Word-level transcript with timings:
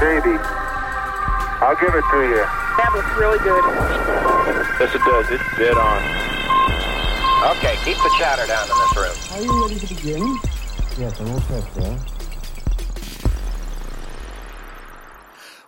baby. 0.00 0.36
I'll 1.60 1.76
give 1.76 1.94
it 1.94 2.04
to 2.12 2.20
you. 2.28 2.44
That 2.76 2.90
looks 2.94 3.08
really 3.16 3.38
good. 3.38 3.64
Yes, 4.78 4.94
it 4.94 5.00
does. 5.04 5.26
It's 5.30 5.58
dead 5.58 5.76
on. 5.76 6.26
Okay, 7.56 7.76
keep 7.84 7.96
the 7.96 8.14
chatter 8.18 8.46
down 8.46 8.64
in 8.64 8.76
this 8.76 8.96
room. 8.96 9.16
Are 9.32 9.42
you 9.42 9.62
ready 9.62 9.80
to 9.80 9.94
begin? 9.94 10.36
Yes, 10.98 11.20
I'm 11.20 11.30
all 11.30 11.40
set, 11.40 11.64
sir. 11.74 11.98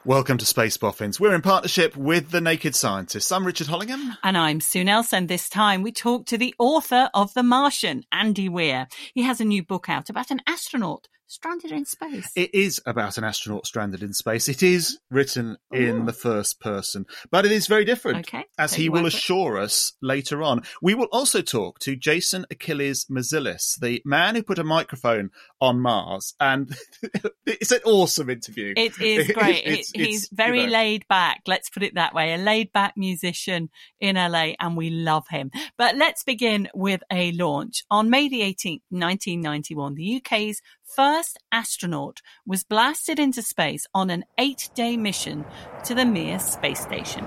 Welcome 0.04 0.38
to 0.38 0.46
Space 0.46 0.76
Boffins. 0.76 1.20
We're 1.20 1.34
in 1.34 1.42
partnership 1.42 1.96
with 1.96 2.30
The 2.30 2.40
Naked 2.40 2.74
Scientists. 2.74 3.30
I'm 3.30 3.46
Richard 3.46 3.66
Hollingham. 3.66 4.16
And 4.22 4.38
I'm 4.38 4.60
Sue 4.60 4.84
Nelson. 4.84 5.26
This 5.26 5.48
time 5.48 5.82
we 5.82 5.92
talk 5.92 6.24
to 6.26 6.38
the 6.38 6.54
author 6.58 7.10
of 7.12 7.34
The 7.34 7.42
Martian, 7.42 8.04
Andy 8.10 8.48
Weir. 8.48 8.88
He 9.12 9.22
has 9.24 9.40
a 9.40 9.44
new 9.44 9.62
book 9.62 9.88
out 9.88 10.08
about 10.08 10.30
an 10.30 10.40
astronaut 10.46 11.08
stranded 11.28 11.70
in 11.70 11.84
space. 11.84 12.32
It 12.34 12.54
is 12.54 12.80
about 12.86 13.18
an 13.18 13.24
astronaut 13.24 13.66
stranded 13.66 14.02
in 14.02 14.12
space. 14.14 14.48
It 14.48 14.62
is 14.62 14.98
written 15.10 15.58
in 15.70 16.06
the 16.06 16.12
first 16.12 16.58
person, 16.58 17.04
but 17.30 17.44
it 17.44 17.52
is 17.52 17.66
very 17.66 17.84
different, 17.84 18.26
Okay, 18.26 18.46
as 18.58 18.74
he 18.74 18.88
will 18.88 19.04
it. 19.06 19.14
assure 19.14 19.58
us 19.58 19.92
later 20.00 20.42
on. 20.42 20.62
We 20.82 20.94
will 20.94 21.08
also 21.12 21.42
talk 21.42 21.78
to 21.80 21.94
Jason 21.96 22.46
Achilles 22.50 23.04
Mazilis, 23.10 23.78
the 23.78 24.00
man 24.04 24.34
who 24.34 24.42
put 24.42 24.58
a 24.58 24.64
microphone 24.64 25.30
on 25.60 25.80
Mars, 25.80 26.34
and 26.40 26.74
it's 27.46 27.72
an 27.72 27.80
awesome 27.84 28.30
interview. 28.30 28.74
It 28.76 29.00
is 29.00 29.28
great. 29.32 29.56
It's- 29.66 29.78
it's, 29.78 29.90
He's 29.92 30.22
you 30.30 30.36
very 30.36 30.66
know, 30.66 30.72
laid 30.72 31.06
back. 31.08 31.42
Let's 31.46 31.68
put 31.70 31.82
it 31.82 31.94
that 31.94 32.14
way. 32.14 32.34
A 32.34 32.38
laid 32.38 32.72
back 32.72 32.96
musician 32.96 33.70
in 34.00 34.16
LA, 34.16 34.52
and 34.60 34.76
we 34.76 34.90
love 34.90 35.26
him. 35.28 35.50
But 35.76 35.96
let's 35.96 36.22
begin 36.24 36.68
with 36.74 37.02
a 37.10 37.32
launch. 37.32 37.84
On 37.90 38.08
May 38.10 38.28
the 38.28 38.40
18th, 38.40 38.82
1991, 38.90 39.94
the 39.94 40.16
UK's 40.16 40.60
first 40.84 41.38
astronaut 41.52 42.20
was 42.46 42.64
blasted 42.64 43.18
into 43.18 43.42
space 43.42 43.86
on 43.94 44.10
an 44.10 44.24
eight 44.38 44.70
day 44.74 44.96
mission 44.96 45.44
to 45.84 45.94
the 45.94 46.04
Mir 46.06 46.38
space 46.38 46.80
station. 46.80 47.24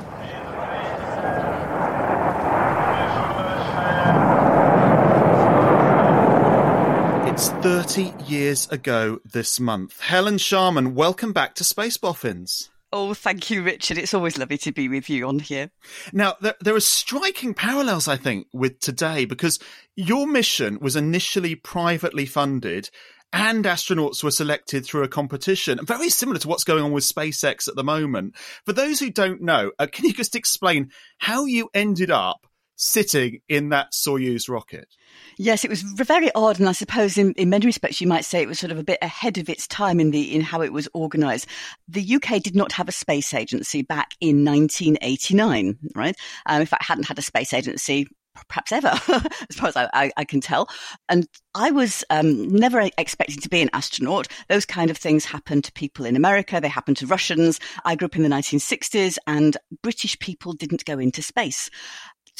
It's 7.41 7.49
30 7.49 8.13
years 8.27 8.69
ago 8.69 9.19
this 9.25 9.59
month. 9.59 9.99
Helen 9.99 10.37
Sharman, 10.37 10.93
welcome 10.93 11.33
back 11.33 11.55
to 11.55 11.63
Space 11.63 11.97
Boffins. 11.97 12.69
Oh, 12.93 13.15
thank 13.15 13.49
you, 13.49 13.63
Richard. 13.63 13.97
It's 13.97 14.13
always 14.13 14.37
lovely 14.37 14.59
to 14.59 14.71
be 14.71 14.87
with 14.87 15.09
you 15.09 15.27
on 15.27 15.39
here. 15.39 15.71
Now, 16.13 16.35
there, 16.39 16.53
there 16.61 16.75
are 16.75 16.79
striking 16.79 17.55
parallels, 17.55 18.07
I 18.07 18.15
think, 18.15 18.45
with 18.53 18.79
today 18.79 19.25
because 19.25 19.57
your 19.95 20.27
mission 20.27 20.77
was 20.81 20.95
initially 20.95 21.55
privately 21.55 22.27
funded 22.27 22.91
and 23.33 23.65
astronauts 23.65 24.23
were 24.23 24.29
selected 24.29 24.85
through 24.85 25.01
a 25.01 25.07
competition, 25.07 25.83
very 25.83 26.09
similar 26.09 26.37
to 26.37 26.47
what's 26.47 26.63
going 26.63 26.83
on 26.83 26.91
with 26.91 27.05
SpaceX 27.05 27.67
at 27.67 27.73
the 27.73 27.83
moment. 27.83 28.35
For 28.67 28.73
those 28.73 28.99
who 28.99 29.09
don't 29.09 29.41
know, 29.41 29.71
uh, 29.79 29.87
can 29.91 30.05
you 30.05 30.13
just 30.13 30.35
explain 30.35 30.91
how 31.17 31.45
you 31.45 31.71
ended 31.73 32.11
up 32.11 32.45
sitting 32.75 33.39
in 33.49 33.69
that 33.69 33.93
Soyuz 33.93 34.47
rocket? 34.47 34.87
Yes, 35.37 35.63
it 35.63 35.69
was 35.69 35.81
very 35.81 36.31
odd, 36.33 36.59
and 36.59 36.67
I 36.67 36.73
suppose 36.73 37.17
in, 37.17 37.33
in 37.33 37.49
many 37.49 37.65
respects 37.65 38.01
you 38.01 38.07
might 38.07 38.25
say 38.25 38.41
it 38.41 38.47
was 38.47 38.59
sort 38.59 38.71
of 38.71 38.79
a 38.79 38.83
bit 38.83 38.99
ahead 39.01 39.37
of 39.37 39.49
its 39.49 39.67
time 39.67 39.99
in 39.99 40.11
the 40.11 40.35
in 40.35 40.41
how 40.41 40.61
it 40.61 40.73
was 40.73 40.87
organised. 40.93 41.47
The 41.87 42.15
UK 42.15 42.41
did 42.41 42.55
not 42.55 42.71
have 42.73 42.89
a 42.89 42.93
space 42.93 43.33
agency 43.33 43.81
back 43.81 44.13
in 44.19 44.43
1989, 44.43 45.77
right? 45.95 46.15
Um, 46.45 46.61
in 46.61 46.67
fact, 46.67 46.83
hadn't 46.83 47.07
had 47.07 47.19
a 47.19 47.23
space 47.23 47.53
agency 47.53 48.07
perhaps 48.47 48.71
ever, 48.71 48.87
as 49.49 49.55
far 49.55 49.69
as 49.69 49.75
I, 49.75 49.89
I, 49.93 50.11
I 50.17 50.25
can 50.25 50.41
tell. 50.41 50.69
And 51.09 51.27
I 51.53 51.71
was 51.71 52.03
um, 52.09 52.47
never 52.49 52.79
expecting 52.97 53.41
to 53.41 53.49
be 53.49 53.61
an 53.61 53.69
astronaut. 53.73 54.27
Those 54.49 54.65
kind 54.65 54.89
of 54.89 54.97
things 54.97 55.25
happen 55.25 55.61
to 55.61 55.71
people 55.73 56.05
in 56.05 56.15
America. 56.15 56.59
They 56.61 56.67
happen 56.67 56.95
to 56.95 57.07
Russians. 57.07 57.59
I 57.83 57.95
grew 57.95 58.05
up 58.05 58.15
in 58.15 58.23
the 58.23 58.29
1960s, 58.29 59.17
and 59.27 59.57
British 59.83 60.17
people 60.19 60.53
didn't 60.53 60.85
go 60.85 60.97
into 60.99 61.21
space. 61.21 61.69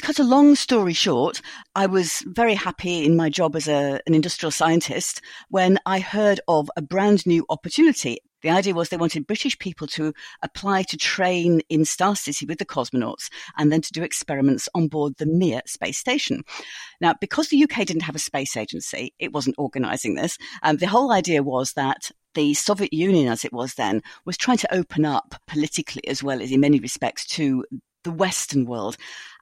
Cut 0.01 0.17
a 0.17 0.23
long 0.23 0.55
story 0.55 0.93
short, 0.93 1.41
I 1.75 1.85
was 1.85 2.23
very 2.25 2.55
happy 2.55 3.05
in 3.05 3.15
my 3.15 3.29
job 3.29 3.55
as 3.55 3.67
a, 3.67 4.01
an 4.07 4.15
industrial 4.15 4.49
scientist 4.49 5.21
when 5.49 5.77
I 5.85 5.99
heard 5.99 6.39
of 6.47 6.71
a 6.75 6.81
brand 6.81 7.27
new 7.27 7.45
opportunity. 7.49 8.17
The 8.41 8.49
idea 8.49 8.73
was 8.73 8.89
they 8.89 8.97
wanted 8.97 9.27
British 9.27 9.59
people 9.59 9.85
to 9.87 10.11
apply 10.41 10.83
to 10.83 10.97
train 10.97 11.61
in 11.69 11.85
Star 11.85 12.15
City 12.15 12.47
with 12.47 12.57
the 12.57 12.65
cosmonauts 12.65 13.29
and 13.59 13.71
then 13.71 13.81
to 13.81 13.91
do 13.91 14.01
experiments 14.01 14.67
on 14.73 14.87
board 14.87 15.13
the 15.17 15.27
Mir 15.27 15.61
space 15.67 15.99
station. 15.99 16.41
Now, 16.99 17.13
because 17.21 17.49
the 17.49 17.63
UK 17.63 17.85
didn't 17.85 18.01
have 18.01 18.15
a 18.15 18.19
space 18.19 18.57
agency, 18.57 19.13
it 19.19 19.31
wasn't 19.31 19.59
organising 19.59 20.15
this. 20.15 20.39
Um, 20.63 20.77
the 20.77 20.87
whole 20.87 21.11
idea 21.11 21.43
was 21.43 21.73
that 21.73 22.09
the 22.33 22.55
Soviet 22.55 22.91
Union, 22.91 23.27
as 23.27 23.45
it 23.45 23.53
was 23.53 23.75
then, 23.75 24.01
was 24.25 24.35
trying 24.35 24.57
to 24.57 24.73
open 24.73 25.05
up 25.05 25.35
politically 25.45 26.07
as 26.07 26.23
well 26.23 26.41
as 26.41 26.51
in 26.51 26.59
many 26.59 26.79
respects 26.79 27.23
to 27.27 27.63
the 28.03 28.11
Western 28.11 28.65
world. 28.65 28.97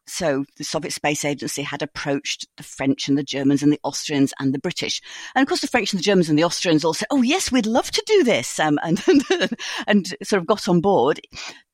So 0.09 0.43
the 0.57 0.63
Soviet 0.63 0.91
Space 0.91 1.23
Agency 1.23 1.61
had 1.61 1.81
approached 1.81 2.47
the 2.57 2.63
French 2.63 3.07
and 3.07 3.17
the 3.17 3.23
Germans 3.23 3.61
and 3.61 3.71
the 3.71 3.79
Austrians 3.83 4.33
and 4.39 4.53
the 4.53 4.59
British. 4.59 5.01
And 5.35 5.43
of 5.43 5.47
course, 5.47 5.61
the 5.61 5.67
French 5.67 5.93
and 5.93 5.99
the 5.99 6.03
Germans 6.03 6.29
and 6.29 6.37
the 6.37 6.43
Austrians 6.43 6.83
all 6.83 6.95
said, 6.95 7.07
oh, 7.11 7.21
yes, 7.21 7.51
we'd 7.51 7.67
love 7.67 7.91
to 7.91 8.03
do 8.05 8.23
this, 8.23 8.59
um, 8.59 8.79
and, 8.83 9.01
and 9.87 10.07
sort 10.23 10.41
of 10.41 10.47
got 10.47 10.67
on 10.67 10.81
board. 10.81 11.21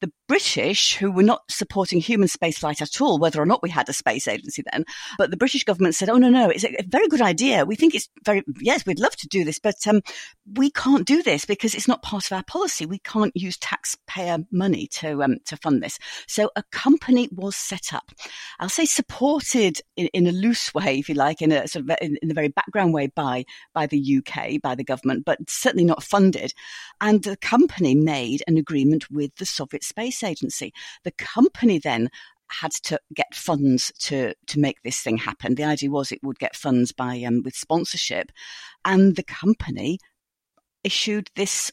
The 0.02 0.12
British, 0.28 0.96
who 0.96 1.12
were 1.12 1.24
not 1.24 1.42
supporting 1.50 2.00
human 2.00 2.28
spaceflight 2.28 2.82
at 2.82 3.02
all, 3.02 3.18
whether 3.18 3.42
or 3.42 3.46
not 3.46 3.64
we 3.64 3.70
had 3.70 3.88
a 3.88 3.94
space 3.94 4.28
agency 4.28 4.64
then, 4.72 4.84
but 5.18 5.32
the 5.32 5.38
British 5.38 5.64
government 5.64 5.96
said, 5.96 6.10
oh, 6.10 6.18
no, 6.18 6.30
no, 6.30 6.50
it's 6.50 6.66
a 6.66 6.76
very 6.88 7.08
good 7.08 7.22
idea. 7.22 7.66
We 7.66 7.76
think 7.76 7.96
it's 7.96 8.10
very, 8.24 8.44
yes, 8.60 8.86
we'd 8.86 9.00
love 9.00 9.16
to 9.18 9.28
do 9.28 9.44
this, 9.44 9.60
but 9.60 9.76
um, 9.88 10.02
we 10.54 10.70
can't 10.70 11.08
do 11.08 11.24
this 11.24 11.46
because 11.46 11.74
it's 11.74 11.88
not 11.88 12.02
part 12.02 12.26
of 12.26 12.32
our 12.34 12.44
policy. 12.44 12.86
We 12.86 13.00
can't 13.00 13.36
use 13.36 13.58
taxpayer 13.58 14.40
money 14.52 14.88
to, 14.94 15.24
um, 15.24 15.38
to 15.46 15.58
fund 15.58 15.82
this. 15.82 15.98
So 16.28 16.52
a 16.56 16.64
company 16.72 17.30
was 17.32 17.56
set 17.56 17.94
up. 17.94 18.12
I'll 18.60 18.70
say 18.70 18.86
supported 18.86 19.80
in, 19.96 20.08
in 20.08 20.28
a 20.28 20.32
loose 20.32 20.74
way, 20.74 21.00
if 21.00 21.10
you 21.10 21.16
like, 21.16 21.42
in 21.42 21.52
a 21.52 21.68
sort 21.68 21.90
of 21.90 21.98
in, 22.02 22.18
in 22.22 22.32
a 22.32 22.34
very 22.34 22.50
background 22.50 22.94
way 22.94 23.08
by 23.08 23.46
by 23.74 23.88
the 23.88 24.18
UK, 24.18 24.62
by 24.62 24.76
the 24.76 24.84
government, 24.84 25.26
but 25.26 25.40
certainly 25.50 25.86
not 25.86 26.04
funded. 26.04 26.54
And 27.02 27.24
the 27.24 27.38
company 27.38 27.96
made 27.96 28.44
an 28.48 28.58
agreement 28.58 29.10
with 29.10 29.36
the 29.36 29.46
Soviet 29.46 29.84
Space 29.86 30.24
Agency. 30.24 30.74
The 31.04 31.12
company 31.12 31.80
then 31.80 32.10
had 32.62 32.72
to 32.84 33.00
get 33.14 33.34
funds 33.34 33.92
to 34.00 34.34
to 34.48 34.60
make 34.60 34.82
this 34.84 35.02
thing 35.02 35.18
happen. 35.18 35.56
The 35.56 35.64
idea 35.64 35.90
was 35.90 36.12
it 36.12 36.24
would 36.24 36.40
get 36.40 36.56
funds 36.56 36.92
by 36.92 37.22
um, 37.24 37.42
with 37.44 37.56
sponsorship, 37.56 38.32
and 38.84 39.16
the 39.16 39.24
company 39.24 40.00
issued 40.84 41.30
this 41.36 41.72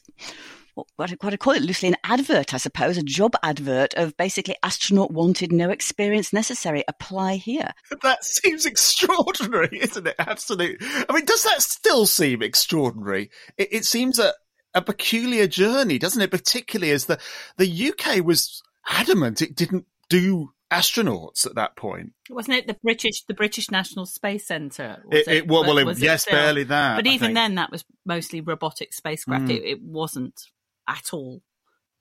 what, 0.75 0.87
what, 0.97 1.33
I 1.33 1.37
call 1.37 1.53
it 1.53 1.61
loosely 1.61 1.89
an 1.89 1.95
advert, 2.03 2.53
I 2.53 2.57
suppose, 2.57 2.97
a 2.97 3.03
job 3.03 3.35
advert 3.43 3.93
of 3.93 4.17
basically 4.17 4.55
astronaut 4.63 5.11
wanted, 5.11 5.51
no 5.51 5.69
experience 5.69 6.33
necessary. 6.33 6.83
Apply 6.87 7.35
here. 7.35 7.71
That 8.01 8.25
seems 8.25 8.65
extraordinary, 8.65 9.69
isn't 9.81 10.07
it? 10.07 10.15
Absolutely. 10.19 10.85
I 11.07 11.13
mean, 11.13 11.25
does 11.25 11.43
that 11.43 11.61
still 11.61 12.05
seem 12.05 12.41
extraordinary? 12.41 13.29
It, 13.57 13.69
it 13.71 13.85
seems 13.85 14.19
a, 14.19 14.33
a 14.73 14.81
peculiar 14.81 15.47
journey, 15.47 15.97
doesn't 15.99 16.21
it? 16.21 16.31
Particularly 16.31 16.91
as 16.91 17.05
the, 17.05 17.19
the 17.57 17.91
UK 17.91 18.23
was 18.25 18.61
adamant 18.89 19.41
it 19.41 19.55
didn't 19.55 19.85
do 20.09 20.51
astronauts 20.71 21.45
at 21.45 21.55
that 21.55 21.75
point. 21.75 22.13
Wasn't 22.29 22.57
it 22.57 22.67
the 22.67 22.75
British, 22.83 23.23
the 23.27 23.33
British 23.33 23.69
National 23.69 24.05
Space 24.05 24.47
Centre? 24.47 25.03
It- 25.11 25.27
it- 25.27 25.47
well, 25.47 25.63
well, 25.63 25.77
it- 25.77 25.85
Was 25.85 26.01
yes, 26.01 26.25
barely 26.25 26.63
that, 26.63 26.95
But 26.95 27.07
I 27.07 27.11
even 27.11 27.27
think. 27.27 27.35
then, 27.35 27.55
that 27.55 27.71
was 27.71 27.85
mostly 28.05 28.41
robotic 28.41 28.93
spacecraft. 28.93 29.45
Mm. 29.45 29.51
It, 29.57 29.63
it 29.63 29.81
wasn't 29.81 30.41
at 30.87 31.13
all 31.13 31.41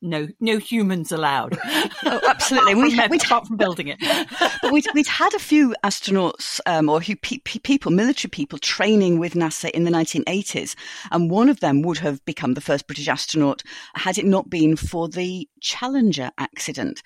no 0.02 0.28
no 0.40 0.58
humans 0.58 1.12
allowed. 1.12 1.58
Oh, 2.04 2.20
absolutely. 2.28 2.74
we 2.82 2.92
had 2.92 3.12
apart 3.32 3.46
from 3.46 3.56
building 3.56 3.88
it. 3.88 3.98
but 4.62 4.72
we'd, 4.72 4.86
we'd 4.94 5.06
had 5.06 5.32
a 5.34 5.38
few 5.38 5.74
astronauts 5.84 6.60
um, 6.66 6.88
or 6.88 7.00
who, 7.00 7.16
pe- 7.16 7.38
people, 7.38 7.90
military 7.90 8.30
people, 8.30 8.58
training 8.58 9.18
with 9.18 9.34
NASA 9.34 9.70
in 9.70 9.84
the 9.84 9.90
1980s, 9.90 10.74
and 11.10 11.30
one 11.30 11.48
of 11.48 11.60
them 11.60 11.82
would 11.82 11.98
have 11.98 12.24
become 12.24 12.54
the 12.54 12.60
first 12.60 12.86
British 12.86 13.08
astronaut 13.08 13.62
had 13.94 14.18
it 14.18 14.26
not 14.26 14.50
been 14.50 14.76
for 14.76 15.08
the 15.08 15.48
Challenger 15.60 16.30
accident. 16.38 17.02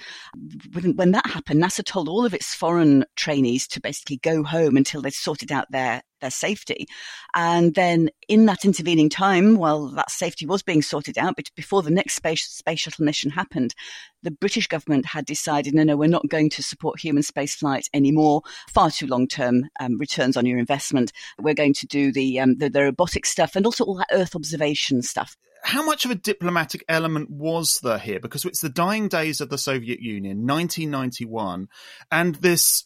When, 0.72 0.96
when 0.96 1.12
that 1.12 1.26
happened, 1.26 1.62
NASA 1.62 1.84
told 1.84 2.08
all 2.08 2.24
of 2.24 2.34
its 2.34 2.54
foreign 2.54 3.04
trainees 3.16 3.68
to 3.68 3.80
basically 3.80 4.16
go 4.18 4.42
home 4.42 4.76
until 4.76 5.02
they 5.02 5.10
sorted 5.10 5.52
out 5.52 5.70
their 5.70 6.02
their 6.20 6.30
safety. 6.30 6.86
And 7.34 7.74
then 7.74 8.10
in 8.28 8.46
that 8.46 8.64
intervening 8.64 9.08
time, 9.08 9.56
while 9.56 9.88
that 9.88 10.10
safety 10.10 10.46
was 10.46 10.62
being 10.62 10.82
sorted 10.82 11.18
out, 11.18 11.36
but 11.36 11.50
before 11.54 11.82
the 11.82 11.90
next 11.90 12.14
space, 12.14 12.46
space 12.48 12.80
shuttle 12.80 13.04
mission 13.04 13.30
happened, 13.30 13.74
the 14.22 14.30
British 14.30 14.66
government 14.66 15.06
had 15.06 15.24
decided, 15.24 15.74
no, 15.74 15.84
no, 15.84 15.96
we're 15.96 16.08
not 16.08 16.28
going 16.28 16.50
to 16.50 16.62
support 16.62 17.00
human 17.00 17.22
spaceflight 17.22 17.88
anymore. 17.94 18.42
Far 18.72 18.90
too 18.90 19.06
long 19.06 19.28
term 19.28 19.68
um, 19.80 19.98
returns 19.98 20.36
on 20.36 20.46
your 20.46 20.58
investment. 20.58 21.12
We're 21.38 21.54
going 21.54 21.74
to 21.74 21.86
do 21.86 22.12
the, 22.12 22.40
um, 22.40 22.56
the, 22.58 22.68
the 22.68 22.82
robotic 22.82 23.26
stuff 23.26 23.56
and 23.56 23.66
also 23.66 23.84
all 23.84 23.96
that 23.96 24.08
Earth 24.12 24.34
observation 24.34 25.02
stuff 25.02 25.36
how 25.66 25.84
much 25.84 26.04
of 26.04 26.12
a 26.12 26.14
diplomatic 26.14 26.84
element 26.88 27.28
was 27.28 27.80
there 27.80 27.98
here? 27.98 28.20
Because 28.20 28.44
it's 28.44 28.60
the 28.60 28.68
dying 28.68 29.08
days 29.08 29.40
of 29.40 29.48
the 29.48 29.58
Soviet 29.58 30.00
Union, 30.00 30.46
1991, 30.46 31.68
and 32.12 32.36
this 32.36 32.84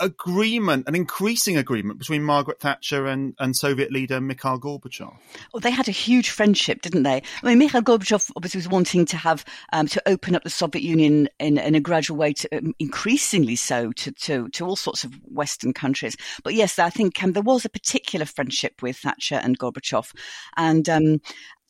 agreement, 0.00 0.88
an 0.88 0.94
increasing 0.94 1.56
agreement 1.56 1.98
between 1.98 2.22
Margaret 2.22 2.60
Thatcher 2.60 3.06
and, 3.06 3.34
and 3.38 3.56
Soviet 3.56 3.92
leader 3.92 4.20
Mikhail 4.20 4.58
Gorbachev. 4.58 5.16
Well, 5.52 5.60
they 5.60 5.70
had 5.70 5.88
a 5.88 5.92
huge 5.92 6.30
friendship, 6.30 6.82
didn't 6.82 7.02
they? 7.02 7.22
I 7.42 7.46
mean, 7.46 7.58
Mikhail 7.58 7.82
Gorbachev 7.82 8.30
obviously 8.36 8.58
was 8.58 8.68
wanting 8.68 9.04
to 9.06 9.16
have 9.16 9.44
um, 9.72 9.86
to 9.88 10.02
open 10.06 10.34
up 10.34 10.44
the 10.44 10.50
Soviet 10.50 10.82
Union 10.82 11.28
in, 11.38 11.58
in 11.58 11.74
a 11.74 11.80
gradual 11.80 12.16
way, 12.16 12.32
to, 12.32 12.56
um, 12.56 12.74
increasingly 12.78 13.56
so 13.56 13.92
to, 13.92 14.12
to, 14.12 14.48
to 14.50 14.66
all 14.66 14.76
sorts 14.76 15.04
of 15.04 15.12
Western 15.24 15.72
countries. 15.72 16.16
But 16.42 16.54
yes, 16.54 16.78
I 16.78 16.90
think 16.90 17.22
um, 17.22 17.32
there 17.32 17.42
was 17.42 17.64
a 17.64 17.70
particular 17.70 18.26
friendship 18.26 18.82
with 18.82 18.96
Thatcher 18.96 19.36
and 19.36 19.58
Gorbachev, 19.58 20.12
and 20.56 20.88
um, 20.88 21.20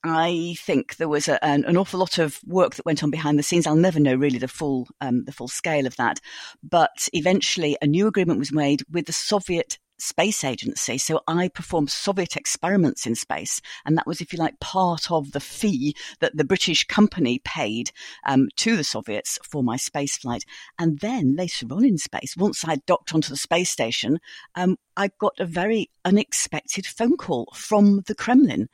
I 0.04 0.54
think 0.58 0.96
there 0.96 1.08
was 1.08 1.28
a, 1.28 1.42
an, 1.42 1.64
an, 1.64 1.78
awful 1.78 1.98
lot 1.98 2.18
of 2.18 2.38
work 2.46 2.74
that 2.74 2.84
went 2.84 3.02
on 3.02 3.10
behind 3.10 3.38
the 3.38 3.42
scenes. 3.42 3.66
I'll 3.66 3.74
never 3.74 3.98
know 3.98 4.14
really 4.14 4.38
the 4.38 4.48
full 4.48 4.86
um, 5.00 5.24
the 5.24 5.32
full 5.32 5.48
scale 5.48 5.86
of 5.86 5.96
that, 5.96 6.20
but 6.62 7.08
eventually 7.14 7.78
a 7.80 7.86
new 7.86 8.06
agreement 8.06 8.38
was 8.38 8.52
made 8.52 8.82
with 8.90 9.06
the 9.06 9.12
Soviet 9.12 9.78
Space 9.98 10.44
Agency. 10.44 10.98
So 10.98 11.22
I 11.26 11.48
performed 11.48 11.90
Soviet 11.90 12.36
experiments 12.36 13.06
in 13.06 13.14
space, 13.14 13.62
and 13.86 13.96
that 13.96 14.06
was, 14.06 14.20
if 14.20 14.32
you 14.32 14.38
like, 14.38 14.60
part 14.60 15.10
of 15.10 15.32
the 15.32 15.40
fee 15.40 15.96
that 16.20 16.36
the 16.36 16.44
British 16.44 16.84
company 16.84 17.40
paid 17.42 17.90
um, 18.26 18.48
to 18.56 18.76
the 18.76 18.84
Soviets 18.84 19.38
for 19.42 19.62
my 19.62 19.76
space 19.76 20.18
flight. 20.18 20.44
And 20.78 20.98
then 20.98 21.34
later 21.34 21.66
on 21.70 21.84
in 21.84 21.96
space, 21.96 22.36
once 22.36 22.62
I 22.66 22.76
docked 22.86 23.14
onto 23.14 23.30
the 23.30 23.36
space 23.36 23.70
station, 23.70 24.18
um, 24.54 24.76
I 24.96 25.10
got 25.18 25.34
a 25.38 25.46
very 25.46 25.90
unexpected 26.04 26.86
phone 26.86 27.16
call 27.16 27.48
from 27.54 28.02
the 28.06 28.14
Kremlin 28.14 28.68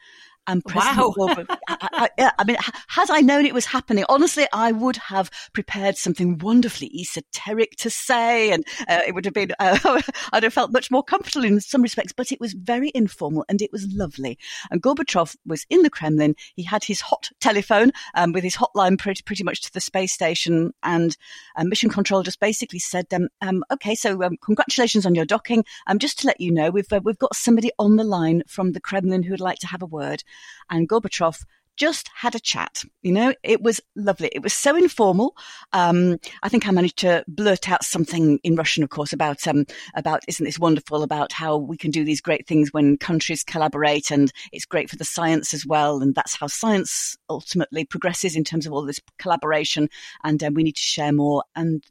and 0.46 0.64
President 0.64 1.14
wow. 1.16 1.44
I, 1.68 2.08
I, 2.18 2.32
I, 2.38 2.44
mean, 2.44 2.56
had 2.88 3.10
I 3.10 3.20
known 3.20 3.46
it 3.46 3.54
was 3.54 3.66
happening, 3.66 4.04
honestly, 4.08 4.46
I 4.52 4.72
would 4.72 4.96
have 4.96 5.30
prepared 5.52 5.96
something 5.96 6.38
wonderfully 6.38 6.90
esoteric 6.98 7.76
to 7.78 7.90
say, 7.90 8.50
and 8.50 8.64
uh, 8.88 9.00
it 9.06 9.14
would 9.14 9.24
have 9.24 9.34
been, 9.34 9.52
uh, 9.60 10.00
I'd 10.32 10.42
have 10.42 10.52
felt 10.52 10.72
much 10.72 10.90
more 10.90 11.02
comfortable 11.02 11.44
in 11.44 11.60
some 11.60 11.82
respects, 11.82 12.12
but 12.12 12.32
it 12.32 12.40
was 12.40 12.54
very 12.54 12.90
informal 12.94 13.44
and 13.48 13.62
it 13.62 13.70
was 13.72 13.86
lovely. 13.92 14.38
And 14.70 14.82
Gorbachev 14.82 15.36
was 15.46 15.66
in 15.70 15.82
the 15.82 15.90
Kremlin. 15.90 16.34
He 16.56 16.62
had 16.62 16.84
his 16.84 17.00
hot 17.00 17.30
telephone 17.40 17.92
um, 18.14 18.32
with 18.32 18.42
his 18.42 18.56
hotline 18.56 18.98
pretty, 18.98 19.22
pretty 19.22 19.44
much 19.44 19.60
to 19.62 19.72
the 19.72 19.80
space 19.80 20.12
station, 20.12 20.72
and 20.82 21.16
uh, 21.56 21.64
mission 21.64 21.90
control 21.90 22.22
just 22.22 22.40
basically 22.40 22.78
said, 22.78 23.06
um, 23.12 23.28
um, 23.40 23.62
okay, 23.72 23.94
so 23.94 24.22
um, 24.22 24.36
congratulations 24.42 25.06
on 25.06 25.14
your 25.14 25.24
docking. 25.24 25.64
Um, 25.86 25.98
just 25.98 26.18
to 26.20 26.26
let 26.26 26.40
you 26.40 26.50
know, 26.50 26.70
we've, 26.70 26.92
uh, 26.92 27.00
we've 27.04 27.18
got 27.18 27.36
somebody 27.36 27.70
on 27.78 27.96
the 27.96 28.04
line 28.04 28.42
from 28.48 28.72
the 28.72 28.80
Kremlin 28.80 29.22
who 29.22 29.32
would 29.32 29.40
like 29.40 29.58
to 29.60 29.66
have 29.66 29.82
a 29.82 29.86
word 29.86 30.24
and 30.70 30.88
Gorbachev 30.88 31.44
just 31.80 32.10
had 32.14 32.34
a 32.34 32.40
chat. 32.40 32.84
You 33.00 33.10
know, 33.10 33.34
it 33.42 33.62
was 33.62 33.80
lovely. 33.96 34.28
It 34.34 34.42
was 34.42 34.52
so 34.52 34.76
informal. 34.76 35.34
Um, 35.72 36.18
I 36.42 36.50
think 36.50 36.68
I 36.68 36.72
managed 36.72 36.98
to 36.98 37.24
blurt 37.26 37.70
out 37.70 37.84
something 37.84 38.38
in 38.42 38.54
Russian, 38.54 38.82
of 38.82 38.90
course, 38.90 39.14
about 39.14 39.48
um, 39.48 39.64
about 39.94 40.22
isn't 40.28 40.44
this 40.44 40.58
wonderful? 40.58 41.02
About 41.02 41.32
how 41.32 41.56
we 41.56 41.78
can 41.78 41.90
do 41.90 42.04
these 42.04 42.20
great 42.20 42.46
things 42.46 42.68
when 42.70 42.98
countries 42.98 43.42
collaborate, 43.42 44.10
and 44.10 44.30
it's 44.52 44.66
great 44.66 44.90
for 44.90 44.96
the 44.96 45.06
science 45.06 45.54
as 45.54 45.64
well. 45.64 46.02
And 46.02 46.14
that's 46.14 46.36
how 46.36 46.48
science 46.48 47.16
ultimately 47.30 47.86
progresses 47.86 48.36
in 48.36 48.44
terms 48.44 48.66
of 48.66 48.74
all 48.74 48.84
this 48.84 49.00
collaboration. 49.18 49.88
And 50.22 50.42
um, 50.44 50.52
we 50.52 50.62
need 50.62 50.76
to 50.76 50.82
share 50.82 51.12
more. 51.12 51.44
And 51.56 51.82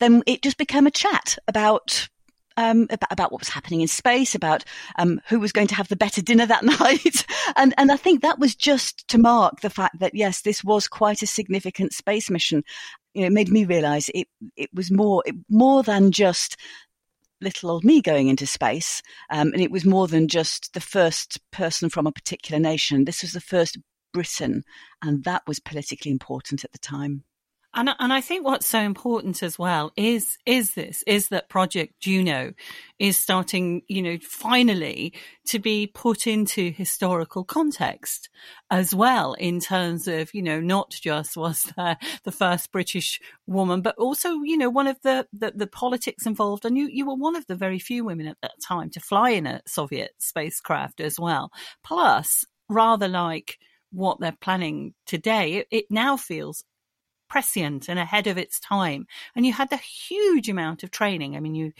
then 0.00 0.22
it 0.26 0.42
just 0.42 0.56
became 0.56 0.86
a 0.86 0.90
chat 0.90 1.36
about 1.46 2.08
um, 2.58 2.88
about, 2.90 3.12
about, 3.12 3.32
what 3.32 3.40
was 3.40 3.48
happening 3.48 3.82
in 3.82 3.88
space, 3.88 4.34
about 4.34 4.64
um, 4.96 5.20
who 5.28 5.38
was 5.38 5.52
going 5.52 5.68
to 5.68 5.76
have 5.76 5.86
the 5.86 5.96
better 5.96 6.20
dinner 6.20 6.44
that 6.44 6.64
night, 6.80 7.24
and 7.56 7.72
and 7.78 7.92
I 7.92 7.96
think 7.96 8.20
that 8.20 8.40
was 8.40 8.56
just 8.56 9.06
to 9.08 9.18
mark 9.18 9.60
the 9.60 9.70
fact 9.70 10.00
that 10.00 10.14
yes, 10.14 10.42
this 10.42 10.64
was 10.64 10.88
quite 10.88 11.22
a 11.22 11.26
significant 11.26 11.92
space 11.92 12.28
mission. 12.28 12.64
You 13.14 13.22
know, 13.22 13.26
it 13.28 13.32
made 13.32 13.48
me 13.48 13.64
realise 13.64 14.10
it 14.12 14.26
it 14.56 14.70
was 14.74 14.90
more 14.90 15.22
it, 15.24 15.36
more 15.48 15.84
than 15.84 16.10
just 16.10 16.56
little 17.40 17.70
old 17.70 17.84
me 17.84 18.02
going 18.02 18.26
into 18.26 18.46
space, 18.46 19.02
um, 19.30 19.52
and 19.52 19.62
it 19.62 19.70
was 19.70 19.84
more 19.84 20.08
than 20.08 20.26
just 20.26 20.74
the 20.74 20.80
first 20.80 21.38
person 21.52 21.88
from 21.88 22.08
a 22.08 22.12
particular 22.12 22.58
nation. 22.58 23.04
This 23.04 23.22
was 23.22 23.32
the 23.32 23.40
first 23.40 23.78
Britain, 24.12 24.64
and 25.00 25.22
that 25.22 25.42
was 25.46 25.60
politically 25.60 26.10
important 26.10 26.64
at 26.64 26.72
the 26.72 26.78
time. 26.78 27.22
And 27.74 27.90
and 27.98 28.12
I 28.12 28.22
think 28.22 28.44
what's 28.44 28.66
so 28.66 28.80
important 28.80 29.42
as 29.42 29.58
well 29.58 29.92
is 29.94 30.38
is 30.46 30.74
this 30.74 31.04
is 31.06 31.28
that 31.28 31.50
Project 31.50 32.00
Juno 32.00 32.54
is 32.98 33.18
starting, 33.18 33.82
you 33.88 34.02
know, 34.02 34.16
finally 34.22 35.12
to 35.46 35.58
be 35.58 35.86
put 35.86 36.26
into 36.26 36.70
historical 36.70 37.44
context 37.44 38.30
as 38.70 38.94
well 38.94 39.34
in 39.34 39.60
terms 39.60 40.08
of, 40.08 40.32
you 40.34 40.42
know, 40.42 40.60
not 40.60 40.90
just 40.90 41.36
was 41.36 41.70
there 41.76 41.98
the 42.24 42.32
first 42.32 42.72
British 42.72 43.20
woman, 43.46 43.82
but 43.82 43.96
also, 43.96 44.40
you 44.42 44.56
know, 44.56 44.70
one 44.70 44.86
of 44.86 45.00
the, 45.02 45.26
the, 45.32 45.52
the 45.54 45.66
politics 45.66 46.26
involved. 46.26 46.64
And 46.64 46.76
you, 46.76 46.88
you 46.90 47.06
were 47.06 47.14
one 47.14 47.36
of 47.36 47.46
the 47.46 47.54
very 47.54 47.78
few 47.78 48.04
women 48.04 48.26
at 48.26 48.38
that 48.42 48.60
time 48.66 48.90
to 48.90 49.00
fly 49.00 49.30
in 49.30 49.46
a 49.46 49.60
Soviet 49.66 50.12
spacecraft 50.18 51.00
as 51.00 51.20
well. 51.20 51.50
Plus, 51.84 52.44
rather 52.68 53.08
like 53.08 53.58
what 53.90 54.20
they're 54.20 54.36
planning 54.40 54.94
today, 55.06 55.54
it, 55.54 55.66
it 55.70 55.84
now 55.90 56.16
feels 56.16 56.64
prescient 57.28 57.88
and 57.88 57.98
ahead 57.98 58.26
of 58.26 58.38
its 58.38 58.60
time. 58.60 59.06
And 59.34 59.46
you 59.46 59.52
had 59.52 59.72
a 59.72 59.76
huge 59.76 60.48
amount 60.48 60.82
of 60.82 60.90
training. 60.90 61.36
I 61.36 61.40
mean, 61.40 61.54
you 61.54 61.72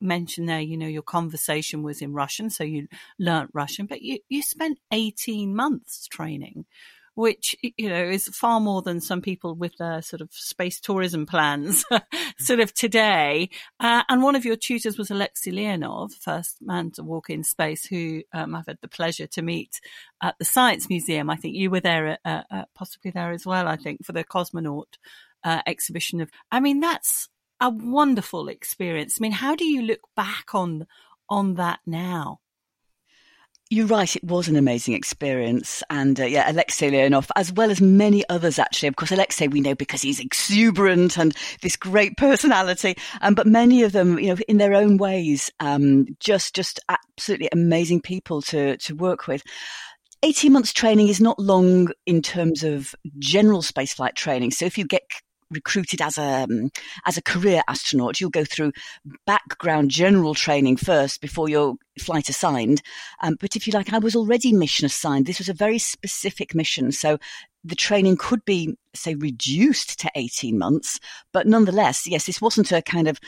mentioned 0.00 0.48
there, 0.48 0.60
you 0.60 0.76
know, 0.76 0.86
your 0.86 1.02
conversation 1.02 1.82
was 1.82 2.02
in 2.02 2.12
Russian, 2.12 2.50
so 2.50 2.64
you 2.64 2.88
learnt 3.18 3.50
Russian, 3.52 3.86
but 3.86 4.02
you, 4.02 4.18
you 4.28 4.42
spent 4.42 4.78
18 4.92 5.54
months 5.54 6.06
training, 6.08 6.66
which 7.14 7.54
you 7.76 7.88
know 7.88 8.02
is 8.02 8.28
far 8.28 8.60
more 8.60 8.82
than 8.82 9.00
some 9.00 9.20
people 9.20 9.54
with 9.54 9.76
their 9.78 10.02
sort 10.02 10.20
of 10.20 10.28
space 10.32 10.80
tourism 10.80 11.26
plans 11.26 11.84
sort 12.38 12.60
of 12.60 12.72
today. 12.74 13.48
Uh, 13.80 14.02
and 14.08 14.22
one 14.22 14.34
of 14.34 14.44
your 14.44 14.56
tutors 14.56 14.98
was 14.98 15.10
Alexei 15.10 15.50
Leonov, 15.50 16.12
first 16.12 16.58
man 16.60 16.90
to 16.92 17.02
walk 17.02 17.30
in 17.30 17.44
space, 17.44 17.86
who 17.86 18.22
um, 18.32 18.54
I've 18.54 18.66
had 18.66 18.78
the 18.80 18.88
pleasure 18.88 19.26
to 19.28 19.42
meet 19.42 19.80
at 20.22 20.36
the 20.38 20.44
Science 20.44 20.88
Museum. 20.88 21.30
I 21.30 21.36
think 21.36 21.54
you 21.54 21.70
were 21.70 21.80
there, 21.80 22.18
uh, 22.24 22.42
uh, 22.50 22.64
possibly 22.74 23.10
there 23.10 23.32
as 23.32 23.46
well. 23.46 23.68
I 23.68 23.76
think 23.76 24.04
for 24.04 24.12
the 24.12 24.24
cosmonaut 24.24 24.98
uh, 25.44 25.62
exhibition 25.66 26.20
of. 26.20 26.30
I 26.50 26.60
mean, 26.60 26.80
that's 26.80 27.28
a 27.60 27.70
wonderful 27.70 28.48
experience. 28.48 29.18
I 29.18 29.22
mean, 29.22 29.32
how 29.32 29.54
do 29.54 29.64
you 29.64 29.82
look 29.82 30.00
back 30.16 30.54
on 30.54 30.86
on 31.28 31.54
that 31.54 31.80
now? 31.86 32.40
You're 33.74 33.86
right. 33.86 34.14
It 34.14 34.22
was 34.22 34.46
an 34.46 34.54
amazing 34.54 34.94
experience. 34.94 35.82
And 35.90 36.20
uh, 36.20 36.26
yeah, 36.26 36.48
Alexei 36.48 36.92
Leonov, 36.92 37.28
as 37.34 37.52
well 37.52 37.72
as 37.72 37.80
many 37.80 38.22
others, 38.28 38.60
actually. 38.60 38.86
Of 38.86 38.94
course, 38.94 39.10
Alexei, 39.10 39.48
we 39.48 39.60
know 39.60 39.74
because 39.74 40.00
he's 40.00 40.20
exuberant 40.20 41.18
and 41.18 41.34
this 41.60 41.74
great 41.74 42.16
personality. 42.16 42.96
Um, 43.20 43.34
but 43.34 43.48
many 43.48 43.82
of 43.82 43.90
them, 43.90 44.16
you 44.20 44.28
know, 44.28 44.36
in 44.46 44.58
their 44.58 44.74
own 44.74 44.96
ways, 44.96 45.50
um, 45.58 46.06
just, 46.20 46.54
just 46.54 46.78
absolutely 46.88 47.48
amazing 47.50 48.00
people 48.00 48.42
to, 48.42 48.76
to 48.76 48.94
work 48.94 49.26
with. 49.26 49.42
18 50.22 50.52
months 50.52 50.72
training 50.72 51.08
is 51.08 51.20
not 51.20 51.40
long 51.40 51.88
in 52.06 52.22
terms 52.22 52.62
of 52.62 52.94
general 53.18 53.60
spaceflight 53.60 54.14
training. 54.14 54.52
So 54.52 54.66
if 54.66 54.78
you 54.78 54.84
get 54.86 55.02
recruited 55.50 56.00
as 56.00 56.16
a 56.16 56.44
um, 56.44 56.70
as 57.06 57.16
a 57.16 57.22
career 57.22 57.62
astronaut, 57.68 58.20
you'll 58.20 58.30
go 58.30 58.44
through 58.44 58.72
background 59.26 59.90
general 59.90 60.34
training 60.34 60.76
first 60.76 61.20
before 61.20 61.48
you're 61.48 61.74
flight 61.98 62.28
assigned. 62.28 62.82
Um, 63.22 63.36
but 63.40 63.56
if 63.56 63.66
you 63.66 63.72
like, 63.72 63.92
I 63.92 63.98
was 63.98 64.16
already 64.16 64.52
mission 64.52 64.86
assigned. 64.86 65.26
This 65.26 65.38
was 65.38 65.48
a 65.48 65.54
very 65.54 65.78
specific 65.78 66.54
mission. 66.54 66.92
So 66.92 67.18
the 67.66 67.74
training 67.74 68.18
could 68.18 68.44
be, 68.44 68.76
say, 68.94 69.14
reduced 69.14 69.98
to 70.00 70.10
18 70.14 70.58
months, 70.58 71.00
but 71.32 71.46
nonetheless, 71.46 72.06
yes, 72.06 72.26
this 72.26 72.40
wasn't 72.40 72.70
a 72.72 72.82
kind 72.82 73.08
of, 73.08 73.18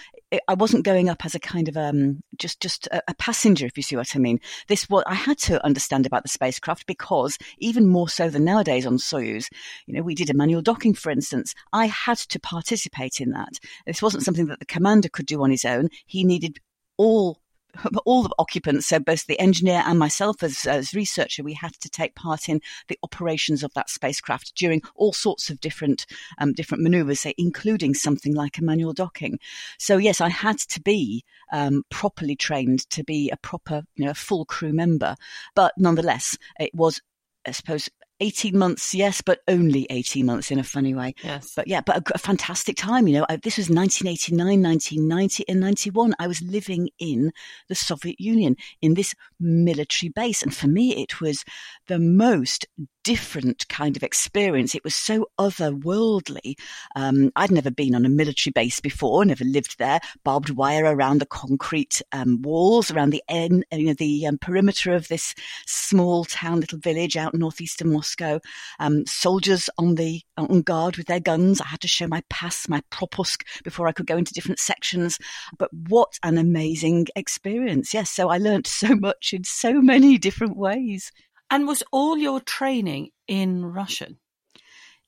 I 0.47 0.53
wasn't 0.53 0.85
going 0.85 1.09
up 1.09 1.25
as 1.25 1.35
a 1.35 1.41
kind 1.41 1.69
of, 1.69 1.77
um, 1.77 2.21
just, 2.39 2.61
just 2.61 2.87
a, 2.89 3.03
a 3.09 3.15
passenger, 3.15 3.65
if 3.65 3.79
you 3.79 3.83
see 3.83 3.97
what 3.97 4.15
I 4.15 4.19
mean. 4.19 4.39
This, 4.69 4.91
what 4.91 5.09
I 5.09 5.15
had 5.15 5.39
to 5.39 5.65
understand 5.65 6.05
about 6.05 6.23
the 6.23 6.29
spacecraft 6.29 6.87
because 6.87 7.39
even 7.59 7.87
more 7.87 8.11
so 8.11 8.29
than 8.29 8.45
nowadays 8.45 8.85
on 8.85 8.99
Soyuz, 8.99 9.49
you 9.87 9.95
know, 9.95 10.03
we 10.03 10.15
did 10.15 10.29
a 10.29 10.35
manual 10.35 10.61
docking, 10.61 10.93
for 10.93 11.09
instance. 11.11 11.55
I 11.73 11.87
had 11.87 12.19
to 12.19 12.39
participate 12.39 13.23
in 13.23 13.31
that. 13.31 13.55
This 13.87 14.03
wasn't 14.03 14.25
something 14.25 14.47
that 14.49 14.59
the 14.59 14.67
commander 14.67 15.09
could 15.09 15.27
do 15.27 15.43
on 15.43 15.51
his 15.51 15.65
own. 15.65 15.89
He 16.05 16.25
needed 16.25 16.59
all 16.99 17.41
all 18.05 18.23
the 18.23 18.35
occupants, 18.39 18.87
so 18.87 18.99
both 18.99 19.27
the 19.27 19.39
engineer 19.39 19.83
and 19.87 19.99
myself 19.99 20.43
as, 20.43 20.67
as 20.67 20.95
researcher, 20.95 21.43
we 21.43 21.55
had 21.55 21.73
to 21.81 21.89
take 21.89 22.15
part 22.15 22.49
in 22.49 22.61
the 22.89 22.99
operations 23.03 23.63
of 23.63 23.73
that 23.75 23.91
spacecraft 23.91 24.55
during 24.55 24.83
all 24.95 25.13
sorts 25.13 25.51
of 25.51 25.61
different 25.61 26.07
um, 26.39 26.53
different 26.53 26.83
manoeuvres, 26.83 27.21
say, 27.21 27.35
including 27.39 27.95
something 27.95 28.35
like 28.35 28.59
a 28.59 28.65
manual 28.65 28.93
docking. 28.93 29.39
So 29.79 29.97
yes, 29.97 30.21
I 30.21 30.29
had 30.29 30.59
to 30.59 30.81
be 30.81 31.25
um, 31.53 31.83
properly 31.91 32.37
trained 32.37 32.89
to 32.91 33.05
be 33.05 33.31
a 33.31 33.37
proper, 33.37 33.83
you 33.95 34.05
know, 34.05 34.15
full 34.15 34.45
crew 34.45 34.73
member, 34.73 35.17
but 35.55 35.73
nonetheless, 35.77 36.37
it 36.59 36.75
was 36.75 37.01
I 37.47 37.53
suppose 37.53 37.89
18 38.21 38.57
months, 38.57 38.95
yes, 38.95 39.21
but 39.21 39.41
only 39.49 39.87
18 39.91 40.25
months 40.25 40.51
in 40.51 40.59
a 40.59 40.65
funny 40.65 40.95
way. 40.95 41.15
Yes. 41.23 41.53
But 41.55 41.69
yeah, 41.69 41.81
but 41.81 41.99
a, 41.99 42.15
a 42.15 42.19
fantastic 42.19 42.77
time. 42.77 43.07
You 43.07 43.19
know, 43.19 43.27
I, 43.29 43.37
this 43.37 43.59
was 43.59 43.69
1989, 43.69 44.63
1990, 44.63 45.45
and 45.49 45.61
91. 45.61 46.15
I 46.19 46.27
was 46.27 46.41
living 46.43 46.89
in 46.99 47.33
the 47.69 47.75
Soviet 47.75 48.21
Union 48.21 48.57
in 48.81 48.95
this 48.95 49.15
military 49.39 50.11
base. 50.11 50.43
And 50.43 50.55
for 50.55 50.67
me, 50.67 51.03
it 51.03 51.21
was 51.21 51.45
the 51.89 51.99
most 51.99 52.67
different 53.05 53.69
kind 53.69 53.97
of 53.97 54.03
experience. 54.03 54.75
It 54.75 54.83
was 54.83 54.95
so 54.95 55.29
otherworldly. 55.39 56.55
Um, 56.97 57.31
I'd 57.37 57.53
never 57.53 57.71
been 57.71 57.95
on 57.95 58.05
a 58.05 58.09
military 58.09 58.51
base 58.53 58.81
before, 58.81 59.25
never 59.25 59.45
lived 59.45 59.79
there. 59.79 60.01
Barbed 60.25 60.51
wire 60.51 60.85
around 60.85 61.21
the 61.21 61.27
concrete 61.27 62.03
um, 62.13 62.43
walls, 62.43 62.91
around 62.91 63.11
the 63.11 63.23
end, 63.29 63.65
you 63.71 63.87
know, 63.87 63.95
the 63.95 64.27
um, 64.27 64.39
perimeter 64.39 64.93
of 64.93 65.07
this 65.07 65.35
small 65.67 66.25
town, 66.25 66.61
little 66.61 66.81
village 66.81 67.17
out 67.17 67.35
northeastern 67.35 67.93
Moscow. 67.93 68.06
Um, 68.79 69.05
soldiers 69.07 69.69
on 69.79 69.97
the 69.97 70.23
on 70.37 70.63
guard 70.63 70.97
with 70.97 71.07
their 71.07 71.21
guns. 71.21 71.61
I 71.61 71.67
had 71.67 71.81
to 71.81 71.89
show 71.89 72.07
my 72.07 72.23
pass, 72.31 72.69
my 72.69 72.83
propusk 72.91 73.43
before 73.65 73.89
I 73.89 73.93
could 73.93 74.07
go 74.07 74.17
into 74.17 74.35
different 74.35 74.59
sections. 74.59 75.19
But 75.59 75.71
what 75.73 76.13
an 76.23 76.39
amazing 76.39 77.07
experience! 77.17 77.93
Yes, 77.93 78.11
so 78.11 78.29
I 78.29 78.39
learned 78.39 78.67
so 78.67 78.95
much 78.95 79.33
in 79.33 79.45
so 79.45 79.81
many 79.81 80.19
different 80.19 80.57
ways. 80.57 81.11
And 81.51 81.67
was 81.67 81.83
all 81.93 82.19
your 82.19 82.41
training 82.41 83.11
in 83.29 83.65
Russian? 83.65 84.19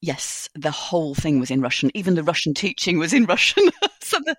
Yes, 0.00 0.48
the 0.54 0.70
whole 0.70 1.14
thing 1.14 1.40
was 1.40 1.50
in 1.50 1.60
Russian. 1.60 1.90
Even 1.94 2.14
the 2.14 2.22
Russian 2.22 2.54
teaching 2.54 2.98
was 2.98 3.12
in 3.12 3.24
Russian. 3.26 3.68
so 4.00 4.18
the- 4.24 4.36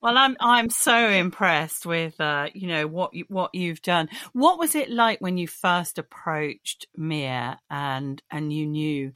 well, 0.00 0.16
I'm 0.16 0.36
I'm 0.40 0.70
so 0.70 1.08
impressed 1.08 1.84
with 1.84 2.20
uh, 2.20 2.48
you 2.54 2.68
know 2.68 2.86
what 2.86 3.12
you, 3.12 3.24
what 3.28 3.54
you've 3.54 3.82
done. 3.82 4.08
What 4.32 4.58
was 4.58 4.74
it 4.74 4.88
like 4.90 5.20
when 5.20 5.36
you 5.36 5.48
first 5.48 5.98
approached 5.98 6.86
Mir 6.96 7.56
and 7.70 8.22
and 8.30 8.52
you 8.52 8.66
knew, 8.66 9.12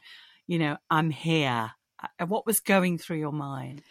you 0.46 0.58
know, 0.58 0.76
I'm 0.90 1.10
here. 1.10 1.70
Uh, 2.18 2.26
what 2.26 2.46
was 2.46 2.60
going 2.60 2.98
through 2.98 3.18
your 3.18 3.32
mind? 3.32 3.82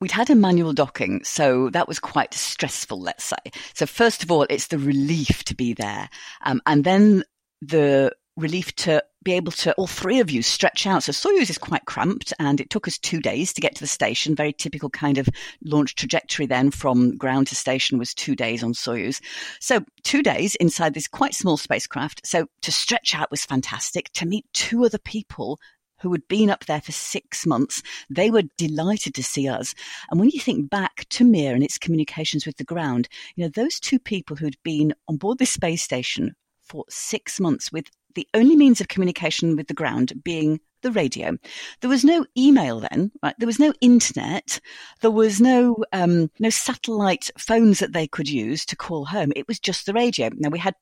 We'd 0.00 0.10
had 0.10 0.30
a 0.30 0.34
manual 0.34 0.72
docking, 0.72 1.22
so 1.24 1.70
that 1.70 1.86
was 1.88 1.98
quite 2.00 2.34
stressful, 2.34 3.00
let's 3.00 3.24
say. 3.24 3.36
So 3.74 3.86
first 3.86 4.22
of 4.24 4.30
all, 4.32 4.46
it's 4.50 4.66
the 4.66 4.78
relief 4.78 5.44
to 5.44 5.54
be 5.54 5.74
there, 5.74 6.08
um, 6.42 6.60
and 6.66 6.82
then 6.82 7.22
the 7.62 8.12
relief 8.36 8.74
to 8.74 9.02
be 9.24 9.32
able 9.32 9.52
to 9.52 9.72
all 9.74 9.86
three 9.86 10.20
of 10.20 10.30
you 10.30 10.42
stretch 10.42 10.86
out. 10.86 11.02
So 11.02 11.12
Soyuz 11.12 11.50
is 11.50 11.58
quite 11.58 11.84
cramped, 11.86 12.32
and 12.38 12.60
it 12.60 12.70
took 12.70 12.86
us 12.86 12.98
two 12.98 13.20
days 13.20 13.52
to 13.54 13.60
get 13.60 13.74
to 13.74 13.80
the 13.80 13.86
station. 13.86 14.36
Very 14.36 14.52
typical 14.52 14.90
kind 14.90 15.18
of 15.18 15.28
launch 15.64 15.94
trajectory. 15.94 16.46
Then 16.46 16.70
from 16.70 17.16
ground 17.16 17.48
to 17.48 17.56
station 17.56 17.98
was 17.98 18.14
two 18.14 18.36
days 18.36 18.62
on 18.62 18.74
Soyuz. 18.74 19.20
So 19.60 19.84
two 20.02 20.22
days 20.22 20.54
inside 20.56 20.94
this 20.94 21.08
quite 21.08 21.34
small 21.34 21.56
spacecraft. 21.56 22.26
So 22.26 22.46
to 22.62 22.72
stretch 22.72 23.14
out 23.14 23.30
was 23.30 23.44
fantastic. 23.44 24.12
To 24.14 24.26
meet 24.26 24.44
two 24.52 24.84
other 24.84 24.98
people 24.98 25.58
who 26.00 26.12
had 26.12 26.28
been 26.28 26.50
up 26.50 26.66
there 26.66 26.82
for 26.82 26.92
six 26.92 27.46
months. 27.46 27.82
They 28.10 28.30
were 28.30 28.42
delighted 28.58 29.14
to 29.14 29.22
see 29.22 29.48
us. 29.48 29.74
And 30.10 30.20
when 30.20 30.28
you 30.30 30.38
think 30.38 30.68
back 30.68 31.06
to 31.10 31.24
Mir 31.24 31.54
and 31.54 31.64
its 31.64 31.78
communications 31.78 32.44
with 32.44 32.58
the 32.58 32.64
ground, 32.64 33.08
you 33.36 33.44
know, 33.44 33.50
those 33.54 33.80
two 33.80 33.98
people 33.98 34.36
who'd 34.36 34.58
been 34.62 34.92
on 35.08 35.16
board 35.16 35.38
this 35.38 35.52
space 35.52 35.82
station 35.82 36.34
for 36.62 36.84
six 36.90 37.40
months 37.40 37.72
with 37.72 37.86
the 38.14 38.28
only 38.34 38.56
means 38.56 38.80
of 38.80 38.88
communication 38.88 39.56
with 39.56 39.68
the 39.68 39.74
ground 39.74 40.12
being 40.22 40.60
the 40.82 40.92
radio. 40.92 41.36
There 41.80 41.90
was 41.90 42.04
no 42.04 42.26
email 42.36 42.80
then, 42.80 43.10
right? 43.22 43.34
There 43.38 43.46
was 43.46 43.58
no 43.58 43.72
internet. 43.80 44.60
There 45.00 45.10
was 45.10 45.40
no 45.40 45.76
um, 45.92 46.30
no 46.38 46.50
satellite 46.50 47.30
phones 47.38 47.80
that 47.80 47.92
they 47.92 48.06
could 48.06 48.28
use 48.28 48.64
to 48.66 48.76
call 48.76 49.06
home. 49.06 49.32
It 49.34 49.48
was 49.48 49.58
just 49.58 49.86
the 49.86 49.92
radio. 49.92 50.30
Now 50.34 50.50
we 50.50 50.58
had 50.58 50.74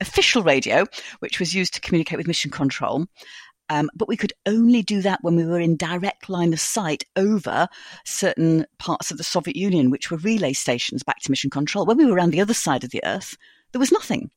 official 0.00 0.42
radio, 0.42 0.84
which 1.20 1.38
was 1.38 1.54
used 1.54 1.74
to 1.74 1.80
communicate 1.80 2.18
with 2.18 2.26
mission 2.26 2.50
control. 2.50 3.06
Um, 3.70 3.88
but 3.94 4.08
we 4.08 4.16
could 4.16 4.34
only 4.44 4.82
do 4.82 5.00
that 5.02 5.20
when 5.22 5.36
we 5.36 5.46
were 5.46 5.60
in 5.60 5.76
direct 5.76 6.28
line 6.28 6.52
of 6.52 6.60
sight 6.60 7.04
over 7.16 7.66
certain 8.04 8.66
parts 8.78 9.10
of 9.10 9.16
the 9.16 9.24
Soviet 9.24 9.56
Union, 9.56 9.90
which 9.90 10.10
were 10.10 10.18
relay 10.18 10.52
stations 10.52 11.02
back 11.02 11.20
to 11.20 11.30
mission 11.30 11.48
control. 11.48 11.86
When 11.86 11.96
we 11.96 12.04
were 12.04 12.14
around 12.14 12.32
the 12.32 12.42
other 12.42 12.52
side 12.52 12.84
of 12.84 12.90
the 12.90 13.02
Earth, 13.04 13.38
there 13.72 13.80
was 13.80 13.92
nothing. 13.92 14.30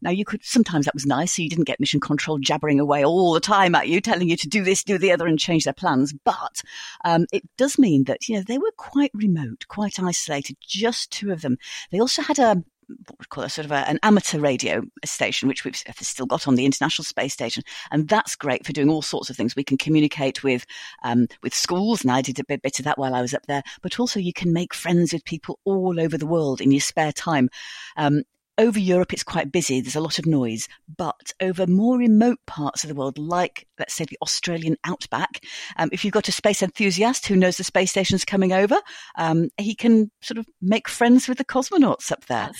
Now 0.00 0.10
you 0.10 0.24
could 0.24 0.44
sometimes 0.44 0.84
that 0.84 0.94
was 0.94 1.06
nice, 1.06 1.34
so 1.34 1.42
you 1.42 1.48
didn't 1.48 1.64
get 1.64 1.80
mission 1.80 2.00
control 2.00 2.38
jabbering 2.38 2.80
away 2.80 3.04
all 3.04 3.32
the 3.32 3.40
time 3.40 3.74
at 3.74 3.88
you, 3.88 4.00
telling 4.00 4.28
you 4.28 4.36
to 4.36 4.48
do 4.48 4.62
this, 4.62 4.84
do 4.84 4.98
the 4.98 5.12
other, 5.12 5.26
and 5.26 5.38
change 5.38 5.64
their 5.64 5.72
plans. 5.72 6.12
But 6.24 6.62
um, 7.04 7.26
it 7.32 7.44
does 7.56 7.78
mean 7.78 8.04
that 8.04 8.28
you 8.28 8.36
know 8.36 8.42
they 8.42 8.58
were 8.58 8.72
quite 8.76 9.10
remote, 9.14 9.66
quite 9.68 10.00
isolated. 10.00 10.56
Just 10.60 11.10
two 11.10 11.32
of 11.32 11.42
them. 11.42 11.58
They 11.90 12.00
also 12.00 12.22
had 12.22 12.38
a 12.38 12.62
what 12.88 13.18
we 13.18 13.26
call 13.28 13.44
a 13.44 13.50
sort 13.50 13.66
of 13.66 13.72
a, 13.72 13.88
an 13.88 13.98
amateur 14.02 14.38
radio 14.38 14.82
station, 15.04 15.48
which 15.48 15.64
we've 15.64 15.76
still 15.76 16.26
got 16.26 16.48
on 16.48 16.54
the 16.54 16.64
International 16.64 17.04
Space 17.04 17.32
Station, 17.32 17.62
and 17.90 18.08
that's 18.08 18.36
great 18.36 18.64
for 18.64 18.72
doing 18.72 18.88
all 18.88 19.02
sorts 19.02 19.30
of 19.30 19.36
things. 19.36 19.54
We 19.54 19.64
can 19.64 19.76
communicate 19.76 20.42
with 20.42 20.64
um, 21.02 21.28
with 21.42 21.54
schools, 21.54 22.02
and 22.02 22.10
I 22.10 22.22
did 22.22 22.38
a 22.40 22.44
bit, 22.44 22.62
bit 22.62 22.78
of 22.78 22.84
that 22.86 22.98
while 22.98 23.14
I 23.14 23.20
was 23.20 23.34
up 23.34 23.46
there. 23.46 23.62
But 23.82 24.00
also, 24.00 24.20
you 24.20 24.32
can 24.32 24.52
make 24.52 24.74
friends 24.74 25.12
with 25.12 25.24
people 25.24 25.58
all 25.64 26.00
over 26.00 26.16
the 26.16 26.26
world 26.26 26.60
in 26.60 26.72
your 26.72 26.80
spare 26.80 27.12
time. 27.12 27.48
Um, 27.96 28.22
over 28.58 28.78
Europe, 28.78 29.12
it's 29.12 29.22
quite 29.22 29.52
busy. 29.52 29.80
There's 29.80 29.96
a 29.96 30.00
lot 30.00 30.18
of 30.18 30.26
noise. 30.26 30.68
But 30.96 31.32
over 31.40 31.66
more 31.66 31.96
remote 31.96 32.38
parts 32.46 32.82
of 32.84 32.88
the 32.88 32.94
world, 32.94 33.16
like, 33.16 33.66
let's 33.78 33.94
say, 33.94 34.04
the 34.04 34.18
Australian 34.20 34.76
outback, 34.84 35.44
um, 35.76 35.88
if 35.92 36.04
you've 36.04 36.12
got 36.12 36.28
a 36.28 36.32
space 36.32 36.62
enthusiast 36.62 37.26
who 37.26 37.36
knows 37.36 37.56
the 37.56 37.64
space 37.64 37.90
station's 37.90 38.24
coming 38.24 38.52
over, 38.52 38.76
um, 39.16 39.48
he 39.58 39.74
can 39.74 40.10
sort 40.20 40.38
of 40.38 40.46
make 40.60 40.88
friends 40.88 41.28
with 41.28 41.38
the 41.38 41.44
cosmonauts 41.44 42.10
up 42.10 42.26
there. 42.26 42.50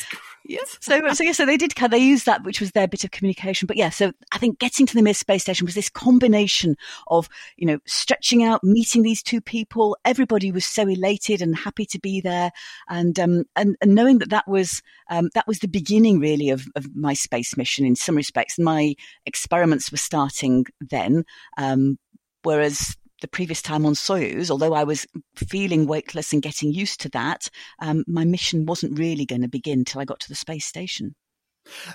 Yes. 0.44 0.78
So, 0.80 1.12
so 1.12 1.24
yeah, 1.24 1.32
so 1.32 1.44
they 1.44 1.58
did, 1.58 1.72
they 1.90 1.98
used 1.98 2.24
that, 2.24 2.42
which 2.44 2.60
was 2.60 2.70
their 2.70 2.88
bit 2.88 3.04
of 3.04 3.10
communication. 3.10 3.66
But 3.66 3.76
yeah, 3.76 3.90
so 3.90 4.12
I 4.32 4.38
think 4.38 4.58
getting 4.58 4.86
to 4.86 4.94
the 4.94 5.02
Mir 5.02 5.12
space 5.12 5.42
station 5.42 5.66
was 5.66 5.74
this 5.74 5.90
combination 5.90 6.76
of, 7.08 7.28
you 7.56 7.66
know, 7.66 7.80
stretching 7.86 8.44
out, 8.44 8.64
meeting 8.64 9.02
these 9.02 9.22
two 9.22 9.40
people. 9.42 9.96
Everybody 10.06 10.50
was 10.50 10.64
so 10.64 10.88
elated 10.88 11.42
and 11.42 11.54
happy 11.54 11.84
to 11.86 11.98
be 11.98 12.20
there. 12.20 12.52
And, 12.88 13.18
um, 13.18 13.44
and, 13.56 13.76
and 13.82 13.94
knowing 13.94 14.18
that 14.18 14.30
that 14.30 14.48
was, 14.48 14.80
um, 15.10 15.28
that 15.34 15.46
was 15.46 15.58
the 15.58 15.68
beginning 15.68 15.87
really 15.88 16.50
of, 16.50 16.66
of 16.76 16.94
my 16.94 17.14
space 17.14 17.56
mission 17.56 17.84
in 17.84 17.96
some 17.96 18.16
respects. 18.16 18.58
My 18.58 18.94
experiments 19.26 19.90
were 19.90 19.98
starting 19.98 20.66
then. 20.80 21.24
Um, 21.56 21.98
whereas 22.42 22.96
the 23.20 23.28
previous 23.28 23.62
time 23.62 23.84
on 23.84 23.94
Soyuz, 23.94 24.50
although 24.50 24.74
I 24.74 24.84
was 24.84 25.06
feeling 25.36 25.86
weightless 25.86 26.32
and 26.32 26.42
getting 26.42 26.72
used 26.72 27.00
to 27.00 27.08
that, 27.10 27.48
um, 27.80 28.04
my 28.06 28.24
mission 28.24 28.66
wasn't 28.66 28.98
really 28.98 29.26
going 29.26 29.42
to 29.42 29.48
begin 29.48 29.84
till 29.84 30.00
I 30.00 30.04
got 30.04 30.20
to 30.20 30.28
the 30.28 30.34
space 30.34 30.66
station. 30.66 31.14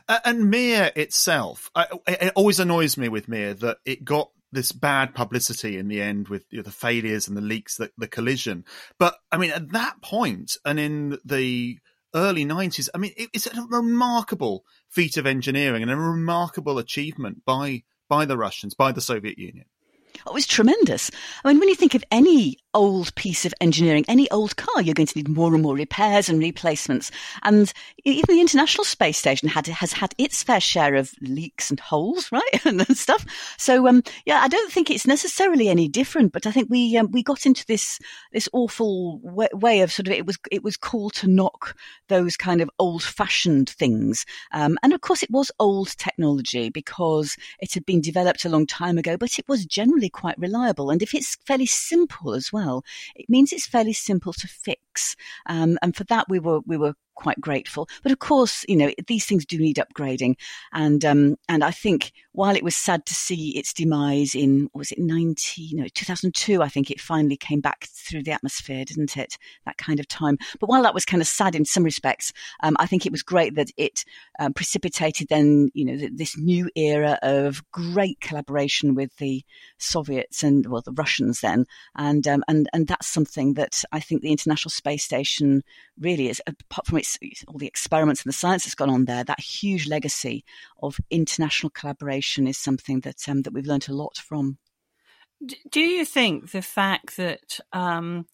Uh, 0.08 0.20
and 0.26 0.50
Mir 0.50 0.92
itself, 0.96 1.72
I, 1.74 1.88
it 2.08 2.34
always 2.36 2.60
annoys 2.60 2.98
me 2.98 3.10
with 3.10 3.28
Mir 3.28 3.54
that 3.56 3.78
it 3.86 4.04
got 4.04 4.30
this 4.52 4.72
bad 4.72 5.16
publicity 5.16 5.78
in 5.78 5.88
the 5.88 6.02
end 6.02 6.28
with 6.28 6.46
you 6.52 6.58
know, 6.58 6.64
the 6.64 6.72
failures 6.72 7.28
and 7.28 7.36
the 7.36 7.42
leaks, 7.42 7.78
the, 7.78 7.90
the 7.98 8.08
collision. 8.08 8.66
But 9.00 9.16
I 9.32 9.38
mean, 9.38 9.52
at 9.52 9.72
that 9.72 10.02
point 10.02 10.58
and 10.64 10.80
in 10.80 11.18
the 11.26 11.80
early 12.16 12.46
90s, 12.46 12.90
I 12.94 12.98
mean, 12.98 13.14
it, 13.18 13.30
it's 13.34 13.48
a 13.48 13.62
remarkable 13.70 14.66
feat 14.90 15.18
of 15.18 15.26
engineering 15.26 15.82
and 15.82 15.92
a 15.92 15.96
remarkable 15.96 16.78
achievement 16.78 17.44
by 17.46 17.84
by 18.10 18.26
the 18.26 18.38
Russians, 18.38 18.76
by 18.76 18.92
the 18.92 19.02
Soviet 19.02 19.40
Union. 19.40 19.66
It 20.16 20.34
was 20.34 20.48
tremendous. 20.48 21.12
I 21.44 21.50
mean, 21.50 21.60
when 21.60 21.70
you 21.70 21.76
think 21.76 21.96
of 21.96 22.04
any 22.12 22.58
old 22.74 23.14
piece 23.16 23.46
of 23.46 23.54
engineering, 23.62 24.06
any 24.08 24.30
old 24.32 24.56
car, 24.56 24.82
you're 24.82 24.94
going 24.94 25.08
to 25.08 25.18
need 25.18 25.28
more 25.28 25.54
and 25.54 25.62
more 25.62 25.76
repairs 25.76 26.30
and 26.30 26.40
replacements. 26.40 27.12
And 27.44 27.72
even 28.04 28.36
the 28.36 28.42
International 28.42 28.84
Space 28.84 29.18
Station 29.18 29.48
had 29.48 29.68
has 29.68 29.94
had 29.94 30.14
its 30.18 30.44
fair 30.44 30.60
share 30.60 30.96
of 30.96 31.14
leaks 31.22 31.70
and 31.70 31.80
holes, 31.80 32.32
right, 32.32 32.66
and 32.66 32.86
stuff. 32.98 33.26
So, 33.58 33.88
um, 33.88 34.04
yeah, 34.26 34.40
I 34.42 34.48
don't 34.48 34.72
think 34.72 34.90
it's 34.90 35.08
necessarily 35.08 35.70
any 35.70 35.88
different, 35.88 36.32
but 36.32 36.48
I 36.48 36.52
think 36.52 36.70
we 36.70 36.98
um, 36.98 37.12
we 37.12 37.24
got 37.24 37.46
into 37.46 37.66
this 37.66 38.00
this 38.32 38.50
awful 38.54 39.20
way, 39.22 39.50
way, 39.54 39.82
of 39.82 39.92
sort 39.92 40.08
of 40.08 40.14
it 40.14 40.26
was 40.26 40.38
it 40.52 40.64
was 40.64 40.78
cool 40.78 41.10
to 41.12 41.28
knock 41.28 41.76
those 42.08 42.36
kind 42.38 42.62
of 42.62 42.70
old 42.80 43.04
fashioned 43.04 43.70
things, 43.70 44.26
um, 44.52 44.78
and 44.84 44.94
of 44.94 45.02
course 45.02 45.24
it 45.24 45.32
was 45.32 45.52
old 45.60 45.96
technology 45.98 46.70
because 46.70 47.36
it 47.60 47.74
had 47.74 47.86
been 47.86 48.02
developed 48.02 48.46
a 48.46 48.50
long 48.50 48.66
time 48.66 48.98
ago, 48.98 49.18
but 49.18 49.38
it 49.38 49.48
was 49.48 49.66
generally 49.66 50.03
quite 50.10 50.38
reliable. 50.40 50.90
And 50.90 51.02
if 51.02 51.14
it's 51.14 51.36
fairly 51.46 51.66
simple 51.66 52.34
as 52.34 52.52
well, 52.52 52.84
it 53.16 53.30
means 53.30 53.52
it's 53.52 53.68
fairly 53.68 53.94
simple 53.94 54.34
to 54.34 54.48
fix. 54.48 55.16
Um, 55.46 55.78
and 55.82 55.96
for 55.96 56.04
that, 56.06 56.30
we 56.30 56.40
were 56.40 56.62
we 56.66 56.78
were 56.78 56.96
quite 57.16 57.40
grateful. 57.40 57.88
But 58.02 58.12
of 58.12 58.20
course, 58.20 58.66
you 58.68 58.76
know, 58.76 58.92
these 59.08 59.26
things 59.26 59.46
do 59.46 59.58
need 59.58 59.78
upgrading. 59.78 60.36
And, 60.72 61.04
um, 61.06 61.36
and 61.48 61.64
I 61.64 61.72
think 61.72 62.12
while 62.34 62.56
it 62.56 62.64
was 62.64 62.76
sad 62.76 63.06
to 63.06 63.14
see 63.14 63.58
its 63.58 63.74
demise 63.74 64.36
in, 64.36 64.70
was 64.74 64.92
it 64.92 65.00
19, 65.00 65.78
no, 65.78 65.86
2002, 65.94 66.62
I 66.62 66.68
think 66.68 66.90
it 66.90 67.00
finally 67.00 67.38
came 67.38 67.62
back 67.62 67.88
through 67.92 68.24
the 68.24 68.32
atmosphere, 68.32 68.84
didn't 68.86 69.18
it? 69.18 69.38
That 69.66 69.78
kind 69.78 70.00
of 70.00 70.08
time. 70.08 70.38
But 70.60 70.68
while 70.68 70.84
that 70.84 70.94
was 70.94 71.06
kind 71.06 71.22
of 71.22 71.28
sad 71.28 71.56
in 71.56 71.66
some 71.66 71.84
respects, 71.84 72.34
um, 72.64 72.76
I 72.80 72.86
think 72.86 73.06
it 73.06 73.12
was 73.12 73.24
great 73.24 73.56
that 73.56 73.70
it 73.78 74.04
um, 74.40 74.54
precipitated 74.54 75.28
then, 75.30 75.70
you 75.74 75.86
know, 75.86 76.08
this 76.12 76.38
new 76.38 76.70
era 76.76 77.20
of 77.22 77.64
great 77.72 78.20
collaboration 78.20 78.96
with 78.96 79.16
the 79.18 79.44
Soviets 79.78 80.44
and, 80.44 80.66
well, 80.66 80.82
the 80.82 80.92
Russians 80.94 81.42
then. 81.42 81.66
And, 81.96 82.28
um, 82.28 82.44
and, 82.48 82.68
and 82.74 82.88
that's 82.88 83.08
something 83.08 83.54
that 83.54 83.84
I 83.92 84.00
think 84.00 84.22
the 84.22 84.32
International 84.32 84.72
Space 84.72 85.04
Station 85.04 85.64
really 86.00 86.30
is, 86.30 86.42
apart 86.48 86.88
from 86.88 86.98
its 87.04 87.44
all 87.48 87.58
the 87.58 87.68
experiments 87.68 88.24
and 88.24 88.30
the 88.30 88.38
science 88.38 88.64
that's 88.64 88.76
gone 88.76 88.90
on 88.90 89.06
there, 89.06 89.24
that 89.24 89.40
huge 89.40 89.88
legacy 89.88 90.44
of 90.82 91.00
international 91.10 91.70
collaboration 91.70 92.48
is 92.48 92.58
something 92.58 93.02
that 93.02 93.28
um, 93.28 93.42
that 93.44 93.54
we've 93.54 93.66
learned 93.66 93.88
a 93.90 93.94
lot 93.94 94.18
from. 94.18 94.58
Do 95.70 95.82
you 95.82 96.06
think 96.06 96.52
the 96.52 96.62
fact 96.62 97.18
that 97.18 97.60
um, 97.74 98.28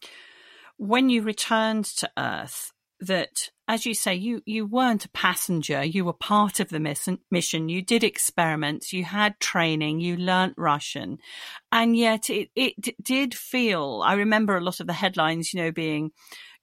when 0.78 1.10
you 1.10 1.22
returned 1.22 1.86
to 1.86 2.10
Earth, 2.18 2.72
that 3.00 3.50
as 3.68 3.86
you 3.86 3.94
say, 3.94 4.16
you 4.16 4.42
you 4.46 4.66
weren't 4.66 5.06
a 5.06 5.10
passenger, 5.10 5.84
you 5.84 6.04
were 6.04 6.14
part 6.14 6.60
of 6.60 6.70
the 6.70 6.80
mission. 6.80 7.70
You 7.70 7.82
did 7.82 8.04
experiments, 8.04 8.92
you 8.92 9.04
had 9.04 9.40
training, 9.40 10.02
you 10.02 10.18
learnt 10.18 10.56
Russian, 10.58 11.20
and 11.72 11.96
yet 11.96 12.30
it 12.30 12.50
it 12.56 12.76
did 13.02 13.34
feel. 13.34 14.02
I 14.04 14.14
remember 14.14 14.58
a 14.58 14.62
lot 14.62 14.80
of 14.80 14.88
the 14.88 14.94
headlines, 14.94 15.54
you 15.54 15.62
know, 15.62 15.72
being 15.72 16.12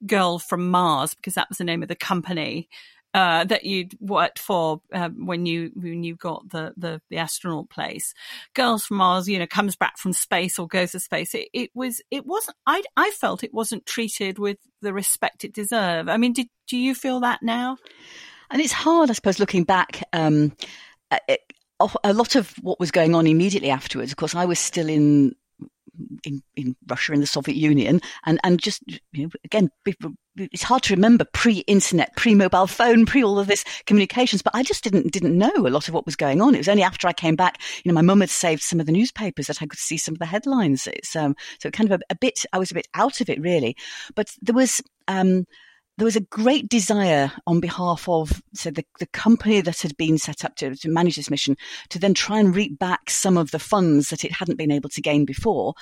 girl 0.05 0.39
from 0.39 0.69
Mars 0.69 1.13
because 1.13 1.35
that 1.35 1.49
was 1.49 1.57
the 1.57 1.63
name 1.63 1.81
of 1.81 1.89
the 1.89 1.95
company 1.95 2.69
uh, 3.13 3.43
that 3.45 3.63
you'd 3.63 3.99
worked 3.99 4.37
for 4.37 4.81
um, 4.93 5.25
when 5.25 5.45
you 5.45 5.71
when 5.75 6.03
you 6.03 6.15
got 6.15 6.47
the, 6.49 6.73
the, 6.77 7.01
the 7.09 7.17
astronaut 7.17 7.69
place. 7.69 8.13
Girls 8.53 8.85
from 8.85 8.97
Mars, 8.97 9.27
you 9.27 9.39
know, 9.39 9.47
comes 9.47 9.75
back 9.75 9.97
from 9.97 10.13
space 10.13 10.59
or 10.59 10.67
goes 10.67 10.91
to 10.91 10.99
space. 10.99 11.33
It, 11.33 11.47
it 11.53 11.71
was 11.73 12.01
it 12.11 12.25
wasn't. 12.25 12.57
I 12.67 12.83
I 12.95 13.11
felt 13.11 13.43
it 13.43 13.53
wasn't 13.53 13.85
treated 13.85 14.37
with 14.37 14.57
the 14.81 14.93
respect 14.93 15.43
it 15.43 15.53
deserved. 15.53 16.09
I 16.09 16.17
mean, 16.17 16.33
did 16.33 16.47
do 16.67 16.77
you 16.77 16.93
feel 16.93 17.21
that 17.21 17.41
now? 17.41 17.77
And 18.51 18.61
it's 18.61 18.73
hard, 18.73 19.09
I 19.09 19.13
suppose, 19.13 19.39
looking 19.39 19.63
back. 19.63 20.03
Um, 20.13 20.53
it, 21.27 21.41
a 22.03 22.13
lot 22.13 22.35
of 22.35 22.51
what 22.61 22.79
was 22.79 22.91
going 22.91 23.13
on 23.13 23.27
immediately 23.27 23.69
afterwards, 23.69 24.11
of 24.11 24.17
course, 24.17 24.35
I 24.35 24.45
was 24.45 24.59
still 24.59 24.89
in 24.89 25.35
in, 26.23 26.41
in 26.55 26.75
Russia 26.87 27.13
and 27.13 27.21
the 27.21 27.27
Soviet 27.27 27.55
Union, 27.55 28.01
and 28.25 28.39
and 28.43 28.59
just 28.61 28.83
you 28.87 29.23
know, 29.23 29.29
again, 29.43 29.69
it's 30.37 30.63
hard 30.63 30.83
to 30.83 30.93
remember 30.93 31.25
pre-internet, 31.33 32.15
pre-mobile 32.15 32.67
phone, 32.67 33.05
pre 33.05 33.23
all 33.23 33.39
of 33.39 33.47
this 33.47 33.63
communications. 33.85 34.41
But 34.41 34.55
I 34.55 34.63
just 34.63 34.83
didn't 34.83 35.11
didn't 35.11 35.37
know 35.37 35.51
a 35.55 35.69
lot 35.69 35.87
of 35.87 35.93
what 35.93 36.05
was 36.05 36.15
going 36.15 36.41
on. 36.41 36.55
It 36.55 36.59
was 36.59 36.69
only 36.69 36.83
after 36.83 37.07
I 37.07 37.13
came 37.13 37.35
back, 37.35 37.61
you 37.83 37.91
know, 37.91 37.95
my 37.95 38.01
mum 38.01 38.21
had 38.21 38.29
saved 38.29 38.61
some 38.61 38.79
of 38.79 38.85
the 38.85 38.91
newspapers 38.91 39.47
that 39.47 39.61
I 39.61 39.65
could 39.65 39.79
see 39.79 39.97
some 39.97 40.15
of 40.15 40.19
the 40.19 40.25
headlines. 40.25 40.87
It's 40.87 41.15
um, 41.15 41.35
so 41.59 41.71
kind 41.71 41.91
of 41.91 41.99
a, 41.99 42.13
a 42.13 42.15
bit. 42.15 42.45
I 42.53 42.59
was 42.59 42.71
a 42.71 42.75
bit 42.75 42.87
out 42.93 43.21
of 43.21 43.29
it 43.29 43.41
really, 43.41 43.75
but 44.15 44.31
there 44.41 44.55
was 44.55 44.81
um 45.07 45.45
there 45.97 46.05
was 46.05 46.15
a 46.15 46.21
great 46.21 46.69
desire 46.69 47.31
on 47.47 47.59
behalf 47.59 48.07
of 48.07 48.41
so 48.53 48.69
the, 48.69 48.85
the 48.99 49.07
company 49.07 49.61
that 49.61 49.81
had 49.81 49.97
been 49.97 50.17
set 50.17 50.45
up 50.45 50.55
to, 50.55 50.75
to 50.75 50.89
manage 50.89 51.15
this 51.15 51.29
mission 51.29 51.57
to 51.89 51.99
then 51.99 52.13
try 52.13 52.39
and 52.39 52.55
reap 52.55 52.77
back 52.77 53.09
some 53.09 53.37
of 53.37 53.51
the 53.51 53.59
funds 53.59 54.09
that 54.09 54.23
it 54.23 54.31
hadn't 54.31 54.57
been 54.57 54.71
able 54.71 54.89
to 54.89 55.01
gain 55.01 55.25
before 55.25 55.73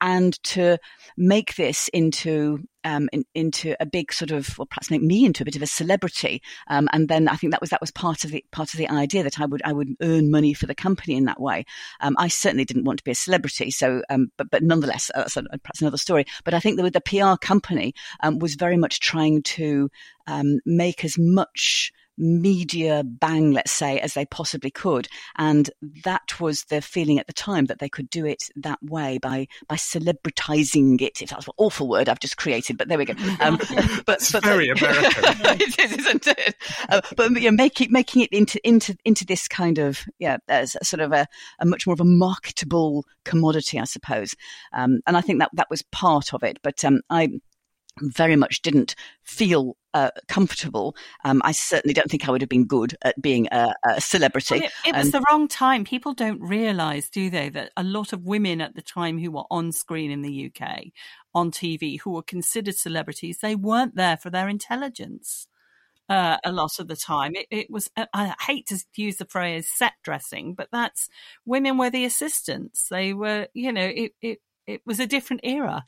and 0.00 0.40
to 0.44 0.78
make 1.16 1.54
this 1.56 1.88
into 1.88 2.60
um, 2.84 3.08
in, 3.12 3.24
into 3.34 3.74
a 3.80 3.86
big 3.86 4.12
sort 4.12 4.30
of, 4.30 4.58
well, 4.58 4.66
perhaps 4.66 4.90
make 4.90 5.02
me 5.02 5.24
into 5.24 5.42
a 5.42 5.46
bit 5.46 5.56
of 5.56 5.62
a 5.62 5.66
celebrity. 5.66 6.42
Um, 6.68 6.88
and 6.92 7.08
then 7.08 7.28
I 7.28 7.36
think 7.36 7.52
that 7.52 7.60
was 7.60 7.70
that 7.70 7.80
was 7.80 7.90
part 7.90 8.24
of 8.24 8.30
the 8.30 8.44
part 8.52 8.74
of 8.74 8.78
the 8.78 8.88
idea 8.88 9.22
that 9.22 9.40
I 9.40 9.46
would 9.46 9.62
I 9.64 9.72
would 9.72 9.96
earn 10.02 10.30
money 10.30 10.52
for 10.52 10.66
the 10.66 10.74
company 10.74 11.16
in 11.16 11.24
that 11.24 11.40
way. 11.40 11.64
Um, 12.00 12.14
I 12.18 12.28
certainly 12.28 12.64
didn't 12.64 12.84
want 12.84 12.98
to 12.98 13.04
be 13.04 13.12
a 13.12 13.16
celebrity, 13.16 13.70
so 13.70 14.02
um, 14.10 14.30
but 14.36 14.50
but 14.50 14.62
nonetheless, 14.62 15.10
uh, 15.14 15.20
that's 15.20 15.34
perhaps 15.34 15.80
another 15.80 15.96
story. 15.96 16.26
But 16.44 16.54
I 16.54 16.60
think 16.60 16.78
that 16.78 16.92
the 16.92 17.00
PR 17.00 17.36
company 17.36 17.94
um, 18.20 18.38
was 18.38 18.54
very 18.54 18.76
much 18.76 19.00
trying 19.00 19.42
to 19.42 19.90
um, 20.26 20.60
make 20.66 21.04
as 21.04 21.16
much 21.18 21.92
media 22.16 23.02
bang, 23.04 23.52
let's 23.52 23.72
say, 23.72 23.98
as 24.00 24.14
they 24.14 24.24
possibly 24.26 24.70
could. 24.70 25.08
And 25.36 25.70
that 26.04 26.40
was 26.40 26.64
the 26.64 26.80
feeling 26.80 27.18
at 27.18 27.26
the 27.26 27.32
time 27.32 27.66
that 27.66 27.78
they 27.78 27.88
could 27.88 28.10
do 28.10 28.26
it 28.26 28.44
that 28.56 28.78
way 28.82 29.18
by 29.18 29.48
by 29.68 29.76
celebritizing 29.76 31.00
it. 31.00 31.22
If 31.22 31.30
that's 31.30 31.46
an 31.46 31.54
awful 31.56 31.88
word 31.88 32.08
I've 32.08 32.20
just 32.20 32.36
created, 32.36 32.78
but 32.78 32.88
there 32.88 32.98
we 32.98 33.04
go. 33.04 33.14
Um, 33.40 33.58
but, 34.06 34.16
it's 34.16 34.32
but 34.32 34.44
very 34.44 34.68
American. 34.68 35.12
it 35.60 35.78
is, 35.78 35.92
isn't 35.98 36.26
it? 36.26 36.54
Uh, 36.88 37.00
but 37.16 37.32
you 37.32 37.50
know, 37.50 37.56
making 37.56 37.90
making 37.90 38.22
it 38.22 38.30
into 38.32 38.64
into 38.66 38.96
into 39.04 39.26
this 39.26 39.48
kind 39.48 39.78
of 39.78 40.04
yeah, 40.18 40.38
as 40.48 40.76
sort 40.82 41.00
of 41.00 41.12
a, 41.12 41.26
a 41.58 41.66
much 41.66 41.86
more 41.86 41.94
of 41.94 42.00
a 42.00 42.04
marketable 42.04 43.04
commodity, 43.24 43.78
I 43.78 43.84
suppose. 43.84 44.34
Um, 44.72 45.00
and 45.06 45.16
I 45.16 45.20
think 45.20 45.40
that 45.40 45.50
that 45.54 45.68
was 45.68 45.82
part 45.82 46.32
of 46.32 46.42
it. 46.42 46.58
But 46.62 46.84
um, 46.84 47.00
I 47.10 47.28
very 48.00 48.36
much 48.36 48.62
didn't 48.62 48.94
feel 49.22 49.76
uh, 49.94 50.10
comfortable. 50.28 50.96
Um, 51.24 51.40
I 51.44 51.52
certainly 51.52 51.94
don't 51.94 52.10
think 52.10 52.28
I 52.28 52.32
would 52.32 52.42
have 52.42 52.48
been 52.48 52.66
good 52.66 52.96
at 53.02 53.20
being 53.22 53.48
a, 53.52 53.72
a 53.84 54.00
celebrity. 54.00 54.56
Well, 54.56 54.64
it, 54.64 54.88
it, 54.88 54.96
was 54.96 55.06
um, 55.06 55.10
the 55.12 55.24
wrong 55.30 55.48
time. 55.48 55.84
People 55.84 56.12
don't 56.12 56.40
realise, 56.40 57.08
do 57.08 57.30
they, 57.30 57.48
that 57.50 57.70
a 57.76 57.84
lot 57.84 58.12
of 58.12 58.24
women 58.24 58.60
at 58.60 58.74
the 58.74 58.82
time 58.82 59.18
who 59.18 59.30
were 59.30 59.44
on 59.50 59.72
screen 59.72 60.10
in 60.10 60.22
the 60.22 60.50
UK, 60.50 60.86
on 61.32 61.50
TV, 61.50 62.00
who 62.00 62.10
were 62.10 62.22
considered 62.22 62.76
celebrities, 62.76 63.38
they 63.38 63.54
weren't 63.54 63.94
there 63.94 64.16
for 64.16 64.30
their 64.30 64.48
intelligence. 64.48 65.46
Uh, 66.06 66.36
a 66.44 66.52
lot 66.52 66.78
of 66.78 66.88
the 66.88 66.96
time, 66.96 67.32
it, 67.34 67.46
it 67.50 67.70
was. 67.70 67.88
Uh, 67.96 68.04
I 68.12 68.34
hate 68.42 68.66
to 68.66 68.78
use 68.94 69.16
the 69.16 69.24
phrase 69.24 69.70
"set 69.72 69.94
dressing," 70.02 70.52
but 70.52 70.68
that's 70.70 71.08
women 71.46 71.78
were 71.78 71.88
the 71.88 72.04
assistants. 72.04 72.88
They 72.90 73.14
were, 73.14 73.48
you 73.54 73.72
know, 73.72 73.86
it, 73.86 74.12
it 74.20 74.40
it 74.66 74.80
was 74.86 74.98
a 75.00 75.06
different 75.06 75.40
era. 75.44 75.84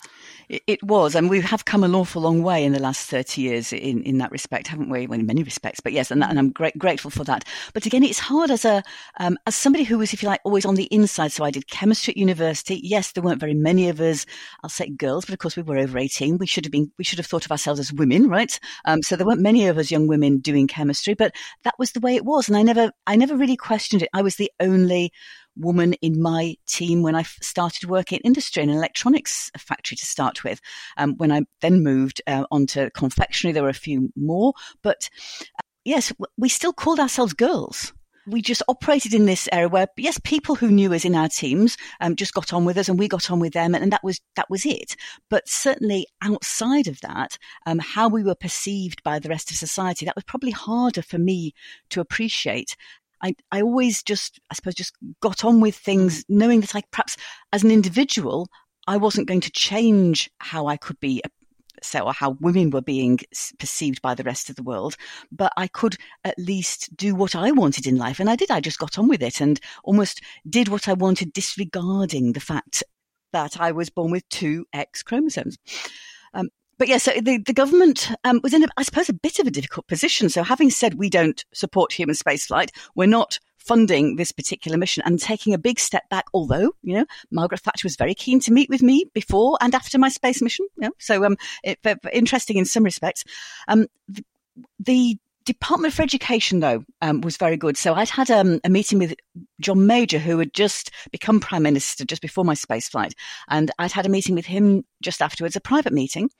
It, 0.48 0.82
was, 0.82 1.14
and 1.14 1.30
we 1.30 1.40
have 1.40 1.64
come 1.64 1.82
an 1.82 1.94
awful 1.94 2.22
long 2.22 2.42
way 2.42 2.64
in 2.64 2.72
the 2.72 2.80
last 2.80 3.08
thirty 3.08 3.42
years 3.42 3.72
in, 3.72 4.02
in 4.02 4.18
that 4.18 4.30
respect, 4.30 4.68
haven't 4.68 4.90
we? 4.90 5.06
Well, 5.06 5.18
in 5.18 5.26
many 5.26 5.42
respects, 5.42 5.80
but 5.80 5.92
yes, 5.92 6.10
and, 6.10 6.22
that, 6.22 6.30
and 6.30 6.38
I'm 6.38 6.50
great, 6.50 6.78
grateful 6.78 7.10
for 7.10 7.24
that. 7.24 7.44
But 7.72 7.86
again, 7.86 8.04
it's 8.04 8.18
hard 8.18 8.50
as 8.50 8.64
a 8.64 8.82
um, 9.18 9.38
as 9.46 9.56
somebody 9.56 9.84
who 9.84 9.98
was, 9.98 10.12
if 10.12 10.22
you 10.22 10.28
like, 10.28 10.40
always 10.44 10.64
on 10.64 10.76
the 10.76 10.84
inside. 10.84 11.32
So 11.32 11.44
I 11.44 11.50
did 11.50 11.68
chemistry 11.68 12.12
at 12.12 12.16
university. 12.16 12.80
Yes, 12.82 13.12
there 13.12 13.22
weren't 13.22 13.40
very 13.40 13.54
many 13.54 13.88
of 13.88 14.00
us. 14.00 14.26
I'll 14.62 14.70
say 14.70 14.88
girls, 14.90 15.24
but 15.24 15.32
of 15.32 15.38
course 15.38 15.56
we 15.56 15.62
were 15.62 15.78
over 15.78 15.98
eighteen. 15.98 16.38
We 16.38 16.46
should 16.46 16.64
have 16.64 16.72
been. 16.72 16.92
We 16.98 17.04
should 17.04 17.18
have 17.18 17.26
thought 17.26 17.44
of 17.44 17.50
ourselves 17.50 17.80
as 17.80 17.92
women, 17.92 18.28
right? 18.28 18.58
Um, 18.84 19.02
so 19.02 19.16
there 19.16 19.26
weren't 19.26 19.40
many 19.40 19.66
of 19.66 19.78
us 19.78 19.90
young 19.90 20.06
women 20.06 20.38
doing 20.38 20.66
chemistry, 20.66 21.14
but 21.14 21.34
that 21.64 21.74
was 21.78 21.92
the 21.92 22.00
way 22.00 22.14
it 22.14 22.24
was, 22.24 22.48
and 22.48 22.56
I 22.56 22.62
never, 22.62 22.92
I 23.06 23.16
never 23.16 23.36
really 23.36 23.56
questioned 23.56 24.02
it. 24.02 24.10
I 24.12 24.22
was 24.22 24.36
the 24.36 24.50
only 24.60 25.12
woman 25.57 25.95
in 25.95 26.21
my 26.21 26.57
team 26.66 27.03
when 27.03 27.14
I 27.14 27.23
started 27.23 27.88
working 27.88 28.19
in 28.19 28.27
industry 28.27 28.62
in 28.62 28.71
an 28.71 28.77
electronics 28.77 29.51
factory 29.59 29.97
to 29.97 30.07
start 30.07 30.45
with. 30.45 30.61
Um, 30.97 31.14
when 31.16 31.33
I 31.33 31.42
then 31.61 31.83
moved 31.83 32.23
uh, 32.27 32.45
onto 32.51 32.90
confectionery, 32.90 33.53
there 33.53 33.62
were 33.62 33.69
a 33.69 33.75
few 33.75 34.11
more, 34.16 34.53
but 34.83 35.09
uh, 35.59 35.66
yes, 35.85 36.12
we 36.37 36.49
still 36.49 36.73
called 36.73 37.01
ourselves 37.01 37.33
girls 37.33 37.92
we 38.27 38.42
just 38.42 38.62
operated 38.69 39.14
in 39.14 39.27
this 39.27 39.49
area 39.53 39.69
where 39.69 39.87
yes 39.97 40.19
people 40.25 40.55
who 40.57 40.71
knew 40.71 40.92
us 40.92 41.05
in 41.05 41.14
our 41.14 41.29
teams 41.29 41.77
um, 42.01 42.16
just 42.16 42.35
got 42.35 42.53
on 42.53 42.64
with 42.64 42.77
us 42.77 42.88
and 42.88 42.99
we 42.99 43.09
got 43.09 43.31
on 43.31 43.38
with 43.40 43.53
them 43.53 43.75
and, 43.75 43.83
and, 43.83 43.92
that 43.92 44.03
was 44.03 44.21
that 44.35 44.51
was 44.51 44.66
it 44.66 44.97
but 45.31 45.49
certainly 45.49 46.07
outside 46.23 46.88
of 46.88 47.01
that 47.01 47.38
um, 47.66 47.79
how 47.79 48.09
we 48.09 48.23
were 48.23 48.35
perceived 48.35 49.03
by 49.03 49.19
the 49.19 49.29
rest 49.29 49.51
of 49.51 49.57
society 49.57 50.05
that 50.05 50.16
was 50.16 50.25
probably 50.25 50.51
harder 50.51 51.03
for 51.03 51.19
me 51.19 51.55
to 51.88 52.01
appreciate 52.01 52.77
I, 53.22 53.35
I 53.50 53.62
always 53.62 54.02
just, 54.02 54.40
I 54.50 54.55
suppose, 54.55 54.74
just 54.74 54.94
got 55.20 55.44
on 55.44 55.61
with 55.61 55.76
things, 55.76 56.24
knowing 56.29 56.61
that 56.61 56.74
I 56.74 56.83
perhaps 56.90 57.16
as 57.52 57.64
an 57.64 57.70
individual, 57.70 58.48
I 58.87 58.96
wasn't 58.96 59.29
going 59.29 59.40
to 59.40 59.50
change 59.50 60.31
how 60.38 60.66
I 60.66 60.76
could 60.76 61.00
be 61.00 61.22
so 61.83 62.00
or 62.00 62.12
how 62.12 62.37
women 62.40 62.70
were 62.70 62.83
being 62.83 63.18
perceived 63.59 64.00
by 64.02 64.14
the 64.14 64.22
rest 64.22 64.48
of 64.50 64.57
the 64.57 64.62
world, 64.62 64.96
but 65.31 65.52
I 65.57 65.66
could 65.66 65.96
at 66.24 66.38
least 66.38 66.94
do 66.96 67.14
what 67.14 67.35
I 67.35 67.50
wanted 67.50 67.87
in 67.87 67.96
life. 67.96 68.20
And 68.20 68.31
I 68.31 68.37
did. 68.37 68.50
I 68.50 68.61
just 68.61 68.79
got 68.79 68.98
on 68.98 69.09
with 69.09 69.22
it 69.22 69.40
and 69.40 69.61
almost 69.85 70.20
did 70.48 70.68
what 70.68 70.88
I 70.88 70.94
wanted, 70.94 71.33
disregarding 71.33 72.33
the 72.33 72.40
fact 72.40 72.83
that 73.33 73.61
I 73.61 73.72
was 73.72 73.90
born 73.90 74.11
with 74.11 74.29
two 74.29 74.66
X 74.72 75.02
chromosomes. 75.02 75.59
Um, 76.33 76.48
but 76.78 76.88
yeah, 76.88 76.98
so 76.98 77.12
the, 77.12 77.38
the 77.38 77.52
government 77.52 78.10
um, 78.24 78.40
was 78.42 78.52
in, 78.52 78.64
a, 78.64 78.68
I 78.76 78.82
suppose, 78.82 79.08
a 79.08 79.14
bit 79.14 79.38
of 79.38 79.46
a 79.46 79.50
difficult 79.50 79.86
position. 79.86 80.28
So 80.28 80.42
having 80.42 80.70
said 80.70 80.94
we 80.94 81.08
don't 81.08 81.44
support 81.52 81.92
human 81.92 82.14
spaceflight, 82.14 82.70
we're 82.94 83.06
not 83.06 83.38
funding 83.58 84.14
this 84.16 84.30
particular 84.30 84.78
mission 84.78 85.02
and 85.04 85.18
taking 85.18 85.52
a 85.52 85.58
big 85.58 85.80
step 85.80 86.08
back. 86.08 86.26
Although, 86.32 86.72
you 86.82 86.94
know, 86.94 87.06
Margaret 87.30 87.60
Thatcher 87.60 87.86
was 87.86 87.96
very 87.96 88.14
keen 88.14 88.40
to 88.40 88.52
meet 88.52 88.70
with 88.70 88.82
me 88.82 89.06
before 89.12 89.58
and 89.60 89.74
after 89.74 89.98
my 89.98 90.08
space 90.08 90.40
mission. 90.40 90.66
You 90.76 90.88
know, 90.88 90.92
so 90.98 91.24
um, 91.24 91.36
it, 91.64 91.78
interesting 92.12 92.58
in 92.58 92.64
some 92.64 92.84
respects. 92.84 93.24
Um, 93.68 93.86
the, 94.08 94.24
the 94.78 95.18
Department 95.46 95.94
for 95.94 96.02
Education, 96.02 96.60
though, 96.60 96.84
um, 97.00 97.20
was 97.20 97.36
very 97.36 97.56
good. 97.56 97.76
So 97.76 97.94
I'd 97.94 98.08
had 98.08 98.30
um, 98.30 98.60
a 98.64 98.68
meeting 98.68 98.98
with 98.98 99.14
John 99.61 99.87
Major, 99.87 100.19
who 100.19 100.38
had 100.38 100.53
just 100.55 100.90
become 101.11 101.40
Prime 101.40 101.62
Minister 101.62 102.05
just 102.05 102.23
before 102.23 102.45
my 102.45 102.55
space 102.55 102.88
flight. 102.88 103.14
And 103.49 103.71
I'd 103.79 103.92
had 103.92 104.07
a 104.07 104.11
meeting 104.11 104.35
with 104.35 104.47
him 104.47 104.85
just 105.03 105.23
afterwards, 105.23 105.57
a 105.57 105.61
private 105.61 105.92
meeting. 105.92 106.31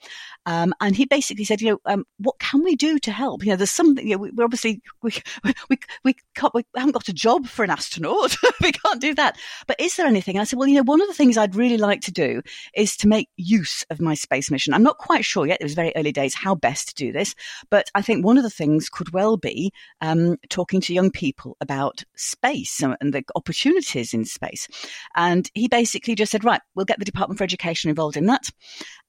Um, 0.47 0.75
and 0.81 0.97
he 0.97 1.05
basically 1.05 1.45
said, 1.45 1.61
you 1.61 1.71
know, 1.71 1.79
um, 1.85 2.05
what 2.19 2.39
can 2.39 2.63
we 2.63 2.77
do 2.77 2.99
to 3.01 3.13
help? 3.13 3.45
You 3.45 3.51
know, 3.51 3.57
there's 3.57 3.71
something, 3.71 4.07
you 4.07 4.17
know, 4.17 4.23
we, 4.23 4.31
are 4.31 4.45
obviously, 4.45 4.81
we, 5.03 5.13
we, 5.69 5.79
we, 6.05 6.15
can't, 6.35 6.55
we 6.55 6.65
haven't 6.75 6.93
got 6.93 7.09
a 7.09 7.13
job 7.13 7.47
for 7.47 7.65
an 7.65 7.71
astronaut. 7.71 8.37
we 8.63 8.73
can't 8.73 9.01
do 9.01 9.15
that. 9.15 9.37
But 9.67 9.81
is 9.81 9.97
there 9.97 10.07
anything? 10.07 10.37
And 10.37 10.43
I 10.43 10.45
said, 10.45 10.59
well, 10.59 10.69
you 10.69 10.77
know, 10.77 10.83
one 10.83 11.01
of 11.01 11.09
the 11.09 11.15
things 11.15 11.37
I'd 11.37 11.55
really 11.55 11.79
like 11.79 12.01
to 12.03 12.13
do 12.13 12.43
is 12.75 12.97
to 12.99 13.09
make 13.09 13.29
use 13.37 13.85
of 13.91 14.01
my 14.01 14.15
space 14.15 14.51
mission. 14.51 14.75
I'm 14.75 14.83
not 14.83 14.99
quite 14.99 15.25
sure 15.25 15.47
yet. 15.47 15.59
It 15.61 15.65
was 15.65 15.75
very 15.75 15.93
early 15.97 16.13
days 16.13 16.35
how 16.35 16.55
best 16.55 16.89
to 16.89 16.95
do 16.95 17.13
this. 17.13 17.35
But 17.71 17.91
I 17.95 18.03
think 18.03 18.25
one 18.25 18.39
of 18.39 18.45
the 18.45 18.51
things 18.51 18.89
could 18.89 19.13
well 19.13 19.37
be 19.37 19.73
um, 20.01 20.37
talking 20.49 20.81
to 20.83 20.95
young 20.95 21.11
people 21.11 21.57
about 21.61 22.05
space 22.17 22.83
and, 22.83 22.97
and 23.07 23.14
the 23.14 23.25
opportunities 23.35 24.12
in 24.12 24.25
space. 24.25 24.69
And 25.14 25.51
he 25.55 25.69
basically 25.69 26.14
just 26.14 26.33
said, 26.33 26.45
right, 26.45 26.61
we'll 26.75 26.85
get 26.85 26.99
the 26.99 27.05
Department 27.05 27.38
for 27.38 27.45
Education 27.45 27.88
involved 27.88 28.16
in 28.16 28.27
that. 28.27 28.51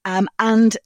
Um, 0.04 0.28
and 0.38 0.76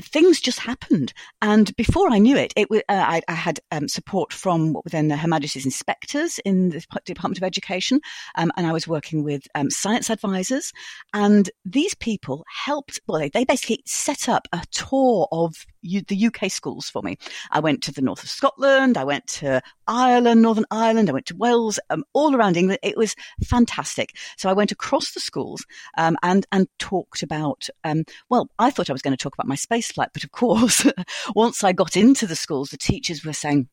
things 0.00 0.40
just 0.40 0.60
happened. 0.60 1.12
And 1.42 1.74
before 1.76 2.10
I 2.10 2.18
knew 2.18 2.36
it, 2.36 2.52
it 2.56 2.68
uh, 2.70 2.78
I, 2.88 3.20
I, 3.28 3.32
had 3.32 3.60
um, 3.72 3.88
support 3.88 4.32
from 4.32 4.72
what 4.72 4.84
were 4.84 4.90
then 4.90 5.10
Her 5.10 5.28
Majesty's 5.28 5.64
inspectors 5.64 6.38
in 6.44 6.70
the 6.70 6.84
Department 7.04 7.38
of 7.38 7.42
Education, 7.42 8.00
um, 8.36 8.52
and 8.56 8.66
I 8.66 8.72
was 8.72 8.86
working 8.86 9.24
with 9.24 9.42
um, 9.54 9.70
science 9.70 10.10
advisors. 10.10 10.72
And 11.14 11.50
these 11.64 11.94
people 11.94 12.44
helped. 12.64 13.00
Well, 13.06 13.20
they, 13.20 13.28
they 13.28 13.44
basically 13.44 13.82
set 13.86 14.28
up 14.28 14.46
a 14.52 14.62
tour 14.70 15.28
of 15.32 15.66
U- 15.82 16.02
the 16.02 16.26
UK 16.26 16.50
schools 16.50 16.88
for 16.88 17.02
me. 17.02 17.18
I 17.50 17.60
went 17.60 17.82
to 17.84 17.92
the 17.92 18.02
north 18.02 18.22
of 18.22 18.28
Scotland. 18.28 18.96
I 18.96 19.04
went 19.04 19.26
to 19.28 19.62
Ireland, 19.86 20.42
Northern 20.42 20.66
Ireland. 20.70 21.08
I 21.08 21.12
went 21.12 21.26
to 21.26 21.36
Wales, 21.36 21.78
um, 21.90 22.04
all 22.12 22.34
around 22.34 22.56
England. 22.56 22.80
It 22.82 22.96
was 22.96 23.14
fantastic. 23.44 24.16
So 24.36 24.48
I 24.48 24.52
went 24.52 24.72
across 24.72 25.12
the 25.12 25.20
schools 25.20 25.64
um, 25.96 26.16
and 26.22 26.46
and 26.52 26.68
talked 26.78 27.22
about. 27.22 27.68
Um, 27.84 28.04
well, 28.28 28.50
I 28.58 28.70
thought 28.70 28.90
I 28.90 28.94
was 28.94 29.02
going 29.02 29.16
to 29.16 29.22
talk 29.22 29.34
about 29.34 29.46
my 29.46 29.54
space 29.54 29.92
flight, 29.92 30.10
but 30.12 30.24
of 30.24 30.32
course, 30.32 30.86
once 31.34 31.64
I 31.64 31.72
got 31.72 31.96
into 31.96 32.26
the 32.26 32.36
schools, 32.36 32.70
the 32.70 32.76
teachers 32.76 33.24
were 33.24 33.32
saying 33.32 33.68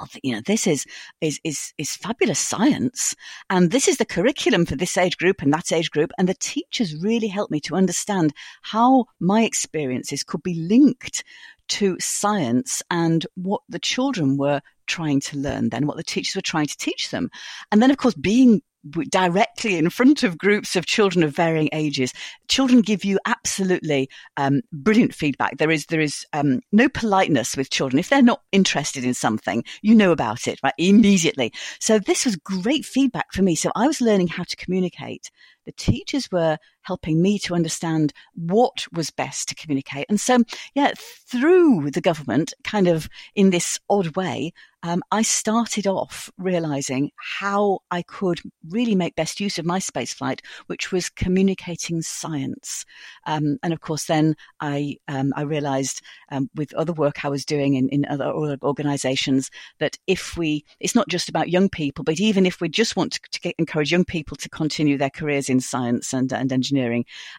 oh, 0.00 0.06
you 0.22 0.34
know, 0.34 0.40
this 0.44 0.66
is, 0.66 0.86
is, 1.20 1.40
is, 1.44 1.72
is 1.78 1.96
fabulous 1.96 2.38
science. 2.38 3.14
And 3.48 3.70
this 3.70 3.88
is 3.88 3.98
the 3.98 4.04
curriculum 4.04 4.66
for 4.66 4.76
this 4.76 4.96
age 4.96 5.16
group 5.16 5.42
and 5.42 5.52
that 5.52 5.72
age 5.72 5.90
group. 5.90 6.10
And 6.18 6.28
the 6.28 6.34
teachers 6.34 6.96
really 6.96 7.28
helped 7.28 7.50
me 7.50 7.60
to 7.60 7.76
understand 7.76 8.32
how 8.62 9.06
my 9.20 9.44
experiences 9.44 10.22
could 10.22 10.42
be 10.42 10.54
linked 10.54 11.24
to 11.68 11.96
science 12.00 12.82
and 12.90 13.26
what 13.36 13.62
the 13.68 13.78
children 13.78 14.36
were 14.36 14.60
trying 14.86 15.20
to 15.20 15.38
learn 15.38 15.68
then, 15.68 15.86
what 15.86 15.96
the 15.96 16.02
teachers 16.02 16.34
were 16.34 16.42
trying 16.42 16.66
to 16.66 16.76
teach 16.76 17.10
them. 17.10 17.30
And 17.70 17.80
then, 17.80 17.92
of 17.92 17.96
course, 17.96 18.14
being 18.14 18.60
directly 19.08 19.76
in 19.76 19.90
front 19.90 20.22
of 20.22 20.38
groups 20.38 20.76
of 20.76 20.86
children 20.86 21.22
of 21.22 21.34
varying 21.34 21.68
ages. 21.72 22.12
Children 22.48 22.80
give 22.80 23.04
you 23.04 23.18
absolutely 23.26 24.08
um, 24.36 24.62
brilliant 24.72 25.14
feedback. 25.14 25.58
There 25.58 25.70
is 25.70 25.86
there 25.86 26.00
is 26.00 26.26
um, 26.32 26.60
no 26.72 26.88
politeness 26.88 27.56
with 27.56 27.70
children. 27.70 27.98
If 27.98 28.08
they're 28.08 28.22
not 28.22 28.42
interested 28.52 29.04
in 29.04 29.14
something, 29.14 29.64
you 29.82 29.94
know 29.94 30.12
about 30.12 30.48
it 30.48 30.58
right 30.62 30.74
immediately. 30.78 31.52
So 31.78 31.98
this 31.98 32.24
was 32.24 32.36
great 32.36 32.84
feedback 32.84 33.32
for 33.32 33.42
me. 33.42 33.54
So 33.54 33.70
I 33.74 33.86
was 33.86 34.00
learning 34.00 34.28
how 34.28 34.44
to 34.44 34.56
communicate. 34.56 35.30
The 35.66 35.72
teachers 35.72 36.30
were 36.32 36.58
helping 36.82 37.22
me 37.22 37.38
to 37.40 37.54
understand 37.54 38.12
what 38.34 38.86
was 38.92 39.10
best 39.10 39.48
to 39.48 39.54
communicate. 39.54 40.06
And 40.08 40.20
so, 40.20 40.38
yeah, 40.74 40.92
through 40.96 41.90
the 41.90 42.00
government, 42.00 42.54
kind 42.64 42.88
of 42.88 43.08
in 43.34 43.50
this 43.50 43.78
odd 43.88 44.16
way, 44.16 44.52
um, 44.82 45.02
I 45.10 45.22
started 45.22 45.86
off 45.86 46.30
realizing 46.38 47.10
how 47.16 47.80
I 47.90 48.02
could 48.02 48.40
really 48.68 48.94
make 48.94 49.14
best 49.14 49.40
use 49.40 49.58
of 49.58 49.66
my 49.66 49.78
spaceflight, 49.78 50.40
which 50.68 50.90
was 50.90 51.10
communicating 51.10 52.00
science. 52.00 52.86
Um, 53.26 53.58
and 53.62 53.72
of 53.72 53.80
course, 53.80 54.06
then 54.06 54.36
I 54.60 54.96
um, 55.06 55.32
I 55.36 55.42
realized 55.42 56.00
um, 56.30 56.48
with 56.54 56.72
other 56.74 56.92
work 56.92 57.24
I 57.24 57.28
was 57.28 57.44
doing 57.44 57.74
in, 57.74 57.88
in 57.90 58.06
other 58.06 58.32
organizations 58.62 59.50
that 59.80 59.98
if 60.06 60.36
we, 60.36 60.64
it's 60.80 60.94
not 60.94 61.08
just 61.08 61.28
about 61.28 61.50
young 61.50 61.68
people, 61.68 62.04
but 62.04 62.20
even 62.20 62.46
if 62.46 62.60
we 62.60 62.68
just 62.68 62.96
want 62.96 63.12
to, 63.12 63.20
to 63.32 63.40
get, 63.40 63.54
encourage 63.58 63.92
young 63.92 64.04
people 64.04 64.36
to 64.38 64.48
continue 64.48 64.96
their 64.96 65.10
careers 65.10 65.50
in 65.50 65.60
science 65.60 66.14
and, 66.14 66.32
and 66.32 66.52
engineering, 66.52 66.69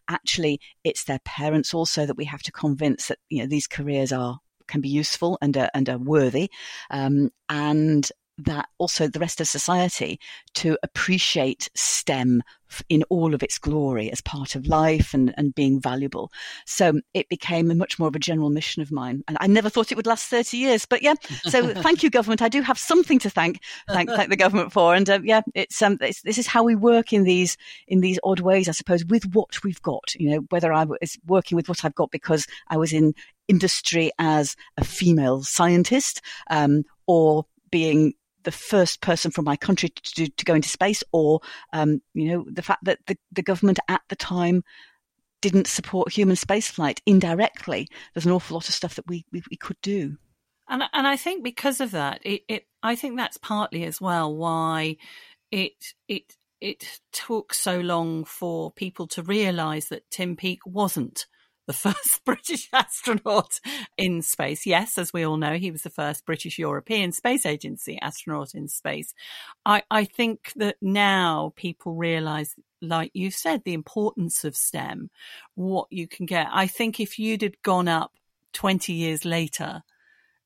actually, 0.07 0.59
it's 0.83 1.03
their 1.03 1.19
parents 1.25 1.73
also 1.73 2.05
that 2.05 2.17
we 2.17 2.25
have 2.25 2.41
to 2.43 2.51
convince 2.51 3.07
that 3.07 3.19
you 3.29 3.39
know 3.39 3.47
these 3.47 3.67
careers 3.67 4.11
are 4.11 4.39
can 4.67 4.81
be 4.81 4.89
useful 4.89 5.37
and 5.41 5.55
are, 5.57 5.69
and 5.73 5.89
are 5.89 5.97
worthy. 5.97 6.49
Um, 6.89 7.29
and 7.49 8.09
that 8.45 8.67
also 8.77 9.07
the 9.07 9.19
rest 9.19 9.41
of 9.41 9.47
society 9.47 10.19
to 10.55 10.77
appreciate 10.83 11.69
STEM 11.75 12.43
in 12.89 13.03
all 13.09 13.33
of 13.33 13.43
its 13.43 13.57
glory 13.57 14.11
as 14.11 14.21
part 14.21 14.55
of 14.55 14.67
life 14.67 15.13
and, 15.13 15.33
and 15.37 15.53
being 15.53 15.79
valuable. 15.79 16.31
So 16.65 17.01
it 17.13 17.27
became 17.29 17.69
a 17.69 17.75
much 17.75 17.99
more 17.99 18.07
of 18.07 18.15
a 18.15 18.19
general 18.19 18.49
mission 18.49 18.81
of 18.81 18.91
mine. 18.91 19.23
And 19.27 19.37
I 19.41 19.47
never 19.47 19.69
thought 19.69 19.91
it 19.91 19.95
would 19.95 20.07
last 20.07 20.27
30 20.27 20.57
years, 20.57 20.85
but 20.85 21.01
yeah. 21.01 21.15
So 21.43 21.73
thank 21.73 22.03
you, 22.03 22.09
government. 22.09 22.41
I 22.41 22.49
do 22.49 22.61
have 22.61 22.77
something 22.77 23.19
to 23.19 23.29
thank, 23.29 23.59
thank, 23.89 24.09
thank 24.09 24.29
the 24.29 24.37
government 24.37 24.71
for. 24.71 24.95
And 24.95 25.09
uh, 25.09 25.19
yeah, 25.23 25.41
it's, 25.53 25.81
um, 25.81 25.97
it's, 26.01 26.21
this 26.21 26.37
is 26.37 26.47
how 26.47 26.63
we 26.63 26.75
work 26.75 27.13
in 27.13 27.23
these, 27.23 27.57
in 27.87 27.99
these 27.99 28.19
odd 28.23 28.39
ways, 28.39 28.69
I 28.69 28.73
suppose, 28.73 29.03
with 29.05 29.35
what 29.35 29.63
we've 29.63 29.81
got, 29.81 30.15
you 30.15 30.29
know, 30.29 30.45
whether 30.49 30.71
I 30.71 30.85
was 30.85 31.17
working 31.25 31.55
with 31.55 31.67
what 31.67 31.83
I've 31.83 31.95
got 31.95 32.11
because 32.11 32.47
I 32.69 32.77
was 32.77 32.93
in 32.93 33.13
industry 33.47 34.11
as 34.17 34.55
a 34.77 34.85
female 34.85 35.43
scientist, 35.43 36.21
um, 36.49 36.83
or 37.05 37.45
being 37.69 38.13
the 38.43 38.51
first 38.51 39.01
person 39.01 39.31
from 39.31 39.45
my 39.45 39.55
country 39.55 39.89
to, 39.89 40.27
to 40.27 40.45
go 40.45 40.53
into 40.53 40.69
space, 40.69 41.03
or 41.11 41.41
um, 41.73 42.01
you 42.13 42.29
know 42.29 42.45
the 42.49 42.61
fact 42.61 42.83
that 42.85 42.99
the, 43.07 43.17
the 43.31 43.43
government 43.43 43.79
at 43.87 44.01
the 44.09 44.15
time 44.15 44.63
didn't 45.41 45.67
support 45.67 46.11
human 46.11 46.35
spaceflight 46.35 46.99
indirectly. 47.05 47.87
There's 48.13 48.25
an 48.25 48.31
awful 48.31 48.55
lot 48.55 48.69
of 48.69 48.75
stuff 48.75 48.95
that 48.95 49.07
we 49.07 49.25
we, 49.31 49.41
we 49.49 49.57
could 49.57 49.77
do. 49.81 50.17
And 50.69 50.83
and 50.93 51.07
I 51.07 51.17
think 51.17 51.43
because 51.43 51.81
of 51.81 51.91
that, 51.91 52.21
it, 52.23 52.43
it 52.47 52.67
I 52.81 52.95
think 52.95 53.17
that's 53.17 53.37
partly 53.37 53.83
as 53.83 53.99
well 53.99 54.33
why 54.33 54.97
it 55.51 55.93
it 56.07 56.35
it 56.61 57.01
took 57.11 57.53
so 57.53 57.79
long 57.79 58.23
for 58.23 58.71
people 58.71 59.07
to 59.07 59.23
realise 59.23 59.89
that 59.89 60.09
Tim 60.11 60.35
Peake 60.35 60.65
wasn't 60.65 61.25
the 61.67 61.73
first 61.93 62.23
British 62.25 62.69
astronaut 62.73 63.59
in 63.97 64.21
space. 64.21 64.65
Yes, 64.65 64.97
as 64.97 65.13
we 65.13 65.23
all 65.23 65.37
know, 65.37 65.57
he 65.57 65.71
was 65.71 65.83
the 65.83 65.89
first 65.89 66.25
British 66.25 66.57
European 66.59 67.11
Space 67.11 67.45
Agency 67.45 67.99
astronaut 68.01 68.53
in 68.53 68.67
space. 68.67 69.13
I, 69.65 69.83
I 69.89 70.05
think 70.05 70.53
that 70.55 70.77
now 70.81 71.53
people 71.55 71.95
realize, 71.95 72.55
like 72.81 73.11
you 73.13 73.31
said, 73.31 73.63
the 73.63 73.73
importance 73.73 74.43
of 74.43 74.55
STEM, 74.55 75.09
what 75.55 75.87
you 75.89 76.07
can 76.07 76.25
get. 76.25 76.47
I 76.51 76.67
think 76.67 76.99
if 76.99 77.19
you'd 77.19 77.41
had 77.41 77.61
gone 77.61 77.87
up 77.87 78.11
20 78.53 78.93
years 78.93 79.25
later, 79.25 79.83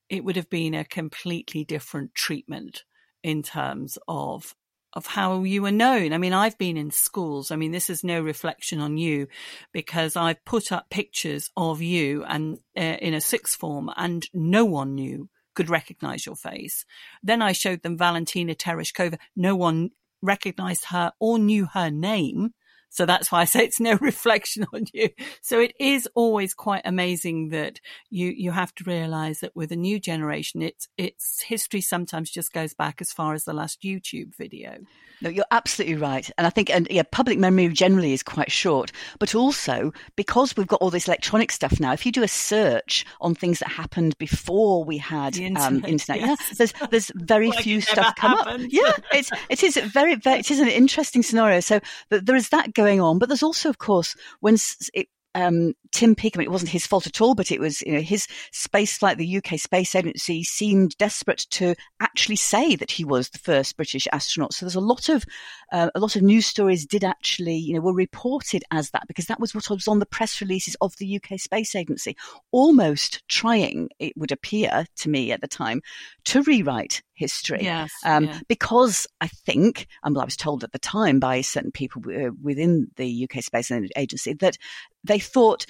it 0.09 0.23
would 0.23 0.35
have 0.35 0.49
been 0.49 0.73
a 0.73 0.85
completely 0.85 1.63
different 1.63 2.13
treatment 2.13 2.83
in 3.23 3.41
terms 3.41 3.97
of 4.07 4.55
of 4.95 5.05
how 5.05 5.43
you 5.43 5.61
were 5.61 5.71
known. 5.71 6.13
I 6.13 6.17
mean, 6.17 6.33
I've 6.33 6.57
been 6.57 6.77
in 6.77 6.91
schools. 6.91 7.51
I 7.51 7.55
mean, 7.57 7.71
this 7.71 7.89
is 7.89 8.03
no 8.03 8.21
reflection 8.21 8.79
on 8.79 8.97
you 8.97 9.27
because 9.73 10.15
I've 10.15 10.43
put 10.45 10.71
up 10.71 10.89
pictures 10.89 11.51
of 11.57 11.81
you 11.81 12.23
and 12.23 12.59
uh, 12.77 12.81
in 12.81 13.13
a 13.13 13.21
sixth 13.21 13.59
form 13.59 13.91
and 13.97 14.25
no 14.33 14.63
one 14.65 14.95
knew 14.95 15.29
could 15.53 15.69
recognize 15.69 16.25
your 16.25 16.35
face. 16.35 16.85
Then 17.23 17.41
I 17.41 17.51
showed 17.51 17.81
them 17.81 17.97
Valentina 17.97 18.55
Tereshkova. 18.55 19.17
No 19.35 19.55
one 19.55 19.91
recognized 20.21 20.85
her 20.85 21.11
or 21.19 21.39
knew 21.39 21.67
her 21.73 21.89
name. 21.89 22.53
So 22.95 23.05
that's 23.05 23.29
why 23.29 23.41
I 23.41 23.45
say 23.45 23.65
it's 23.65 23.81
no 23.81 23.97
reflection 24.01 24.65
on 24.73 24.85
you. 24.93 25.09
So 25.41 25.59
it 25.59 25.73
is 25.81 26.07
always 26.15 26.53
quite 26.53 26.83
amazing 26.85 27.49
that 27.49 27.81
you, 28.09 28.29
you 28.29 28.51
have 28.51 28.73
to 28.75 28.85
realize 28.85 29.41
that 29.41 29.53
with 29.53 29.73
a 29.73 29.75
new 29.75 29.99
generation, 29.99 30.61
it's, 30.61 30.87
it's 30.97 31.41
history 31.41 31.81
sometimes 31.81 32.31
just 32.31 32.53
goes 32.53 32.73
back 32.73 33.01
as 33.01 33.11
far 33.11 33.33
as 33.33 33.43
the 33.43 33.51
last 33.51 33.81
YouTube 33.81 34.33
video. 34.37 34.77
No, 35.21 35.29
you're 35.29 35.45
absolutely 35.51 35.95
right. 35.95 36.29
And 36.37 36.47
I 36.47 36.49
think, 36.49 36.69
and 36.69 36.87
yeah, 36.89 37.03
public 37.09 37.37
memory 37.37 37.67
generally 37.69 38.13
is 38.13 38.23
quite 38.23 38.51
short, 38.51 38.93
but 39.19 39.35
also 39.35 39.91
because 40.15 40.55
we've 40.55 40.67
got 40.67 40.81
all 40.81 40.89
this 40.89 41.07
electronic 41.07 41.51
stuff 41.51 41.79
now, 41.81 41.91
if 41.91 42.05
you 42.05 42.13
do 42.13 42.23
a 42.23 42.27
search 42.29 43.05
on 43.19 43.35
things 43.35 43.59
that 43.59 43.69
happened 43.69 44.17
before 44.17 44.85
we 44.85 44.97
had 44.97 45.35
internet, 45.37 45.67
um, 45.67 45.85
internet 45.85 46.21
yes. 46.21 46.39
yeah, 46.39 46.55
there's, 46.57 46.73
there's 46.91 47.11
very 47.15 47.51
few 47.51 47.81
stuff 47.81 48.15
come 48.15 48.37
happened. 48.37 48.65
up. 48.65 48.71
Yeah. 48.71 48.93
It's, 49.11 49.31
it 49.49 49.63
is 49.63 49.75
very, 49.77 50.15
very, 50.15 50.39
it 50.39 50.49
is 50.49 50.59
an 50.59 50.69
interesting 50.69 51.23
scenario. 51.23 51.59
So 51.59 51.81
there 52.09 52.35
is 52.35 52.49
that 52.49 52.73
going 52.73 52.84
going 52.85 53.01
on. 53.01 53.19
But 53.19 53.29
there's 53.29 53.43
also, 53.43 53.69
of 53.69 53.77
course, 53.77 54.15
when 54.39 54.57
it, 54.93 55.07
um, 55.35 55.73
Tim 55.91 56.15
Peake, 56.15 56.35
I 56.35 56.39
mean, 56.39 56.47
it 56.47 56.51
wasn't 56.51 56.71
his 56.71 56.87
fault 56.87 57.05
at 57.05 57.21
all, 57.21 57.35
but 57.35 57.51
it 57.51 57.59
was, 57.59 57.81
you 57.81 57.93
know, 57.93 58.01
his 58.01 58.27
space 58.51 58.97
flight, 58.97 59.17
the 59.17 59.37
UK 59.37 59.59
Space 59.59 59.93
Agency 59.93 60.43
seemed 60.43 60.97
desperate 60.97 61.45
to 61.51 61.75
actually 61.99 62.37
say 62.37 62.75
that 62.75 62.91
he 62.91 63.03
was 63.03 63.29
the 63.29 63.39
first 63.39 63.75
British 63.75 64.07
astronaut. 64.11 64.53
So 64.53 64.65
there's 64.65 64.75
a 64.75 64.81
lot 64.81 65.09
of, 65.09 65.25
uh, 65.71 65.91
a 65.93 65.99
lot 65.99 66.15
of 66.15 66.21
news 66.21 66.45
stories 66.45 66.85
did 66.85 67.03
actually, 67.03 67.57
you 67.57 67.73
know, 67.73 67.81
were 67.81 67.93
reported 67.93 68.63
as 68.71 68.91
that 68.91 69.07
because 69.07 69.25
that 69.25 69.39
was 69.39 69.53
what 69.53 69.69
was 69.69 69.87
on 69.87 69.99
the 69.99 70.05
press 70.05 70.39
releases 70.39 70.75
of 70.81 70.95
the 70.97 71.19
UK 71.21 71.39
Space 71.39 71.75
Agency, 71.75 72.15
almost 72.51 73.21
trying, 73.27 73.89
it 73.99 74.13
would 74.15 74.31
appear 74.31 74.85
to 74.97 75.09
me 75.09 75.31
at 75.33 75.41
the 75.41 75.47
time, 75.47 75.81
to 76.25 76.41
rewrite 76.43 77.03
history. 77.13 77.59
Yes, 77.61 77.91
um, 78.05 78.25
yeah. 78.25 78.39
Because 78.47 79.07
I 79.21 79.27
think, 79.27 79.87
and 80.03 80.15
well, 80.15 80.21
I 80.21 80.25
was 80.25 80.37
told 80.37 80.63
at 80.63 80.71
the 80.71 80.79
time 80.79 81.19
by 81.19 81.41
certain 81.41 81.71
people 81.71 82.01
uh, 82.09 82.31
within 82.41 82.87
the 82.95 83.27
UK 83.29 83.43
Space 83.43 83.71
Agency 83.95 84.33
that 84.33 84.57
they 85.03 85.19
thought 85.25 85.65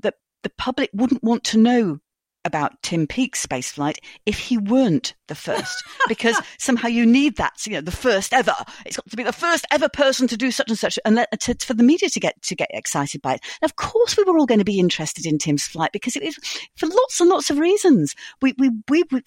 that 0.00 0.14
the 0.42 0.50
public 0.50 0.90
wouldn't 0.92 1.22
want 1.22 1.44
to 1.44 1.58
know 1.58 2.00
about 2.44 2.82
Tim 2.82 3.06
Peake's 3.06 3.44
spaceflight 3.44 3.98
if 4.26 4.38
he 4.38 4.58
weren't 4.58 5.14
the 5.28 5.34
first, 5.34 5.82
because 6.08 6.38
somehow 6.58 6.88
you 6.88 7.06
need 7.06 7.36
that, 7.36 7.66
you 7.66 7.72
know, 7.72 7.80
the 7.80 7.90
first 7.90 8.34
ever. 8.34 8.54
It's 8.84 8.96
got 8.96 9.08
to 9.08 9.16
be 9.16 9.22
the 9.22 9.32
first 9.32 9.64
ever 9.72 9.88
person 9.88 10.28
to 10.28 10.36
do 10.36 10.50
such 10.50 10.68
and 10.68 10.78
such, 10.78 10.98
and 11.04 11.14
let, 11.14 11.40
to, 11.40 11.54
for 11.64 11.74
the 11.74 11.82
media 11.82 12.10
to 12.10 12.20
get 12.20 12.40
to 12.42 12.54
get 12.54 12.70
excited 12.72 13.22
by 13.22 13.34
it. 13.34 13.40
And 13.62 13.70
of 13.70 13.76
course, 13.76 14.16
we 14.16 14.24
were 14.24 14.38
all 14.38 14.46
going 14.46 14.58
to 14.58 14.64
be 14.64 14.78
interested 14.78 15.26
in 15.26 15.38
Tim's 15.38 15.66
flight 15.66 15.92
because 15.92 16.16
it 16.16 16.22
was 16.22 16.36
for 16.76 16.86
lots 16.86 17.20
and 17.20 17.30
lots 17.30 17.50
of 17.50 17.58
reasons. 17.58 18.14
We 18.42 18.54
we 18.58 18.70
we 18.88 19.04
we, 19.10 19.22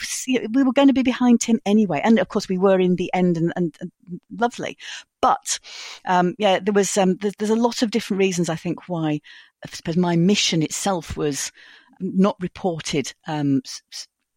we 0.53 0.63
were 0.63 0.73
going 0.73 0.89
to 0.89 0.93
be 0.93 1.03
behind 1.03 1.41
Tim 1.41 1.59
anyway, 1.65 2.01
and 2.03 2.19
of 2.19 2.29
course, 2.29 2.47
we 2.47 2.57
were 2.57 2.79
in 2.79 2.95
the 2.95 3.11
end, 3.13 3.37
and, 3.37 3.51
and, 3.55 3.75
and 3.81 3.91
lovely. 4.37 4.77
But 5.21 5.59
um, 6.05 6.35
yeah, 6.37 6.59
there 6.59 6.73
was 6.73 6.95
um, 6.97 7.15
there's, 7.17 7.33
there's 7.39 7.49
a 7.49 7.55
lot 7.55 7.81
of 7.81 7.89
different 7.89 8.19
reasons 8.19 8.49
I 8.49 8.55
think 8.55 8.87
why 8.87 9.21
I 9.65 9.69
suppose 9.71 9.97
my 9.97 10.15
mission 10.15 10.61
itself 10.61 11.17
was 11.17 11.51
not 11.99 12.35
reported 12.39 13.13
um, 13.27 13.61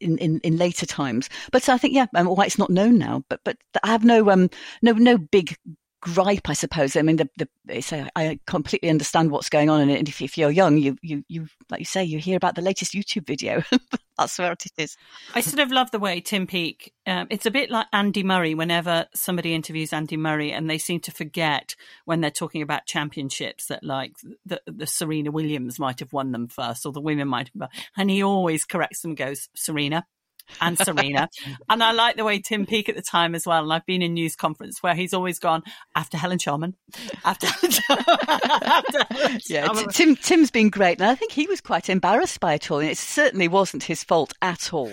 in, 0.01 0.19
in, 0.19 0.41
in 0.43 0.57
later 0.57 0.87
times. 0.87 1.29
But 1.53 1.69
I 1.69 1.79
think, 1.79 1.95
yeah, 1.95 2.07
um, 2.15 2.27
why 2.27 2.47
it's 2.47 2.59
not 2.59 2.71
known 2.71 2.99
now. 2.99 3.23
But 3.29 3.41
but 3.45 3.57
I 3.83 3.89
have 3.89 4.05
no 4.05 4.31
um 4.31 4.49
no 4.83 4.93
no 4.93 5.19
big 5.19 5.57
gripe, 6.01 6.49
I 6.49 6.55
suppose. 6.55 6.97
I 6.97 7.03
mean, 7.03 7.17
the, 7.17 7.29
the, 7.37 7.49
they 7.65 7.81
say 7.81 8.09
I 8.17 8.39
completely 8.47 8.91
understand 8.91 9.31
what's 9.31 9.49
going 9.49 9.71
on, 9.71 9.89
and 9.89 10.09
if, 10.09 10.21
if 10.21 10.39
you're 10.39 10.51
young, 10.51 10.79
you, 10.79 10.97
you, 11.03 11.25
you, 11.29 11.47
like 11.71 11.81
you 11.81 11.87
say, 11.87 12.05
you 12.05 12.19
hear 12.19 12.37
about 12.37 12.55
the 12.55 12.63
latest 12.63 12.93
YouTube 12.93 13.27
video. 13.27 13.63
That's 14.19 14.39
where 14.39 14.53
it 14.53 14.65
is. 14.77 14.97
I 15.35 15.41
sort 15.41 15.61
of 15.61 15.73
love 15.73 15.91
the 15.91 15.99
way 15.99 16.21
Tim 16.21 16.47
Peake. 16.47 16.93
Um, 17.07 17.27
it's 17.31 17.47
a 17.47 17.51
bit 17.51 17.71
like 17.71 17.87
Andy 17.93 18.23
Murray. 18.23 18.55
Whenever 18.55 19.07
somebody 19.15 19.55
interviews 19.55 19.93
Andy 19.93 20.17
Murray, 20.17 20.53
and 20.53 20.69
they 20.69 20.79
seem 20.79 21.01
to 21.01 21.11
forget 21.11 21.75
when 22.05 22.21
they're 22.21 22.31
talking 22.31 22.63
about 22.63 22.87
championships 22.87 23.67
that, 23.67 23.83
like 23.83 24.13
the, 24.45 24.61
the 24.67 24.87
Serena 24.87 25.31
Williams 25.31 25.79
might 25.79 26.01
have 26.01 26.13
won 26.13 26.33
them 26.33 26.49
first, 26.49 26.85
or 26.85 26.93
the 26.93 27.01
women 27.01 27.29
might 27.29 27.51
have, 27.59 27.71
and 27.97 28.11
he 28.11 28.23
always 28.23 28.65
corrects 28.65 29.01
them. 29.03 29.15
Goes 29.15 29.49
Serena, 29.55 30.07
and 30.61 30.79
Serena. 30.79 31.29
and 31.69 31.83
I 31.83 31.93
like 31.93 32.17
the 32.17 32.25
way 32.25 32.41
Tim 32.41 32.67
Peake 32.67 32.89
at 32.89 32.97
the 32.97 33.03
time 33.03 33.35
as 33.35 33.47
well. 33.47 33.63
And 33.63 33.73
I've 33.73 33.87
been 33.87 34.03
in 34.03 34.15
news 34.15 34.37
conference 34.37 34.83
where 34.83 34.95
he's 34.95 35.15
always 35.15 35.39
gone 35.39 35.63
after 35.95 36.17
Helen 36.17 36.39
Sharman, 36.39 36.77
after, 37.25 37.47
after 37.91 39.05
Helen 39.11 39.41
yeah, 39.49 39.69
t- 39.69 39.87
Tim 39.93 40.17
Tim's 40.17 40.51
been 40.51 40.71
great, 40.71 41.01
and 41.01 41.11
I 41.11 41.15
think 41.15 41.33
he 41.33 41.47
was 41.47 41.61
quite 41.61 41.89
embarrassed 41.89 42.41
by 42.41 42.55
it 42.55 42.71
all. 42.71 42.79
And 42.81 42.89
it 42.89 42.99
certainly 42.99 43.49
wasn't 43.49 43.85
his 43.85 44.05
fault 44.05 44.33
at 44.43 44.73
all. 44.73 44.93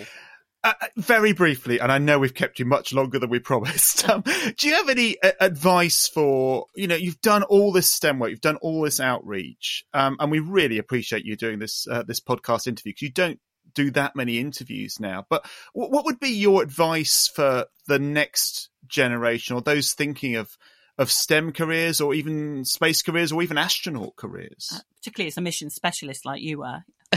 Uh, 0.63 0.73
uh 0.81 0.87
very 0.97 1.33
briefly, 1.33 1.79
and 1.79 1.91
I 1.91 1.97
know 1.97 2.19
we've 2.19 2.33
kept 2.33 2.59
you 2.59 2.65
much 2.65 2.93
longer 2.93 3.19
than 3.19 3.29
we 3.29 3.39
promised. 3.39 4.07
Um, 4.07 4.23
do 4.57 4.67
you 4.67 4.75
have 4.75 4.89
any 4.89 5.21
uh, 5.21 5.31
advice 5.39 6.07
for 6.07 6.65
you 6.75 6.87
know 6.87 6.95
you've 6.95 7.21
done 7.21 7.43
all 7.43 7.71
this 7.71 7.89
STEM 7.89 8.19
work, 8.19 8.29
you've 8.29 8.41
done 8.41 8.57
all 8.57 8.81
this 8.81 8.99
outreach, 8.99 9.85
um, 9.93 10.17
and 10.19 10.31
we 10.31 10.39
really 10.39 10.77
appreciate 10.77 11.25
you 11.25 11.35
doing 11.35 11.59
this 11.59 11.87
uh, 11.89 12.03
this 12.03 12.19
podcast 12.19 12.67
interview 12.67 12.91
because 12.91 13.01
you 13.01 13.11
don't 13.11 13.39
do 13.73 13.91
that 13.91 14.15
many 14.15 14.39
interviews 14.39 14.99
now. 14.99 15.25
But 15.29 15.45
what 15.73 16.05
would 16.05 16.19
be 16.19 16.29
your 16.29 16.61
advice 16.61 17.27
for 17.33 17.65
the 17.87 17.99
next 17.99 18.69
generation 18.87 19.55
or 19.55 19.61
those 19.61 19.93
thinking 19.93 20.35
of 20.35 20.57
of 20.97 21.11
STEM 21.11 21.51
careers 21.51 22.01
or 22.01 22.15
even 22.15 22.65
space 22.65 23.03
careers 23.03 23.31
or 23.31 23.43
even 23.43 23.57
astronaut 23.57 24.15
careers? 24.15 24.69
Uh, 24.73 24.79
particularly 24.97 25.27
as 25.27 25.37
a 25.37 25.41
mission 25.41 25.69
specialist 25.69 26.25
like 26.25 26.41
you 26.41 26.59
were. 26.59 26.83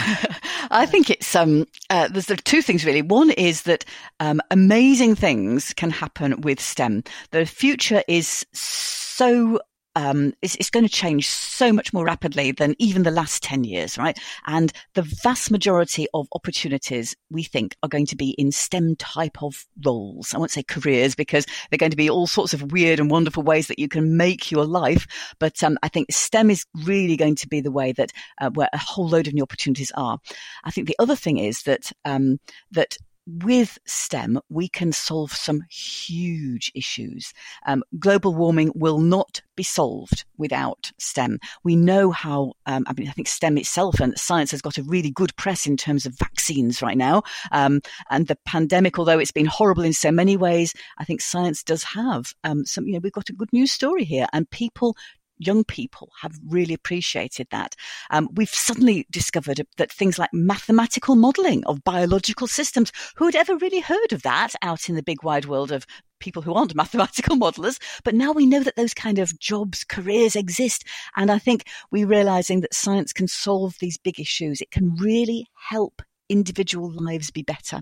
I 0.71 0.87
think 0.87 1.11
it's 1.11 1.35
um, 1.35 1.67
uh, 1.89 2.09
there's 2.09 2.27
two 2.45 2.63
things 2.63 2.85
really. 2.85 3.03
One 3.03 3.31
is 3.31 3.63
that 3.63 3.85
um, 4.21 4.41
amazing 4.51 5.17
things 5.17 5.73
can 5.75 5.91
happen 5.91 6.41
with 6.43 6.61
STEM. 6.61 7.05
The 7.33 7.47
future 7.47 8.03
is 8.07 8.47
so 8.53 9.61
um, 9.97 10.33
it's, 10.41 10.71
going 10.71 10.87
to 10.87 10.93
change 10.93 11.27
so 11.27 11.73
much 11.73 11.93
more 11.93 12.05
rapidly 12.05 12.53
than 12.53 12.77
even 12.79 13.03
the 13.03 13.11
last 13.11 13.43
10 13.43 13.65
years, 13.65 13.99
right? 13.99 14.17
And 14.47 14.73
the 14.95 15.03
vast 15.03 15.51
majority 15.51 16.07
of 16.15 16.29
opportunities 16.33 17.17
we 17.29 17.43
think 17.43 17.77
are 17.83 17.89
going 17.89 18.07
to 18.07 18.17
be 18.17 18.31
in 18.31 18.53
STEM 18.53 18.97
type 18.97 19.43
of 19.43 19.67
roles. 19.85 20.33
I 20.33 20.39
won't 20.39 20.53
say 20.53 20.63
careers 20.63 21.17
because 21.17 21.45
they're 21.69 21.79
going 21.79 21.91
to 21.91 21.97
be 21.97 22.09
all 22.09 22.29
sorts 22.29 22.55
of 22.55 22.71
weird 22.71 23.01
and 23.01 23.11
wonderful 23.11 23.43
ways 23.43 23.67
that 23.67 23.81
you 23.81 23.89
can 23.89 24.17
make 24.17 24.53
your 24.53 24.65
life. 24.65 25.07
But 25.41 25.63
um, 25.65 25.77
I 25.83 25.89
think 25.89 26.13
STEM 26.13 26.51
is 26.51 26.65
really 26.85 27.17
going 27.17 27.37
to 27.37 27.49
be 27.49 27.61
the 27.61 27.73
way 27.73 27.93
that 27.93 28.13
uh, 28.41 28.51
where 28.51 28.69
a 28.73 28.79
whole 28.79 29.09
load 29.09 29.27
of 29.27 29.35
new 29.35 29.43
opportunities 29.43 29.91
are. 29.97 30.19
I 30.63 30.71
think 30.71 30.87
the 30.87 30.97
other 31.01 31.17
thing 31.17 31.39
is 31.39 31.63
that 31.63 31.91
um, 32.05 32.39
that 32.71 32.97
with 33.27 33.79
STEM, 33.87 34.41
we 34.49 34.69
can 34.69 34.93
solve 34.93 35.33
some 35.33 35.63
huge 35.71 36.73
issues. 36.75 37.33
Um, 37.67 37.83
global 37.99 38.35
warming 38.35 38.73
will 38.75 38.99
not 38.99 39.41
be 39.57 39.63
solved 39.63 40.25
without 40.39 40.91
STEM. 40.99 41.39
We 41.63 41.77
know 41.77 42.11
how, 42.11 42.53
um, 42.67 42.85
I 42.87 42.95
mean, 42.95 43.09
I 43.09 43.13
think 43.13 43.29
STEM 43.29 43.59
itself 43.59 44.01
and 44.01 44.19
science 44.19 44.51
has 44.53 44.63
got 44.63 44.79
a 44.79 44.83
really 44.83 45.11
good 45.11 45.35
press 45.37 45.67
in 45.67 45.77
terms 45.77 46.07
of 46.07 46.19
vaccines 46.19 46.83
right 46.83 46.97
now. 46.97 47.23
Um, 47.53 47.81
and 48.11 48.27
the 48.27 48.39
pandemic, 48.47 48.99
although 48.99 49.19
it's 49.19 49.33
been 49.33 49.47
horrible 49.47 49.83
in 49.83 49.93
so 49.93 50.11
many 50.11 50.37
ways, 50.37 50.75
I 50.99 51.05
think 51.05 51.21
science 51.21 51.63
does 51.63 51.85
have 51.85 52.33
um, 52.45 52.65
some, 52.65 52.87
you 52.87 52.95
know, 52.95 53.01
we've 53.03 53.13
got 53.13 53.29
a 53.29 53.35
good 53.35 53.53
news 53.53 53.73
story 53.73 54.05
here 54.05 54.27
and 54.33 54.49
people 54.51 54.97
young 55.41 55.65
people 55.65 56.11
have 56.21 56.39
really 56.47 56.75
appreciated 56.75 57.49
that. 57.51 57.75
Um, 58.11 58.29
we've 58.35 58.49
suddenly 58.49 59.07
discovered 59.11 59.67
that 59.77 59.93
things 59.93 60.19
like 60.19 60.31
mathematical 60.33 61.17
modeling 61.17 61.65
of 61.65 61.83
biological 61.83 62.47
systems, 62.47 62.93
who 63.17 63.25
had 63.27 63.35
ever 63.35 63.57
really 63.57 63.81
heard 63.81 64.13
of 64.13 64.23
that 64.23 64.55
out 64.63 64.89
in 64.89 64.95
the 64.95 65.03
big 65.03 65.23
wide 65.25 65.47
world 65.47 65.73
of 65.73 65.87
people 66.21 66.43
who 66.43 66.55
aren't 66.55 66.75
mathematical 66.77 67.37
modelers. 67.37 67.79
But 68.05 68.15
now 68.15 68.33
we 68.33 68.47
know 68.47 68.63
that 68.63 68.77
those 68.77 68.95
kind 68.95 69.19
of 69.19 69.39
jobs, 69.39 69.85
careers 69.85 70.37
exist. 70.37 70.85
And 71.17 71.31
I 71.31 71.39
think 71.39 71.65
we're 71.91 72.07
realizing 72.07 72.61
that 72.61 72.75
science 72.75 73.13
can 73.13 73.27
solve 73.27 73.77
these 73.81 73.99
big 73.99 74.21
issues. 74.21 74.61
It 74.61 74.71
can 74.71 74.95
really 74.97 75.47
help 75.69 76.03
individual 76.29 76.91
lives 76.91 77.31
be 77.31 77.43
better. 77.43 77.81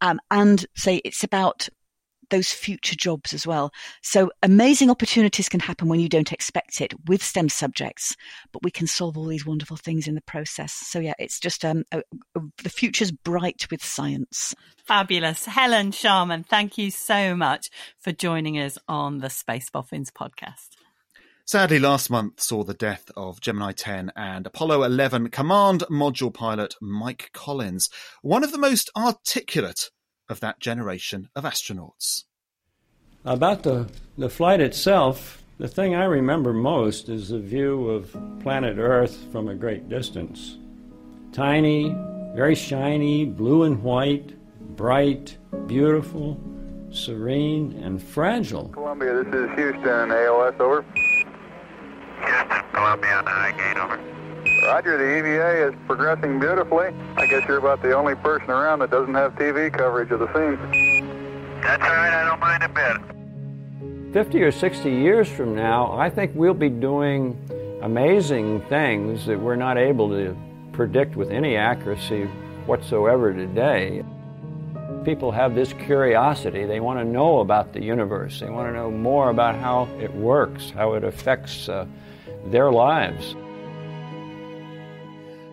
Um, 0.00 0.18
and 0.30 0.64
say 0.74 1.02
it's 1.04 1.22
about 1.22 1.68
those 2.34 2.52
future 2.52 2.96
jobs 2.96 3.32
as 3.32 3.46
well. 3.46 3.72
So 4.02 4.32
amazing 4.42 4.90
opportunities 4.90 5.48
can 5.48 5.60
happen 5.60 5.88
when 5.88 6.00
you 6.00 6.08
don't 6.08 6.32
expect 6.32 6.80
it 6.80 6.92
with 7.06 7.22
STEM 7.22 7.48
subjects, 7.48 8.16
but 8.52 8.64
we 8.64 8.72
can 8.72 8.88
solve 8.88 9.16
all 9.16 9.26
these 9.26 9.46
wonderful 9.46 9.76
things 9.76 10.08
in 10.08 10.16
the 10.16 10.20
process. 10.20 10.72
So 10.72 10.98
yeah, 10.98 11.14
it's 11.20 11.38
just 11.38 11.64
um, 11.64 11.84
a, 11.92 12.02
a, 12.34 12.40
the 12.64 12.70
future's 12.70 13.12
bright 13.12 13.68
with 13.70 13.84
science. 13.84 14.52
Fabulous. 14.84 15.44
Helen 15.44 15.92
Sharman, 15.92 16.42
thank 16.42 16.76
you 16.76 16.90
so 16.90 17.36
much 17.36 17.70
for 17.98 18.10
joining 18.10 18.58
us 18.58 18.78
on 18.88 19.18
the 19.18 19.30
Space 19.30 19.70
Boffins 19.70 20.10
podcast. 20.10 20.70
Sadly, 21.46 21.78
last 21.78 22.10
month 22.10 22.40
saw 22.40 22.64
the 22.64 22.74
death 22.74 23.10
of 23.16 23.40
Gemini 23.40 23.72
10 23.72 24.10
and 24.16 24.46
Apollo 24.46 24.82
11 24.82 25.28
command 25.28 25.84
module 25.88 26.34
pilot 26.34 26.74
Mike 26.80 27.30
Collins, 27.32 27.90
one 28.22 28.42
of 28.42 28.50
the 28.50 28.58
most 28.58 28.90
articulate 28.96 29.90
of 30.28 30.40
that 30.40 30.60
generation 30.60 31.28
of 31.34 31.44
astronauts. 31.44 32.24
About 33.24 33.62
the, 33.62 33.88
the 34.18 34.28
flight 34.28 34.60
itself, 34.60 35.42
the 35.58 35.68
thing 35.68 35.94
I 35.94 36.04
remember 36.04 36.52
most 36.52 37.08
is 37.08 37.28
the 37.28 37.38
view 37.38 37.88
of 37.88 38.14
planet 38.42 38.76
Earth 38.78 39.16
from 39.32 39.48
a 39.48 39.54
great 39.54 39.88
distance. 39.88 40.58
Tiny, 41.32 41.94
very 42.34 42.54
shiny, 42.54 43.24
blue 43.24 43.62
and 43.62 43.82
white, 43.82 44.34
bright, 44.76 45.36
beautiful, 45.66 46.40
serene, 46.90 47.80
and 47.82 48.02
fragile. 48.02 48.68
Columbia, 48.68 49.22
this 49.24 49.34
is 49.34 49.50
Houston, 49.56 50.10
AOS, 50.10 50.60
over. 50.60 50.84
Houston, 52.18 52.62
Columbia, 52.72 53.22
high 53.26 53.52
gain, 53.52 53.78
over. 53.78 54.14
Roger, 54.66 54.98
the 54.98 55.18
EVA 55.18 55.68
is 55.68 55.74
progressing 55.86 56.40
beautifully. 56.40 56.88
I 57.24 57.26
guess 57.26 57.48
you're 57.48 57.56
about 57.56 57.80
the 57.80 57.94
only 57.94 58.14
person 58.16 58.50
around 58.50 58.80
that 58.80 58.90
doesn't 58.90 59.14
have 59.14 59.34
TV 59.36 59.72
coverage 59.72 60.10
of 60.10 60.18
the 60.18 60.26
scene. 60.34 60.58
That's 61.62 61.82
all 61.82 61.88
right, 61.88 62.12
I 62.12 62.28
don't 62.28 62.38
mind 62.38 62.62
a 62.62 62.68
bit. 62.68 64.12
50 64.12 64.42
or 64.42 64.52
60 64.52 64.90
years 64.90 65.26
from 65.26 65.54
now, 65.54 65.96
I 65.96 66.10
think 66.10 66.32
we'll 66.34 66.52
be 66.52 66.68
doing 66.68 67.34
amazing 67.80 68.60
things 68.68 69.24
that 69.24 69.40
we're 69.40 69.56
not 69.56 69.78
able 69.78 70.10
to 70.10 70.36
predict 70.72 71.16
with 71.16 71.30
any 71.30 71.56
accuracy 71.56 72.24
whatsoever 72.66 73.32
today. 73.32 74.04
People 75.06 75.32
have 75.32 75.54
this 75.54 75.72
curiosity. 75.72 76.66
They 76.66 76.80
want 76.80 76.98
to 76.98 77.06
know 77.06 77.40
about 77.40 77.72
the 77.72 77.82
universe. 77.82 78.40
They 78.40 78.50
want 78.50 78.68
to 78.68 78.74
know 78.74 78.90
more 78.90 79.30
about 79.30 79.54
how 79.54 79.88
it 79.98 80.12
works, 80.12 80.68
how 80.72 80.92
it 80.92 81.04
affects 81.04 81.70
uh, 81.70 81.86
their 82.48 82.70
lives. 82.70 83.34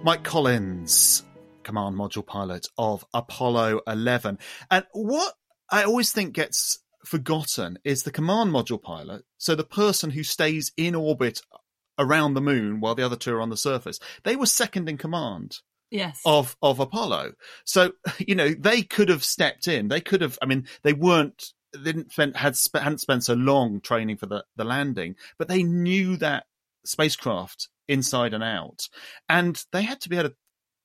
Mike 0.03 0.23
Collins, 0.23 1.23
command 1.63 1.95
module 1.95 2.26
pilot 2.26 2.67
of 2.78 3.06
Apollo 3.13 3.82
11. 3.88 4.39
And 4.69 4.86
what 4.93 5.34
I 5.69 5.84
always 5.84 6.12
think 6.12 6.34
gets 6.34 6.80
forgotten 7.06 7.80
is 7.84 8.04
the 8.04 8.12
command 8.12 8.52
module 8.52 8.82
pilot. 8.82 9.24
So 9.38 9.56
the 9.56 9.63
person 9.63 10.12
who 10.12 10.24
stays 10.24 10.71
in 10.78 10.95
orbit 10.95 11.41
around 11.97 12.34
the 12.34 12.41
moon 12.41 12.80
while 12.80 12.95
the 12.95 13.06
other 13.06 13.15
two 13.15 13.34
are 13.34 13.41
on 13.41 13.50
the 13.50 13.58
surface. 13.58 14.00
They 14.24 14.36
were 14.36 14.45
second 14.45 14.89
in 14.89 14.97
command 14.97 15.60
Yes. 15.89 16.21
of 16.26 16.56
of 16.62 16.80
Apollo. 16.80 17.34
So 17.65 17.91
you 18.19 18.36
know 18.36 18.50
they 18.54 18.82
could 18.82 19.10
have 19.10 19.24
stepped 19.24 19.67
in. 19.67 19.88
They 19.89 20.02
could 20.02 20.21
have. 20.21 20.38
I 20.41 20.45
mean, 20.45 20.67
they 20.84 20.93
weren't. 20.93 21.54
They 21.74 21.91
didn't 21.91 22.12
spend 22.12 22.36
had 22.36 22.58
hadn't 22.74 23.00
spent 23.00 23.24
so 23.24 23.34
long 23.34 23.82
training 23.82 24.17
for 24.17 24.26
the 24.26 24.45
the 24.56 24.63
landing, 24.63 25.15
but 25.38 25.47
they 25.47 25.63
knew 25.63 26.17
that 26.17 26.45
spacecraft 26.86 27.69
inside 27.88 28.34
and 28.34 28.43
out, 28.43 28.88
and 29.28 29.63
they 29.71 29.84
had 29.84 30.00
to 30.02 30.10
be 30.10 30.17
able 30.17 30.30
to, 30.30 30.36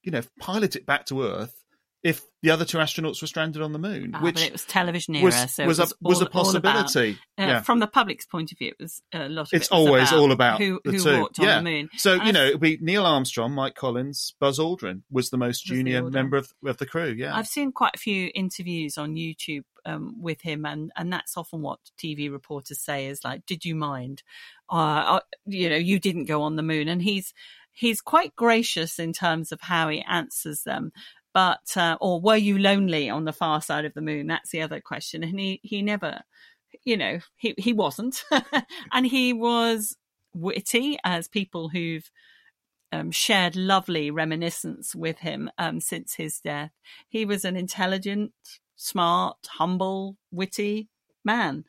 you 0.06 0.12
know, 0.12 0.22
pilot 0.40 0.74
it 0.76 0.86
back 0.86 1.04
to 1.06 1.22
Earth 1.22 1.62
if 2.02 2.22
the 2.40 2.50
other 2.50 2.64
two 2.64 2.78
astronauts 2.78 3.20
were 3.20 3.26
stranded 3.26 3.60
on 3.60 3.72
the 3.72 3.80
moon, 3.80 4.12
Ah, 4.14 4.22
which 4.22 4.36
but 4.36 4.44
it 4.44 4.52
was 4.52 4.64
television 4.64 5.16
era, 5.16 5.24
was 5.24 5.54
so 5.54 5.64
it 5.64 5.66
was, 5.66 5.78
was 5.80 5.90
a 5.90 5.94
was 6.00 6.20
a 6.20 6.20
all 6.20 6.56
about- 6.56 6.74
possibility. 6.84 7.18
Uh, 7.36 7.42
yeah. 7.42 7.60
From 7.62 7.80
the 7.80 7.88
public's 7.88 8.24
point 8.24 8.52
of 8.52 8.58
view, 8.58 8.68
it 8.68 8.80
was 8.80 9.02
a 9.12 9.28
lot 9.28 9.42
of 9.42 9.48
It's 9.52 9.66
it 9.66 9.72
always 9.72 10.12
all 10.12 10.30
about 10.30 10.60
who, 10.60 10.80
the 10.84 10.92
who 10.92 11.18
walked 11.20 11.40
on 11.40 11.64
the 11.64 11.68
moon. 11.68 11.88
So 11.96 12.14
you 12.22 12.32
know, 12.32 12.46
it'd 12.46 12.60
be 12.60 12.78
Neil 12.80 13.04
Armstrong, 13.04 13.52
Mike 13.52 13.74
Collins, 13.74 14.34
Buzz 14.38 14.60
Aldrin 14.60 15.02
was 15.10 15.30
the 15.30 15.36
most 15.36 15.66
the 15.66 15.74
junior 15.74 16.04
order. 16.04 16.10
member 16.16 16.36
of, 16.36 16.52
of 16.64 16.76
the 16.76 16.86
crew. 16.86 17.12
Yeah, 17.18 17.36
I've 17.36 17.48
seen 17.48 17.72
quite 17.72 17.96
a 17.96 17.98
few 17.98 18.30
interviews 18.36 18.96
on 18.96 19.16
YouTube 19.16 19.64
um, 19.84 20.22
with 20.22 20.42
him, 20.42 20.64
and, 20.64 20.92
and 20.96 21.12
that's 21.12 21.36
often 21.36 21.60
what 21.62 21.80
TV 21.98 22.30
reporters 22.30 22.80
say 22.80 23.06
is 23.06 23.24
like, 23.24 23.44
"Did 23.46 23.64
you 23.64 23.74
mind? 23.74 24.22
Uh, 24.70 24.74
uh, 25.16 25.20
you 25.46 25.68
know, 25.68 25.76
you 25.76 25.98
didn't 25.98 26.26
go 26.26 26.42
on 26.42 26.54
the 26.54 26.62
moon," 26.62 26.86
and 26.86 27.02
he's 27.02 27.34
he's 27.76 28.00
quite 28.00 28.34
gracious 28.34 28.98
in 28.98 29.12
terms 29.12 29.52
of 29.52 29.60
how 29.60 29.88
he 29.88 30.00
answers 30.08 30.62
them. 30.62 30.92
But 31.34 31.76
uh, 31.76 31.98
or 32.00 32.20
were 32.20 32.36
you 32.36 32.58
lonely 32.58 33.10
on 33.10 33.26
the 33.26 33.32
far 33.32 33.60
side 33.60 33.84
of 33.84 33.92
the 33.94 34.00
moon? 34.00 34.26
That's 34.26 34.50
the 34.50 34.62
other 34.62 34.80
question, 34.80 35.22
and 35.22 35.38
he 35.38 35.60
he 35.62 35.82
never, 35.82 36.22
you 36.84 36.96
know, 36.96 37.18
he 37.36 37.54
he 37.58 37.74
wasn't, 37.74 38.24
and 38.92 39.06
he 39.06 39.34
was 39.34 39.96
witty 40.34 40.98
as 41.04 41.28
people 41.28 41.68
who've 41.68 42.10
um, 42.90 43.10
shared 43.10 43.54
lovely 43.54 44.10
reminiscence 44.10 44.94
with 44.94 45.18
him 45.18 45.50
um, 45.58 45.80
since 45.80 46.14
his 46.14 46.40
death. 46.40 46.72
He 47.08 47.26
was 47.26 47.44
an 47.44 47.56
intelligent, 47.56 48.32
smart, 48.76 49.36
humble, 49.46 50.16
witty 50.30 50.88
man. 51.22 51.64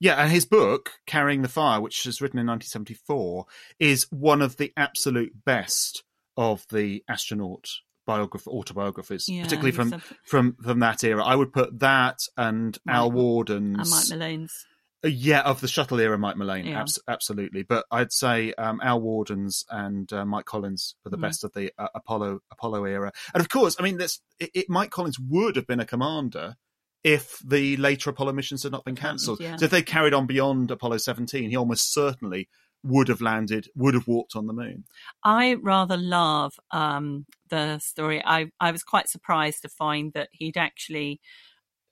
Yeah, 0.00 0.14
and 0.14 0.30
his 0.30 0.46
book 0.46 0.90
"Carrying 1.06 1.42
the 1.42 1.48
Fire," 1.48 1.80
which 1.80 2.06
was 2.06 2.20
written 2.20 2.38
in 2.38 2.46
1974, 2.46 3.46
is 3.78 4.06
one 4.10 4.42
of 4.42 4.56
the 4.56 4.72
absolute 4.76 5.44
best 5.44 6.04
of 6.36 6.64
the 6.70 7.02
astronaut 7.08 7.68
biography 8.06 8.48
autobiographies, 8.48 9.28
Yeah, 9.28 9.42
particularly 9.42 9.72
from 9.72 9.92
a- 9.94 10.02
from 10.24 10.56
from 10.62 10.78
that 10.80 11.02
era. 11.04 11.24
I 11.24 11.34
would 11.34 11.52
put 11.52 11.80
that 11.80 12.20
and 12.36 12.78
Al 12.88 13.10
Mike- 13.10 13.16
Worden's 13.16 13.78
And 13.80 13.90
Mike 13.90 14.08
Malone's. 14.10 14.66
Uh, 15.04 15.08
Yeah, 15.08 15.42
of 15.42 15.60
the 15.60 15.68
shuttle 15.68 16.00
era, 16.00 16.16
Mike 16.18 16.36
Mullane, 16.36 16.66
Yeah. 16.66 16.80
abs- 16.80 16.98
absolutely. 17.06 17.62
But 17.62 17.84
I'd 17.90 18.12
say 18.12 18.52
um, 18.54 18.80
Al 18.82 19.00
Wordens 19.00 19.64
and 19.70 20.12
uh, 20.12 20.24
Mike 20.24 20.44
Collins 20.46 20.94
were 21.04 21.10
the 21.10 21.18
Mm. 21.18 21.22
best 21.22 21.44
of 21.44 21.52
the 21.52 21.72
uh, 21.78 21.88
Apollo 21.94 22.40
Apollo 22.50 22.84
era. 22.84 23.12
And 23.34 23.40
of 23.40 23.48
course, 23.48 23.76
I 23.78 23.82
mean, 23.82 23.98
this 23.98 24.20
it, 24.40 24.50
it, 24.54 24.70
Mike 24.70 24.90
Collins 24.90 25.18
would 25.20 25.54
have 25.56 25.66
been 25.66 25.78
a 25.80 25.84
commander 25.86 26.56
if 27.04 27.38
the 27.44 27.76
later 27.76 28.10
Apollo 28.10 28.32
missions 28.32 28.62
had 28.62 28.72
not 28.72 28.84
been 28.84 28.96
cancelled. 28.96 29.40
yeah. 29.40 29.56
So 29.56 29.66
if 29.66 29.70
they 29.70 29.82
carried 29.82 30.14
on 30.14 30.26
beyond 30.26 30.70
Apollo 30.70 30.98
17, 30.98 31.50
he 31.50 31.56
almost 31.56 31.92
certainly 31.92 32.48
would 32.82 33.08
have 33.08 33.20
landed, 33.20 33.68
would 33.74 33.94
have 33.94 34.06
walked 34.06 34.36
on 34.36 34.46
the 34.46 34.52
moon. 34.52 34.84
I 35.24 35.54
rather 35.54 35.96
love 35.96 36.54
um, 36.70 37.26
the 37.48 37.78
story. 37.78 38.22
I, 38.24 38.50
I 38.60 38.70
was 38.70 38.82
quite 38.82 39.08
surprised 39.08 39.62
to 39.62 39.68
find 39.68 40.12
that 40.12 40.28
he'd 40.32 40.56
actually 40.56 41.20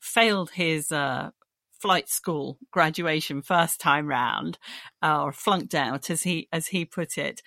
failed 0.01 0.51
his 0.53 0.93
uh, 0.93 1.31
flight 1.79 2.09
school 2.09 2.59
graduation 2.73 3.43
first 3.43 3.81
time 3.81 4.07
round, 4.07 4.59
uh, 5.03 5.23
or 5.23 5.33
flunked 5.33 5.75
out, 5.75 6.11
as 6.11 6.23
he 6.23 6.49
as 6.53 6.69
he 6.69 6.85
put 6.85 7.19
it. 7.19 7.43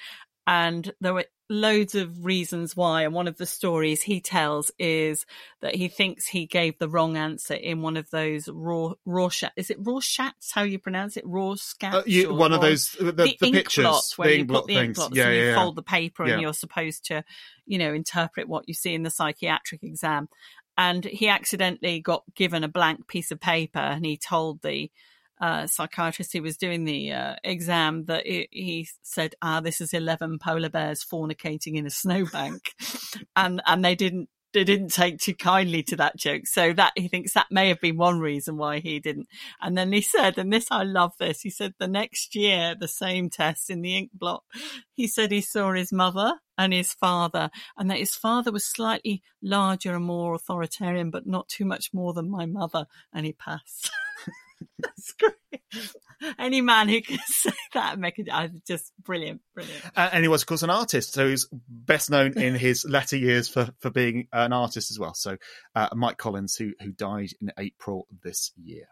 And 0.46 0.94
there 1.00 1.14
were 1.14 1.26
loads 1.50 1.96
of 1.96 2.24
reasons 2.24 2.76
why. 2.76 3.04
And 3.04 3.14
one 3.14 3.28
of 3.28 3.38
the 3.38 3.46
stories 3.46 4.04
he 4.04 4.22
tells 4.22 4.72
is 4.78 5.26
that 5.62 5.76
he 5.76 5.88
thinks 5.88 6.28
he 6.28 6.46
gave 6.46 6.78
the 6.78 6.88
wrong 6.88 7.18
answer 7.18 7.56
in 7.56 7.82
one 7.82 7.98
of 7.98 8.10
those 8.12 8.48
raw 8.48 8.94
Rorschach. 9.06 9.52
Is 9.56 9.70
it 9.70 9.84
Rorschachs? 9.84 10.52
How 10.54 10.64
you 10.64 10.80
pronounce 10.80 11.18
it? 11.18 11.26
Rorschach. 11.26 11.94
Uh, 11.94 12.04
you, 12.06 12.34
one 12.34 12.54
of 12.54 12.62
those 12.62 12.92
the, 12.92 13.12
the, 13.12 13.38
ink 13.42 13.56
pictures, 13.56 14.14
where 14.16 14.30
the 14.30 14.38
you 14.38 14.46
put 14.46 14.68
the 14.68 14.76
things. 14.76 15.00
ink 15.00 15.16
yeah, 15.16 15.26
and 15.26 15.36
yeah, 15.36 15.42
you 15.42 15.48
yeah. 15.50 15.56
fold 15.56 15.76
the 15.76 15.84
paper 15.84 16.24
and 16.24 16.42
you're 16.42 16.54
supposed 16.54 17.06
to, 17.06 17.24
you 17.66 17.78
know, 17.78 17.94
interpret 17.94 18.48
what 18.48 18.68
you 18.68 18.74
see 18.74 18.94
in 18.94 19.04
the 19.04 19.10
psychiatric 19.10 19.84
exam. 19.84 20.30
And 20.78 21.04
he 21.04 21.28
accidentally 21.28 22.00
got 22.00 22.24
given 22.36 22.64
a 22.64 22.70
blank 22.70 23.08
piece 23.08 23.32
of 23.32 23.42
paper 23.42 23.80
and 23.80 24.06
he 24.06 24.16
told 24.16 24.62
the 24.62 24.90
uh, 25.40 25.68
psychiatrist 25.68 26.34
who 26.34 26.42
was 26.42 26.58
doing 26.58 26.84
the 26.86 27.12
uh, 27.12 27.36
exam 27.44 28.06
that 28.06 28.26
it, 28.26 28.50
he 28.52 28.88
said, 29.04 29.36
"Ah, 29.42 29.62
this 29.62 29.82
is 29.82 29.94
eleven 29.94 30.40
polar 30.40 30.70
bears 30.70 31.04
fornicating 31.04 31.76
in 31.76 31.86
a 31.86 31.90
snowbank," 31.90 32.74
and 33.36 33.62
and 33.66 33.84
they 33.84 33.96
didn't 33.96 34.30
they 34.54 34.64
didn't 34.64 34.90
take 34.90 35.20
too 35.20 35.36
kindly 35.36 35.84
to 35.84 35.96
that 35.98 36.18
joke. 36.18 36.48
So 36.48 36.74
that 36.74 36.94
he 36.96 37.08
thinks 37.08 37.34
that 37.34 37.52
may 37.52 37.70
have 37.70 37.80
been 37.80 37.98
one 37.98 38.20
reason 38.20 38.58
why 38.58 38.80
he 38.80 39.00
didn't. 39.00 39.28
And 39.62 39.78
then 39.78 39.92
he 39.92 40.02
said, 40.02 40.38
and 40.38 40.52
this 40.52 40.68
I 40.72 40.84
love 40.84 41.14
this. 41.20 41.42
He 41.42 41.50
said 41.50 41.76
the 41.78 41.88
next 41.88 42.36
year, 42.36 42.76
the 42.78 42.88
same 42.88 43.30
test 43.30 43.70
in 43.70 43.82
the 43.82 43.96
ink 43.96 44.12
blot, 44.14 44.44
he 44.94 45.08
said 45.08 45.32
he 45.32 45.42
saw 45.42 45.74
his 45.74 45.94
mother 45.94 46.34
and 46.58 46.74
his 46.74 46.94
father, 46.94 47.50
and 47.78 47.90
that 47.90 48.00
his 48.00 48.16
father 48.16 48.52
was 48.52 48.66
slightly 48.66 49.22
larger 49.42 49.96
and 49.96 50.04
more 50.04 50.34
authoritarian, 50.34 51.10
but 51.10 51.26
not 51.26 51.48
too 51.48 51.64
much 51.64 51.94
more 51.94 52.14
than 52.14 52.30
my 52.30 52.46
mother, 52.46 52.86
and 53.14 53.26
he 53.26 53.32
passed. 53.32 53.92
That's 54.84 55.14
great. 55.14 55.62
Any 56.38 56.62
man 56.62 56.90
who 56.90 57.02
can 57.02 57.20
say 57.26 57.52
that 57.74 57.94
and 57.94 58.02
make 58.02 58.20
it 58.20 58.28
uh, 58.32 58.50
just 58.68 58.92
brilliant, 59.04 59.42
brilliant. 59.54 59.84
Uh, 59.96 60.10
and 60.12 60.24
he 60.24 60.28
was, 60.28 60.42
of 60.42 60.48
course, 60.48 60.64
an 60.64 60.70
artist. 60.70 61.14
So 61.14 61.28
he's 61.28 61.48
best 61.68 62.10
known 62.10 62.38
in 62.38 62.56
his 62.60 62.86
latter 62.88 63.18
years 63.18 63.48
for, 63.48 63.70
for 63.80 63.90
being 63.90 64.28
an 64.34 64.54
artist 64.54 64.92
as 64.92 65.00
well. 65.00 65.14
So 65.14 65.38
uh, 65.76 65.90
Mike 65.94 66.18
Collins, 66.18 66.56
who 66.56 66.74
who 66.82 66.92
died 66.92 67.32
in 67.42 67.52
April 67.58 68.08
this 68.24 68.52
year. 68.56 68.88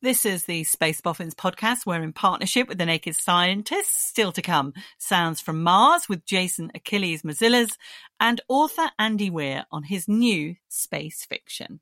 This 0.00 0.24
is 0.24 0.46
the 0.46 0.64
Space 0.64 1.02
Boffins 1.02 1.34
podcast. 1.34 1.84
We're 1.84 2.02
in 2.02 2.14
partnership 2.14 2.68
with 2.68 2.78
the 2.78 2.86
Naked 2.86 3.14
Scientists. 3.14 4.08
Still 4.08 4.32
to 4.32 4.40
come, 4.40 4.72
Sounds 4.96 5.42
from 5.42 5.62
Mars 5.62 6.08
with 6.08 6.24
Jason 6.24 6.70
Achilles 6.74 7.22
Mazillas 7.22 7.72
and 8.18 8.40
author 8.48 8.90
Andy 8.98 9.28
Weir 9.28 9.66
on 9.70 9.82
his 9.84 10.08
new 10.08 10.56
space 10.68 11.26
fiction. 11.26 11.80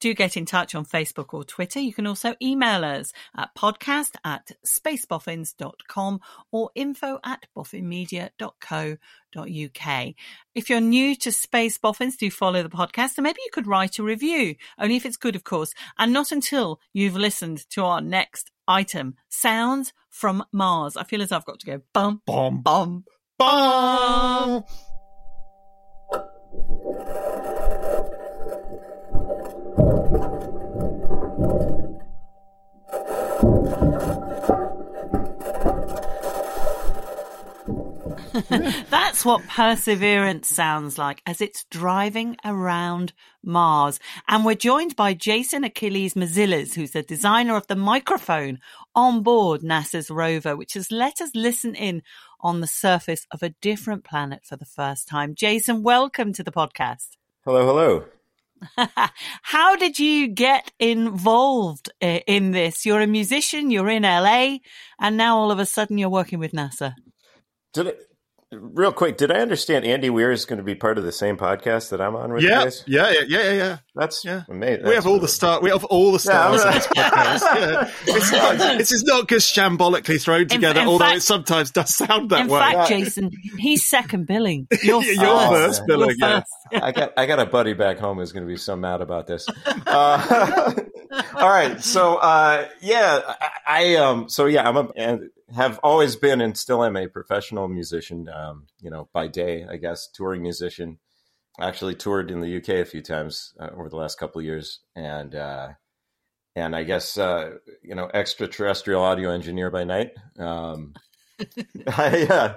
Do 0.00 0.14
get 0.14 0.36
in 0.36 0.46
touch 0.46 0.74
on 0.74 0.84
Facebook 0.84 1.34
or 1.34 1.44
Twitter. 1.44 1.80
You 1.80 1.92
can 1.92 2.06
also 2.06 2.34
email 2.40 2.84
us 2.84 3.12
at 3.36 3.54
podcast 3.56 4.14
at 4.24 4.52
spaceboffins.com 4.64 6.20
or 6.52 6.70
info 6.74 7.18
at 7.24 7.46
boffinmedia.co.uk. 7.56 10.14
If 10.54 10.70
you're 10.70 10.80
new 10.80 11.14
to 11.16 11.32
Space 11.32 11.78
Boffins, 11.78 12.16
do 12.16 12.30
follow 12.30 12.62
the 12.62 12.68
podcast 12.68 13.18
and 13.18 13.24
maybe 13.24 13.40
you 13.44 13.50
could 13.52 13.66
write 13.66 13.98
a 13.98 14.02
review, 14.02 14.54
only 14.78 14.96
if 14.96 15.04
it's 15.04 15.16
good, 15.16 15.36
of 15.36 15.44
course, 15.44 15.74
and 15.98 16.12
not 16.12 16.32
until 16.32 16.80
you've 16.92 17.16
listened 17.16 17.68
to 17.70 17.84
our 17.84 18.00
next 18.00 18.50
item, 18.68 19.16
Sounds 19.28 19.92
from 20.10 20.44
Mars. 20.52 20.96
I 20.96 21.04
feel 21.04 21.22
as 21.22 21.32
I've 21.32 21.44
got 21.44 21.58
to 21.60 21.66
go 21.66 21.80
bum, 21.92 22.22
Bomb. 22.26 22.62
bum, 22.62 23.04
Bum. 23.38 24.64
That's 38.90 39.24
what 39.24 39.46
perseverance 39.48 40.48
sounds 40.48 40.96
like 40.96 41.22
as 41.26 41.40
it's 41.40 41.64
driving 41.70 42.36
around 42.44 43.12
Mars. 43.42 43.98
And 44.28 44.44
we're 44.44 44.54
joined 44.54 44.94
by 44.94 45.14
Jason 45.14 45.64
Achilles 45.64 46.14
Mazillas, 46.14 46.74
who's 46.74 46.92
the 46.92 47.02
designer 47.02 47.56
of 47.56 47.66
the 47.66 47.74
microphone 47.74 48.60
on 48.94 49.22
board 49.22 49.62
NASA's 49.62 50.08
rover, 50.10 50.56
which 50.56 50.74
has 50.74 50.92
let 50.92 51.20
us 51.20 51.30
listen 51.34 51.74
in 51.74 52.02
on 52.40 52.60
the 52.60 52.68
surface 52.68 53.26
of 53.32 53.42
a 53.42 53.54
different 53.60 54.04
planet 54.04 54.44
for 54.44 54.56
the 54.56 54.64
first 54.64 55.08
time. 55.08 55.34
Jason, 55.34 55.82
welcome 55.82 56.32
to 56.34 56.44
the 56.44 56.52
podcast. 56.52 57.16
Hello, 57.44 57.66
hello. 57.66 58.04
How 59.42 59.74
did 59.74 59.98
you 59.98 60.28
get 60.28 60.70
involved 60.78 61.90
uh, 62.00 62.20
in 62.26 62.52
this? 62.52 62.86
You're 62.86 63.00
a 63.00 63.06
musician, 63.06 63.72
you're 63.72 63.88
in 63.88 64.02
LA, 64.04 64.58
and 65.00 65.16
now 65.16 65.38
all 65.38 65.50
of 65.50 65.58
a 65.58 65.66
sudden 65.66 65.98
you're 65.98 66.08
working 66.08 66.38
with 66.38 66.52
NASA. 66.52 66.94
Did 67.72 67.88
it? 67.88 68.07
Real 68.52 68.92
quick, 68.92 69.16
did 69.16 69.30
I 69.30 69.40
understand 69.40 69.84
Andy 69.84 70.08
Weir 70.10 70.30
is 70.32 70.44
going 70.44 70.56
to 70.58 70.62
be 70.62 70.74
part 70.74 70.96
of 70.98 71.04
the 71.04 71.12
same 71.12 71.36
podcast 71.36 71.90
that 71.90 72.00
I'm 72.00 72.16
on 72.16 72.32
with 72.32 72.42
Yeah, 72.42 72.58
you 72.60 72.64
guys? 72.64 72.84
yeah, 72.86 73.10
yeah, 73.10 73.22
yeah, 73.28 73.52
yeah. 73.52 73.76
That's 73.94 74.24
Yeah. 74.24 74.42
amazing. 74.48 74.86
we 74.86 74.94
have 74.94 75.06
all 75.06 75.18
the 75.18 75.28
star. 75.28 75.60
We 75.60 75.70
have 75.70 75.84
all 75.84 76.12
the 76.12 76.18
stars 76.18 76.62
Yeah, 76.62 76.68
of 76.68 76.74
this 76.74 76.86
podcast. 76.86 77.40
Yeah. 77.58 77.90
It's 78.16 78.32
not. 78.32 78.78
This 78.78 78.92
is 78.92 79.04
not 79.04 79.28
just 79.28 79.54
shambolically 79.54 80.20
thrown 80.22 80.48
together. 80.48 80.80
in 80.80 80.86
although 80.88 81.04
fact- 81.04 81.18
it 81.18 81.22
sometimes 81.22 81.70
does 81.72 81.94
sound 81.94 82.30
that 82.30 82.42
In 82.42 82.48
way. 82.48 82.58
In 82.58 82.72
fact, 82.72 82.88
Jason, 82.88 83.30
he's 83.58 83.86
second 83.86 84.26
billing. 84.26 84.66
You're 84.82 85.02
Yeah, 85.02 85.08
first. 85.14 85.20
you're 85.20 85.48
first. 85.50 85.86
Billing. 85.86 86.16
You're 86.18 86.28
Yeah. 86.72 86.80
I 86.84 86.92
got 86.92 87.12
I 87.16 87.26
got 87.26 87.38
a 87.40 87.46
buddy 87.46 87.74
back 87.74 87.98
home 87.98 88.18
who's 88.18 88.32
going 88.32 88.44
to 88.46 88.48
be 88.48 88.56
so 88.58 88.76
mad 88.76 89.00
about 89.00 89.26
this. 89.26 89.46
Uh, 89.86 90.74
all 91.34 91.48
right, 91.48 91.82
so 91.82 92.16
uh, 92.16 92.66
yeah, 92.80 93.20
I, 93.26 93.48
I 93.66 93.94
um, 93.96 94.28
so 94.28 94.46
yeah, 94.46 94.68
I'm 94.68 94.76
a 94.76 94.88
and 94.96 95.30
have 95.54 95.78
always 95.82 96.16
been 96.16 96.40
and 96.40 96.56
still 96.56 96.84
am 96.84 96.96
a 96.96 97.08
professional 97.08 97.68
musician. 97.68 98.28
Um, 98.28 98.66
you 98.80 98.90
know, 98.90 99.08
by 99.12 99.28
day, 99.28 99.66
I 99.68 99.76
guess, 99.76 100.08
touring 100.12 100.42
musician. 100.42 100.98
Actually, 101.60 101.94
toured 101.94 102.30
in 102.30 102.40
the 102.40 102.56
UK 102.58 102.68
a 102.68 102.84
few 102.84 103.02
times 103.02 103.52
uh, 103.58 103.70
over 103.76 103.88
the 103.88 103.96
last 103.96 104.18
couple 104.18 104.38
of 104.38 104.44
years, 104.44 104.80
and 104.94 105.34
uh, 105.34 105.70
and 106.54 106.76
I 106.76 106.84
guess 106.84 107.18
uh, 107.18 107.54
you 107.82 107.94
know, 107.94 108.08
extraterrestrial 108.14 109.02
audio 109.02 109.30
engineer 109.30 109.70
by 109.70 109.84
night. 109.84 110.12
Um, 110.38 110.94
I, 111.88 112.26
uh, 112.30 112.54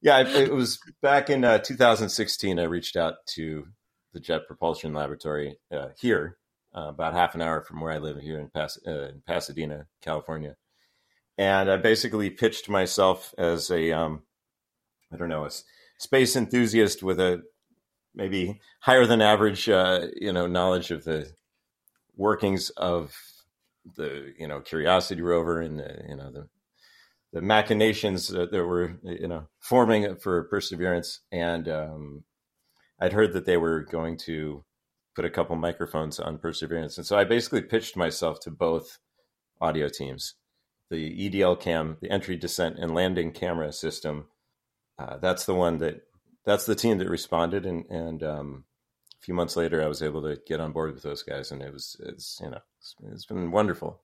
yeah, 0.00 0.20
it, 0.20 0.28
it 0.36 0.52
was 0.52 0.78
back 1.02 1.30
in 1.30 1.44
uh, 1.44 1.58
2016. 1.58 2.58
I 2.60 2.64
reached 2.64 2.94
out 2.94 3.14
to 3.30 3.66
the 4.12 4.20
Jet 4.20 4.46
Propulsion 4.46 4.92
Laboratory 4.92 5.58
uh, 5.72 5.88
here, 5.98 6.36
about 6.72 7.14
half 7.14 7.34
an 7.34 7.42
hour 7.42 7.60
from 7.62 7.80
where 7.80 7.90
I 7.90 7.98
live 7.98 8.18
here 8.18 8.38
in, 8.38 8.50
Pas- 8.50 8.78
in 8.84 9.22
Pasadena, 9.26 9.86
California, 10.00 10.54
and 11.38 11.70
I 11.70 11.76
basically 11.76 12.30
pitched 12.30 12.68
myself 12.68 13.34
as 13.38 13.70
a, 13.70 13.92
um, 13.92 14.22
I 15.12 15.16
don't 15.16 15.28
know, 15.28 15.44
a 15.44 15.50
space 15.98 16.36
enthusiast 16.36 17.02
with 17.02 17.20
a 17.20 17.42
maybe 18.14 18.60
higher 18.80 19.06
than 19.06 19.20
average, 19.20 19.68
uh, 19.68 20.06
you 20.16 20.32
know, 20.32 20.46
knowledge 20.46 20.90
of 20.90 21.04
the 21.04 21.32
workings 22.16 22.70
of 22.70 23.14
the, 23.96 24.32
you 24.38 24.46
know, 24.46 24.60
Curiosity 24.60 25.22
rover 25.22 25.60
and 25.60 25.78
the, 25.78 26.04
you 26.08 26.16
know, 26.16 26.30
the 26.30 26.48
the 27.34 27.42
machinations 27.42 28.28
that, 28.28 28.52
that 28.52 28.64
were 28.64 28.96
you 29.02 29.26
know 29.26 29.48
forming 29.58 30.16
for 30.16 30.44
perseverance. 30.44 31.20
And 31.30 31.68
um, 31.68 32.24
i'd 33.00 33.12
heard 33.12 33.32
that 33.32 33.44
they 33.44 33.56
were 33.56 33.80
going 33.80 34.16
to 34.16 34.64
put 35.16 35.24
a 35.24 35.30
couple 35.30 35.56
microphones 35.56 36.18
on 36.18 36.38
perseverance. 36.38 36.96
And 36.96 37.06
so 37.06 37.18
i 37.18 37.24
basically 37.24 37.62
pitched 37.62 37.96
myself 37.96 38.40
to 38.40 38.50
both 38.50 38.98
audio 39.60 39.88
teams 39.88 40.34
the 40.94 41.30
edl 41.30 41.58
cam 41.58 41.96
the 42.00 42.10
entry 42.10 42.36
descent 42.36 42.78
and 42.78 42.94
landing 42.94 43.32
camera 43.32 43.72
system. 43.72 44.26
Uh, 44.98 45.16
that's 45.18 45.44
the 45.44 45.54
one 45.54 45.78
that 45.78 46.02
that's 46.44 46.66
the 46.66 46.74
team 46.74 46.98
that 46.98 47.08
responded 47.08 47.66
and 47.66 47.84
and 47.90 48.22
um, 48.22 48.64
few 49.24 49.34
months 49.34 49.56
later 49.56 49.82
i 49.82 49.88
was 49.88 50.02
able 50.02 50.22
to 50.22 50.36
get 50.46 50.60
on 50.60 50.70
board 50.72 50.92
with 50.94 51.02
those 51.02 51.22
guys 51.22 51.50
and 51.50 51.62
it 51.62 51.72
was 51.72 51.96
it's 52.00 52.38
you 52.42 52.50
know 52.50 52.58
it's, 52.78 52.94
it's 53.12 53.26
been 53.26 53.50
wonderful 53.50 54.00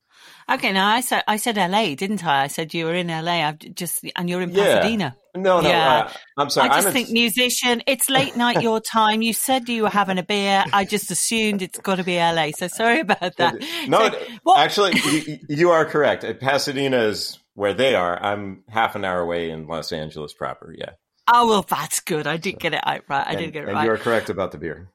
Okay, 0.50 0.72
now 0.72 0.88
I 0.88 1.00
said 1.02 1.22
I 1.28 1.36
said 1.36 1.56
LA, 1.56 1.94
didn't 1.94 2.22
I? 2.26 2.42
I 2.42 2.48
said 2.48 2.74
you 2.74 2.84
were 2.86 2.94
in 2.94 3.06
LA. 3.06 3.46
I've 3.48 3.58
just 3.74 4.04
and 4.16 4.28
you're 4.28 4.42
in 4.42 4.50
Yeah. 4.50 4.64
Pasadena. 4.80 5.16
no 5.36 5.60
no 5.60 5.68
Yeah. 5.68 5.98
uh, 6.08 6.12
i'm 6.36 6.50
sorry 6.50 6.68
I 6.68 6.74
just 6.74 6.88
I'm 6.88 6.92
think 6.92 7.08
in- 7.08 7.14
musician. 7.14 7.82
It's 7.86 8.10
late 8.10 8.36
night 8.36 8.60
your 8.60 8.80
time. 8.98 9.22
You 9.22 9.32
said 9.32 9.68
you 9.68 9.84
were 9.84 9.88
having 9.88 10.18
a 10.18 10.22
beer. 10.24 10.64
I 10.72 10.84
just 10.84 11.10
assumed 11.12 11.62
it's 11.62 11.78
got 11.78 11.96
to 11.96 12.04
be 12.04 12.16
LA. 12.18 12.50
So 12.58 12.66
sorry 12.68 13.00
about 13.00 13.36
that. 13.36 13.54
No, 13.86 14.10
So, 14.10 14.56
actually, 14.56 14.92
you, 14.98 15.38
you 15.48 15.70
are 15.70 15.84
correct. 15.86 16.24
Uh, 16.24 16.34
Pasadena 16.34 16.98
is 17.04 17.38
where 17.54 17.72
they 17.72 17.94
are. 17.94 18.20
I'm 18.20 18.64
half 18.68 18.96
an 18.96 19.04
hour 19.04 19.20
away 19.20 19.48
in 19.50 19.68
Los 19.68 19.92
Angeles 19.92 20.34
proper. 20.34 20.74
Yeah, 20.76 20.90
Oh 21.32 21.46
well, 21.48 21.62
that's 21.62 22.00
good. 22.00 22.26
I 22.26 22.36
did 22.36 22.58
get 22.58 22.74
it 22.74 22.82
right. 22.84 23.02
I 23.08 23.22
and, 23.30 23.38
did 23.38 23.52
get 23.52 23.62
it 23.62 23.68
and 23.68 23.76
right. 23.76 23.84
you 23.86 23.92
are 23.92 23.96
correct 23.98 24.28
about 24.28 24.50
the 24.52 24.58
beer. 24.58 24.90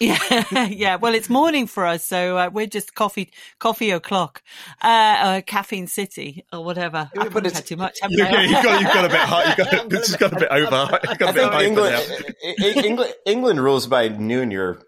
Yeah, 0.00 0.66
yeah. 0.70 0.96
Well, 0.96 1.14
it's 1.14 1.28
morning 1.28 1.66
for 1.66 1.84
us, 1.84 2.04
so 2.04 2.36
uh, 2.36 2.50
we're 2.52 2.66
just 2.66 2.94
coffee, 2.94 3.32
coffee 3.58 3.90
o'clock, 3.90 4.42
uh, 4.82 4.86
uh, 4.86 5.40
caffeine 5.42 5.86
city 5.88 6.44
or 6.52 6.64
whatever. 6.64 7.10
I 7.18 7.28
but 7.28 7.46
it's- 7.46 7.54
had 7.56 7.66
too 7.66 7.76
much. 7.76 7.98
haven't 8.00 8.16
You, 8.18 8.24
I? 8.24 8.42
you 8.44 8.52
got, 8.62 8.80
you 8.80 8.86
got 8.86 9.04
a 9.04 9.08
bit 9.08 9.18
high. 9.20 9.50
You 9.50 9.56
got, 9.64 9.88
this 9.90 10.06
has 10.08 10.16
got 10.16 10.32
a 10.32 10.36
bit 10.38 10.48
over. 10.52 10.98
You 11.10 11.16
got 11.16 11.22
I 11.22 11.30
a 11.30 11.32
bit 11.32 11.50
think 11.50 11.62
England, 11.62 12.74
now. 12.76 12.82
England, 12.82 13.14
England 13.26 13.60
rules 13.62 13.86
by 13.88 14.08
noon. 14.08 14.50
You're 14.50 14.80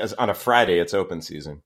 as- 0.00 0.14
on 0.14 0.30
a 0.30 0.34
Friday. 0.34 0.78
It's 0.78 0.94
open 0.94 1.20
season. 1.22 1.62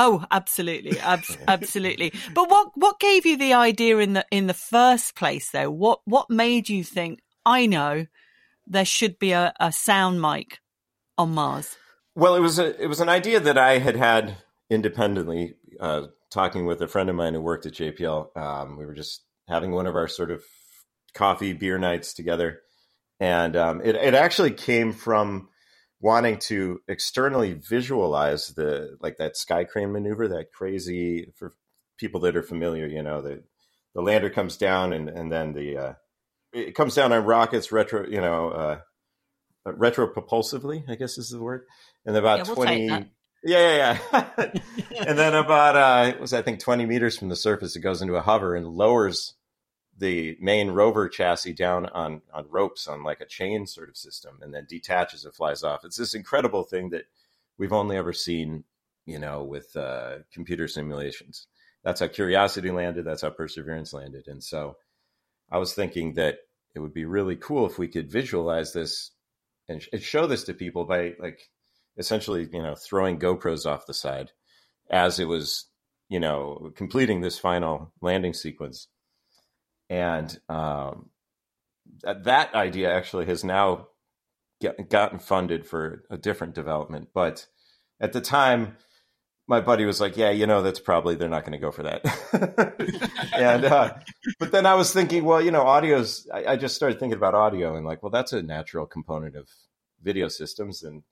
Oh, 0.00 0.24
absolutely, 0.30 0.98
Abs- 1.00 1.36
absolutely. 1.48 2.12
But 2.32 2.48
what 2.48 2.68
what 2.76 3.00
gave 3.00 3.26
you 3.26 3.36
the 3.36 3.52
idea 3.54 3.98
in 3.98 4.12
the 4.12 4.24
in 4.30 4.46
the 4.46 4.54
first 4.54 5.14
place, 5.16 5.50
though? 5.50 5.70
What 5.70 6.00
what 6.04 6.30
made 6.30 6.68
you 6.68 6.84
think? 6.84 7.20
I 7.44 7.66
know 7.66 8.06
there 8.66 8.84
should 8.84 9.18
be 9.18 9.32
a, 9.32 9.52
a 9.58 9.72
sound 9.72 10.22
mic 10.22 10.60
on 11.18 11.32
Mars. 11.34 11.76
Well, 12.18 12.34
it 12.34 12.40
was 12.40 12.58
a 12.58 12.82
it 12.82 12.88
was 12.88 12.98
an 12.98 13.08
idea 13.08 13.38
that 13.38 13.56
I 13.56 13.78
had 13.78 13.94
had 13.94 14.38
independently. 14.68 15.54
Uh, 15.78 16.08
talking 16.32 16.66
with 16.66 16.82
a 16.82 16.88
friend 16.88 17.08
of 17.08 17.14
mine 17.14 17.32
who 17.32 17.40
worked 17.40 17.64
at 17.64 17.74
JPL, 17.74 18.36
um, 18.36 18.76
we 18.76 18.84
were 18.84 18.92
just 18.92 19.22
having 19.46 19.70
one 19.70 19.86
of 19.86 19.94
our 19.94 20.08
sort 20.08 20.32
of 20.32 20.42
coffee 21.14 21.52
beer 21.52 21.78
nights 21.78 22.12
together, 22.12 22.62
and 23.20 23.54
um, 23.54 23.80
it 23.84 23.94
it 23.94 24.14
actually 24.14 24.50
came 24.50 24.92
from 24.92 25.48
wanting 26.00 26.38
to 26.38 26.80
externally 26.88 27.52
visualize 27.52 28.48
the 28.48 28.96
like 29.00 29.18
that 29.18 29.36
sky 29.36 29.62
crane 29.62 29.92
maneuver, 29.92 30.26
that 30.26 30.52
crazy 30.52 31.32
for 31.36 31.54
people 31.98 32.18
that 32.22 32.36
are 32.36 32.42
familiar, 32.42 32.88
you 32.88 33.00
know, 33.04 33.22
the 33.22 33.44
the 33.94 34.02
lander 34.02 34.28
comes 34.28 34.56
down 34.56 34.92
and 34.92 35.08
and 35.08 35.30
then 35.30 35.52
the 35.52 35.76
uh, 35.76 35.92
it 36.52 36.74
comes 36.74 36.96
down 36.96 37.12
on 37.12 37.24
rockets 37.24 37.70
retro, 37.70 38.08
you 38.08 38.20
know. 38.20 38.50
Uh, 38.50 38.80
propulsively, 39.66 40.88
I 40.88 40.94
guess 40.94 41.18
is 41.18 41.30
the 41.30 41.40
word. 41.40 41.64
And 42.08 42.16
about 42.16 42.38
Yeah, 42.38 42.44
we'll 42.46 42.54
20, 42.56 42.86
yeah, 42.86 43.02
yeah, 43.44 43.98
yeah. 44.12 44.50
and 45.06 45.18
then 45.18 45.34
about, 45.34 45.76
uh, 45.76 46.08
it 46.08 46.18
was, 46.18 46.32
I 46.32 46.40
think 46.40 46.58
20 46.58 46.86
meters 46.86 47.18
from 47.18 47.28
the 47.28 47.36
surface, 47.36 47.76
it 47.76 47.80
goes 47.80 48.00
into 48.00 48.16
a 48.16 48.22
hover 48.22 48.56
and 48.56 48.66
lowers 48.66 49.34
the 49.98 50.38
main 50.40 50.70
rover 50.70 51.06
chassis 51.06 51.52
down 51.52 51.84
on, 51.84 52.22
on 52.32 52.46
ropes 52.48 52.88
on 52.88 53.04
like 53.04 53.20
a 53.20 53.26
chain 53.26 53.66
sort 53.66 53.90
of 53.90 53.96
system 53.98 54.38
and 54.40 54.54
then 54.54 54.64
detaches 54.64 55.26
and 55.26 55.34
flies 55.34 55.62
off. 55.62 55.84
It's 55.84 55.98
this 55.98 56.14
incredible 56.14 56.62
thing 56.62 56.88
that 56.90 57.04
we've 57.58 57.74
only 57.74 57.98
ever 57.98 58.14
seen, 58.14 58.64
you 59.04 59.18
know, 59.18 59.44
with, 59.44 59.76
uh, 59.76 60.20
computer 60.32 60.66
simulations. 60.66 61.46
That's 61.84 62.00
how 62.00 62.08
Curiosity 62.08 62.70
landed. 62.70 63.04
That's 63.04 63.20
how 63.20 63.28
Perseverance 63.28 63.92
landed. 63.92 64.28
And 64.28 64.42
so 64.42 64.78
I 65.50 65.58
was 65.58 65.74
thinking 65.74 66.14
that 66.14 66.38
it 66.74 66.78
would 66.78 66.94
be 66.94 67.04
really 67.04 67.36
cool 67.36 67.66
if 67.66 67.78
we 67.78 67.88
could 67.88 68.10
visualize 68.10 68.72
this 68.72 69.10
and 69.68 69.82
sh- 69.82 69.88
and 69.92 70.02
show 70.02 70.26
this 70.26 70.44
to 70.44 70.54
people 70.54 70.86
by 70.86 71.14
like 71.18 71.50
essentially 71.98 72.48
you 72.52 72.62
know 72.62 72.74
throwing 72.74 73.18
GoPros 73.18 73.66
off 73.66 73.86
the 73.86 73.94
side 73.94 74.32
as 74.90 75.18
it 75.18 75.26
was 75.26 75.66
you 76.08 76.20
know 76.20 76.72
completing 76.76 77.20
this 77.20 77.38
final 77.38 77.92
landing 78.00 78.34
sequence. 78.34 78.88
And 79.90 80.38
um, 80.50 81.08
that, 82.02 82.54
idea 82.54 82.94
actually 82.94 83.24
has 83.24 83.42
now 83.42 83.88
get, 84.60 84.90
gotten 84.90 85.18
funded 85.18 85.66
for 85.66 86.04
a 86.10 86.18
different 86.18 86.54
development. 86.54 87.08
But 87.14 87.46
at 87.98 88.12
the 88.12 88.20
time 88.20 88.76
my 89.48 89.62
buddy 89.62 89.86
was 89.86 89.98
like 89.98 90.16
yeah 90.16 90.30
you 90.30 90.46
know 90.46 90.62
that's 90.62 90.78
probably 90.78 91.14
they're 91.14 91.28
not 91.28 91.42
going 91.42 91.52
to 91.52 91.58
go 91.58 91.72
for 91.72 91.82
that. 91.84 92.02
And 93.32 93.64
uh, 93.66 93.94
but 94.40 94.50
then 94.50 94.66
i 94.66 94.74
was 94.74 94.92
thinking 94.92 95.24
well 95.24 95.40
you 95.40 95.52
know 95.52 95.62
audio's 95.62 96.26
I, 96.34 96.46
I 96.46 96.56
just 96.56 96.74
started 96.74 96.98
thinking 96.98 97.16
about 97.16 97.36
audio 97.36 97.76
and 97.76 97.86
like 97.86 98.02
well 98.02 98.10
that's 98.10 98.32
a 98.32 98.42
natural 98.42 98.84
component 98.84 99.36
of 99.36 99.48
video 100.02 100.26
systems 100.26 100.82
and 100.82 101.04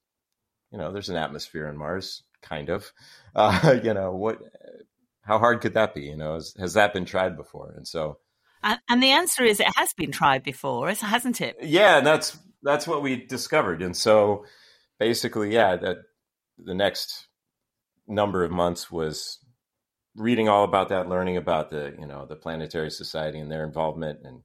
you 0.76 0.82
know 0.82 0.92
there's 0.92 1.08
an 1.08 1.16
atmosphere 1.16 1.68
on 1.68 1.76
mars 1.76 2.22
kind 2.42 2.68
of. 2.68 2.92
Uh, 3.36 3.78
you 3.84 3.92
know 3.92 4.12
what 4.12 4.38
how 5.20 5.38
hard 5.38 5.60
could 5.60 5.74
that 5.74 5.94
be 5.94 6.00
you 6.00 6.16
know 6.16 6.36
has, 6.36 6.54
has 6.58 6.72
that 6.72 6.94
been 6.94 7.04
tried 7.04 7.36
before? 7.36 7.74
And 7.76 7.86
so 7.86 8.16
And, 8.62 8.80
and 8.88 9.02
the 9.02 9.10
answer 9.10 9.44
is 9.44 9.60
it 9.60 9.68
has 9.76 9.92
been 9.92 10.10
tried 10.10 10.42
before, 10.42 10.88
hasn't 10.88 11.42
it? 11.42 11.58
yeah 11.60 11.98
and 11.98 12.06
that's 12.06 12.38
that's 12.62 12.86
what 12.86 13.02
we 13.02 13.26
discovered. 13.26 13.82
And 13.82 13.94
so 13.94 14.46
basically 14.98 15.52
yeah 15.52 15.76
that 15.76 15.98
the 16.56 16.72
next 16.72 17.26
number 18.08 18.42
of 18.42 18.50
months 18.50 18.90
was 18.90 19.38
reading 20.14 20.48
all 20.48 20.64
about 20.64 20.88
that 20.88 21.10
learning 21.10 21.36
about 21.36 21.68
the 21.68 21.94
you 21.98 22.06
know 22.06 22.24
the 22.24 22.36
planetary 22.36 22.90
society 22.90 23.38
and 23.38 23.52
their 23.52 23.66
involvement. 23.66 24.20
And 24.24 24.40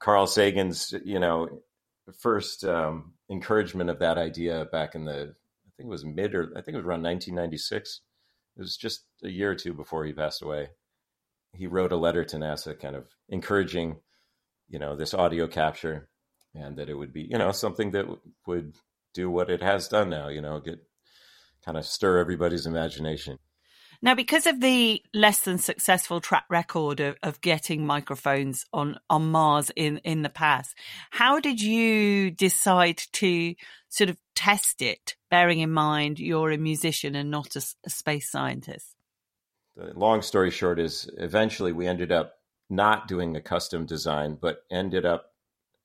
carl 0.00 0.26
sagan's 0.26 0.92
you 1.04 1.20
know 1.20 1.62
first 2.18 2.64
um, 2.64 3.12
encouragement 3.30 3.90
of 3.90 4.00
that 4.00 4.18
idea 4.18 4.66
back 4.72 4.96
in 4.96 5.04
the 5.04 5.36
think 5.76 5.86
it 5.86 5.90
was 5.90 6.04
mid 6.04 6.34
or 6.34 6.52
i 6.56 6.60
think 6.60 6.74
it 6.74 6.78
was 6.78 6.86
around 6.86 7.02
1996 7.02 8.00
it 8.56 8.60
was 8.60 8.76
just 8.76 9.04
a 9.22 9.28
year 9.28 9.50
or 9.50 9.54
two 9.54 9.72
before 9.72 10.04
he 10.04 10.12
passed 10.12 10.42
away. 10.42 10.68
He 11.52 11.66
wrote 11.66 11.92
a 11.92 11.96
letter 11.96 12.24
to 12.24 12.36
nasa 12.36 12.78
kind 12.78 12.96
of 12.96 13.08
encouraging 13.28 13.96
you 14.68 14.78
know 14.78 14.96
this 14.96 15.14
audio 15.14 15.46
capture 15.46 16.08
and 16.54 16.76
that 16.78 16.88
it 16.88 16.94
would 16.94 17.12
be 17.12 17.22
you 17.30 17.38
know 17.38 17.52
something 17.52 17.90
that 17.92 18.02
w- 18.02 18.20
would 18.46 18.74
do 19.12 19.30
what 19.30 19.50
it 19.50 19.62
has 19.62 19.88
done 19.88 20.08
now 20.08 20.28
you 20.28 20.40
know 20.40 20.58
get 20.58 20.78
kind 21.64 21.76
of 21.76 21.84
stir 21.84 22.18
everybody's 22.18 22.66
imagination 22.66 23.38
Now, 24.04 24.14
because 24.14 24.46
of 24.46 24.60
the 24.60 25.02
less 25.14 25.40
than 25.40 25.56
successful 25.56 26.20
track 26.20 26.44
record 26.50 27.00
of, 27.00 27.16
of 27.22 27.40
getting 27.40 27.86
microphones 27.86 28.66
on, 28.70 28.98
on 29.08 29.30
Mars 29.30 29.70
in, 29.74 29.96
in 30.04 30.20
the 30.20 30.28
past, 30.28 30.76
how 31.08 31.40
did 31.40 31.62
you 31.62 32.30
decide 32.30 32.98
to 33.14 33.54
sort 33.88 34.10
of 34.10 34.18
test 34.36 34.82
it, 34.82 35.16
bearing 35.30 35.60
in 35.60 35.70
mind 35.70 36.18
you're 36.18 36.50
a 36.50 36.58
musician 36.58 37.14
and 37.14 37.30
not 37.30 37.56
a, 37.56 37.62
a 37.86 37.88
space 37.88 38.30
scientist? 38.30 38.94
The 39.74 39.94
long 39.98 40.20
story 40.20 40.50
short 40.50 40.78
is 40.78 41.08
eventually 41.16 41.72
we 41.72 41.86
ended 41.86 42.12
up 42.12 42.34
not 42.68 43.08
doing 43.08 43.34
a 43.36 43.40
custom 43.40 43.86
design, 43.86 44.36
but 44.38 44.64
ended 44.70 45.06
up 45.06 45.30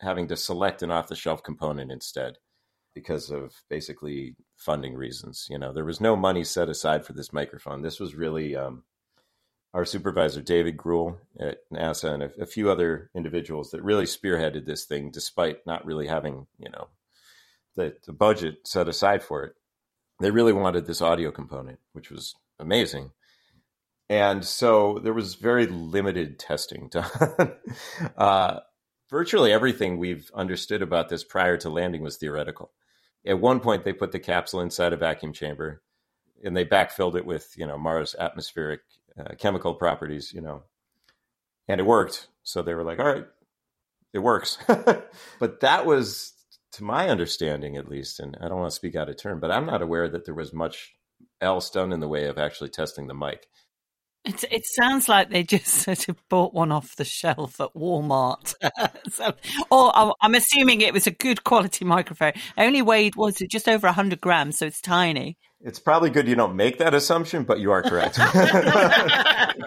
having 0.01 0.27
to 0.27 0.35
select 0.35 0.83
an 0.83 0.91
off 0.91 1.07
the 1.07 1.15
shelf 1.15 1.41
component 1.41 1.89
instead 1.89 2.37
because 2.93 3.29
of 3.29 3.53
basically 3.69 4.35
funding 4.57 4.95
reasons. 4.95 5.47
You 5.49 5.57
know, 5.57 5.73
there 5.73 5.85
was 5.85 6.01
no 6.01 6.15
money 6.15 6.43
set 6.43 6.69
aside 6.69 7.05
for 7.05 7.13
this 7.13 7.33
microphone. 7.33 7.81
This 7.81 7.99
was 7.99 8.15
really 8.15 8.55
um, 8.55 8.83
our 9.73 9.85
supervisor, 9.85 10.41
David 10.41 10.77
Gruel 10.77 11.17
at 11.39 11.59
NASA, 11.71 12.13
and 12.13 12.23
a, 12.23 12.31
a, 12.41 12.45
few 12.45 12.71
other 12.71 13.09
individuals 13.15 13.71
that 13.71 13.83
really 13.83 14.05
spearheaded 14.05 14.65
this 14.65 14.85
thing, 14.85 15.11
despite 15.11 15.65
not 15.65 15.85
really 15.85 16.07
having, 16.07 16.47
you 16.57 16.69
know, 16.71 16.87
the, 17.75 17.95
the 18.05 18.13
budget 18.13 18.67
set 18.67 18.89
aside 18.89 19.21
for 19.21 19.43
it. 19.43 19.53
They 20.19 20.31
really 20.31 20.53
wanted 20.53 20.85
this 20.85 21.01
audio 21.01 21.31
component, 21.31 21.79
which 21.93 22.09
was 22.09 22.35
amazing. 22.59 23.11
And 24.09 24.43
so 24.43 24.99
there 25.03 25.13
was 25.13 25.35
very 25.35 25.67
limited 25.67 26.39
testing 26.39 26.89
done. 26.91 27.07
uh, 28.17 28.59
virtually 29.09 29.51
everything 29.51 29.97
we've 29.97 30.31
understood 30.33 30.81
about 30.81 31.09
this 31.09 31.23
prior 31.23 31.57
to 31.57 31.69
landing 31.69 32.01
was 32.01 32.17
theoretical. 32.17 32.71
At 33.25 33.39
one 33.39 33.59
point, 33.59 33.83
they 33.83 33.93
put 33.93 34.11
the 34.11 34.19
capsule 34.19 34.61
inside 34.61 34.93
a 34.93 34.97
vacuum 34.97 35.33
chamber, 35.33 35.81
and 36.43 36.55
they 36.55 36.65
backfilled 36.65 37.15
it 37.15 37.25
with 37.25 37.53
you 37.57 37.67
know 37.67 37.77
Mars 37.77 38.15
atmospheric 38.17 38.81
uh, 39.19 39.35
chemical 39.37 39.73
properties, 39.73 40.31
you 40.33 40.41
know, 40.41 40.63
and 41.67 41.81
it 41.81 41.85
worked. 41.85 42.27
So 42.43 42.61
they 42.61 42.73
were 42.73 42.83
like, 42.83 42.99
"All 42.99 43.05
right, 43.05 43.25
it 44.13 44.19
works." 44.19 44.57
but 44.67 45.59
that 45.59 45.85
was, 45.85 46.33
to 46.73 46.83
my 46.83 47.09
understanding, 47.09 47.75
at 47.75 47.89
least, 47.89 48.19
and 48.19 48.37
I 48.39 48.47
don't 48.47 48.59
want 48.59 48.71
to 48.71 48.75
speak 48.75 48.95
out 48.95 49.09
of 49.09 49.17
turn, 49.17 49.39
but 49.39 49.51
I'm 49.51 49.65
not 49.65 49.81
aware 49.81 50.07
that 50.07 50.25
there 50.25 50.35
was 50.35 50.53
much 50.53 50.95
else 51.41 51.69
done 51.69 51.91
in 51.91 51.99
the 51.99 52.07
way 52.07 52.25
of 52.25 52.37
actually 52.37 52.69
testing 52.69 53.07
the 53.07 53.13
mic. 53.13 53.47
It, 54.25 54.43
it 54.51 54.65
sounds 54.65 55.07
like 55.07 55.29
they 55.29 55.43
just 55.43 55.67
sort 55.83 56.09
of 56.09 56.17
bought 56.29 56.53
one 56.53 56.71
off 56.71 56.95
the 56.95 57.05
shelf 57.05 57.59
at 57.59 57.73
Walmart. 57.73 58.53
so, 59.09 59.33
or 59.71 60.15
I'm 60.21 60.35
assuming 60.35 60.81
it 60.81 60.93
was 60.93 61.07
a 61.07 61.11
good 61.11 61.43
quality 61.43 61.85
microphone. 61.85 62.33
Only 62.57 62.81
weighed 62.81 63.15
was 63.15 63.41
it 63.41 63.49
just 63.49 63.69
over 63.69 63.87
100 63.87 64.19
grams, 64.19 64.57
so 64.59 64.65
it's 64.65 64.81
tiny. 64.81 65.37
It's 65.61 65.79
probably 65.79 66.09
good 66.09 66.27
you 66.27 66.35
don't 66.35 66.55
make 66.55 66.77
that 66.77 66.93
assumption, 66.93 67.43
but 67.43 67.59
you 67.59 67.71
are 67.71 67.83
correct. 67.83 68.17
it, 68.21 69.65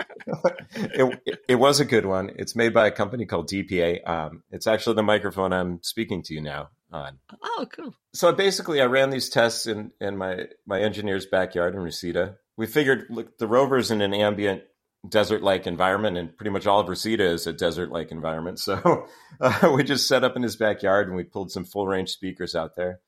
it, 1.27 1.39
it, 1.49 1.55
was 1.57 1.81
a 1.81 1.85
good 1.85 2.07
one. 2.07 2.31
It's 2.37 2.57
made 2.57 2.73
by 2.73 2.87
a 2.87 2.91
company 2.91 3.27
called 3.27 3.51
DPA. 3.51 4.09
Um, 4.09 4.43
it's 4.51 4.67
actually 4.67 4.97
the 4.97 5.03
microphone 5.03 5.53
I'm 5.53 5.81
speaking 5.83 6.23
to 6.23 6.35
you 6.35 6.41
now 6.41 6.71
on. 6.91 7.19
Oh, 7.43 7.67
cool. 7.71 7.95
So 8.15 8.33
basically, 8.33 8.81
I 8.81 8.87
ran 8.87 9.11
these 9.11 9.29
tests 9.29 9.67
in, 9.67 9.93
in 10.01 10.17
my, 10.17 10.47
my 10.67 10.81
engineer's 10.81 11.27
backyard 11.27 11.75
in 11.75 11.81
Reseda 11.81 12.37
we 12.57 12.67
figured 12.67 13.07
look, 13.11 13.39
the 13.39 13.47
rover's 13.47 13.91
in 13.91 14.01
an 14.01 14.15
ambient 14.15 14.63
desert-like 15.09 15.67
environment, 15.67 16.17
and 16.17 16.37
pretty 16.37 16.51
much 16.51 16.67
all 16.67 16.81
of 16.81 16.89
Reseda 16.89 17.25
is 17.25 17.47
a 17.47 17.53
desert-like 17.53 18.13
environment. 18.13 18.59
So 18.59 19.07
uh, 19.41 19.73
we 19.75 19.83
just 19.85 20.07
set 20.07 20.25
up 20.25 20.37
in 20.37 20.43
his 20.43 20.57
backyard, 20.57 21.09
and 21.09 21.17
we 21.17 21.25
pulled 21.25 21.51
some 21.51 21.65
full-range 21.65 22.11
speakers 22.11 22.55
out 22.55 22.77
there. 22.77 23.01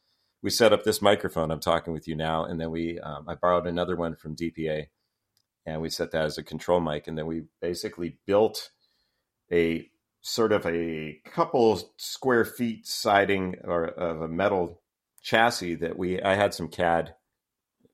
We 0.42 0.50
set 0.50 0.72
up 0.72 0.84
this 0.84 1.00
microphone 1.00 1.50
I'm 1.50 1.60
talking 1.60 1.92
with 1.92 2.08
you 2.08 2.16
now, 2.16 2.44
and 2.44 2.60
then 2.60 2.70
we 2.70 2.98
um, 3.00 3.26
I 3.28 3.34
borrowed 3.34 3.66
another 3.66 3.96
one 3.96 4.16
from 4.16 4.36
DPA, 4.36 4.86
and 5.66 5.80
we 5.80 5.88
set 5.88 6.10
that 6.12 6.24
as 6.24 6.38
a 6.38 6.42
control 6.42 6.80
mic, 6.80 7.06
and 7.06 7.16
then 7.16 7.26
we 7.26 7.44
basically 7.60 8.18
built 8.26 8.70
a 9.52 9.88
sort 10.20 10.52
of 10.52 10.66
a 10.66 11.20
couple 11.26 11.80
square 11.96 12.44
feet 12.44 12.86
siding 12.86 13.56
or 13.62 13.84
of 13.84 14.22
a 14.22 14.28
metal 14.28 14.80
chassis 15.22 15.74
that 15.76 15.98
we 15.98 16.20
I 16.20 16.34
had 16.34 16.54
some 16.54 16.68
CAD 16.68 17.14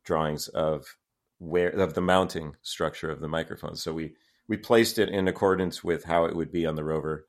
drawings 0.05 0.49
of 0.49 0.97
where 1.41 1.71
of 1.71 1.95
the 1.95 2.01
mounting 2.01 2.55
structure 2.63 3.11
of 3.11 3.21
the 3.21 3.29
microphone. 3.29 3.75
So 3.75 3.93
we 3.93 4.15
we 4.47 4.57
placed 4.57 4.99
it 4.99 5.09
in 5.09 5.27
accordance 5.27 5.83
with 5.83 6.05
how 6.05 6.27
it 6.27 6.37
would 6.37 6.53
be 6.53 6.67
on 6.67 6.77
the 6.77 6.85
rover, 6.85 7.27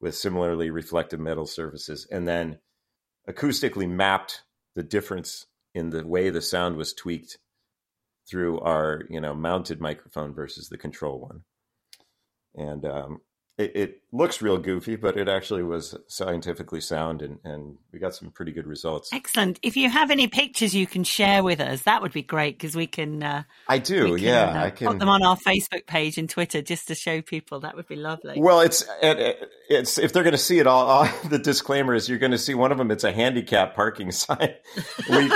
with 0.00 0.14
similarly 0.14 0.70
reflective 0.70 1.20
metal 1.20 1.46
surfaces, 1.46 2.06
and 2.10 2.26
then 2.26 2.58
acoustically 3.28 3.88
mapped 3.88 4.42
the 4.74 4.82
difference 4.82 5.46
in 5.74 5.90
the 5.90 6.06
way 6.06 6.30
the 6.30 6.42
sound 6.42 6.76
was 6.76 6.92
tweaked 6.92 7.38
through 8.28 8.58
our 8.60 9.02
you 9.10 9.20
know 9.20 9.34
mounted 9.34 9.80
microphone 9.80 10.34
versus 10.34 10.68
the 10.68 10.78
control 10.78 11.20
one. 11.20 11.42
And 12.54 12.84
um, 12.84 13.20
it, 13.58 13.76
it, 13.76 13.98
looks 14.14 14.42
real 14.42 14.58
goofy, 14.58 14.94
but 14.94 15.16
it 15.16 15.26
actually 15.26 15.62
was 15.62 15.96
scientifically 16.06 16.82
sound, 16.82 17.22
and, 17.22 17.38
and 17.44 17.78
we 17.92 17.98
got 17.98 18.14
some 18.14 18.30
pretty 18.30 18.52
good 18.52 18.66
results. 18.66 19.10
Excellent. 19.10 19.58
If 19.62 19.74
you 19.74 19.88
have 19.88 20.10
any 20.10 20.26
pictures 20.26 20.74
you 20.74 20.86
can 20.86 21.02
share 21.02 21.42
with 21.42 21.60
us, 21.60 21.82
that 21.82 22.02
would 22.02 22.12
be 22.12 22.22
great 22.22 22.58
because 22.58 22.76
we 22.76 22.86
can. 22.86 23.22
Uh, 23.22 23.44
I 23.68 23.78
do, 23.78 24.16
can, 24.16 24.24
yeah. 24.24 24.44
Uh, 24.44 24.64
I 24.64 24.70
can 24.70 24.88
put 24.88 24.98
them 24.98 25.08
on 25.08 25.22
our 25.22 25.36
Facebook 25.36 25.86
page 25.86 26.18
and 26.18 26.28
Twitter 26.28 26.60
just 26.60 26.88
to 26.88 26.94
show 26.94 27.22
people. 27.22 27.60
That 27.60 27.74
would 27.74 27.88
be 27.88 27.96
lovely. 27.96 28.34
Well, 28.38 28.60
it's 28.60 28.84
it's 29.00 29.96
if 29.96 30.12
they're 30.12 30.24
going 30.24 30.32
to 30.32 30.38
see 30.38 30.58
it, 30.58 30.66
all, 30.66 30.86
all 30.86 31.08
the 31.28 31.38
disclaimer 31.38 31.94
is 31.94 32.08
you're 32.08 32.18
going 32.18 32.32
to 32.32 32.38
see 32.38 32.54
one 32.54 32.70
of 32.70 32.76
them. 32.76 32.90
It's 32.90 33.04
a 33.04 33.12
handicap 33.12 33.74
parking 33.74 34.12
sign. 34.12 34.54
we 35.08 35.32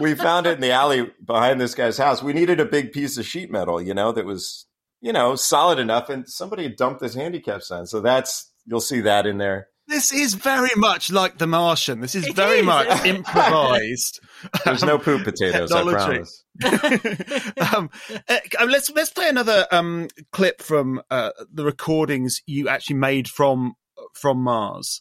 we 0.00 0.14
found 0.14 0.46
it 0.46 0.54
in 0.54 0.60
the 0.60 0.72
alley 0.72 1.10
behind 1.22 1.60
this 1.60 1.74
guy's 1.74 1.98
house. 1.98 2.22
We 2.22 2.32
needed 2.32 2.60
a 2.60 2.64
big 2.64 2.92
piece 2.92 3.18
of 3.18 3.26
sheet 3.26 3.50
metal, 3.50 3.80
you 3.80 3.92
know, 3.92 4.12
that 4.12 4.24
was 4.24 4.66
you 5.00 5.12
know, 5.12 5.34
solid 5.36 5.78
enough. 5.78 6.08
And 6.08 6.28
somebody 6.28 6.68
dumped 6.68 7.00
this 7.00 7.14
handicap 7.14 7.62
sign. 7.62 7.86
So 7.86 8.00
that's, 8.00 8.50
you'll 8.66 8.80
see 8.80 9.00
that 9.00 9.26
in 9.26 9.38
there. 9.38 9.68
This 9.90 10.12
is 10.12 10.34
very 10.34 10.70
much 10.76 11.10
like 11.10 11.38
The 11.38 11.48
Martian. 11.48 12.00
This 12.00 12.14
is 12.14 12.24
it 12.24 12.36
very 12.36 12.60
is. 12.60 12.64
much 12.64 13.04
improvised. 13.04 14.20
There's 14.64 14.84
no 14.84 14.98
poop 14.98 15.24
potatoes, 15.24 15.72
I 15.72 15.82
promise. 15.82 16.44
um, 17.74 17.90
uh, 18.28 18.38
let's 18.68 18.88
let's 18.90 19.10
play 19.10 19.28
another 19.28 19.66
um, 19.72 20.06
clip 20.30 20.62
from 20.62 21.02
uh, 21.10 21.30
the 21.52 21.64
recordings 21.64 22.40
you 22.46 22.68
actually 22.68 22.96
made 22.96 23.26
from 23.26 23.74
from 24.14 24.38
Mars. 24.38 25.00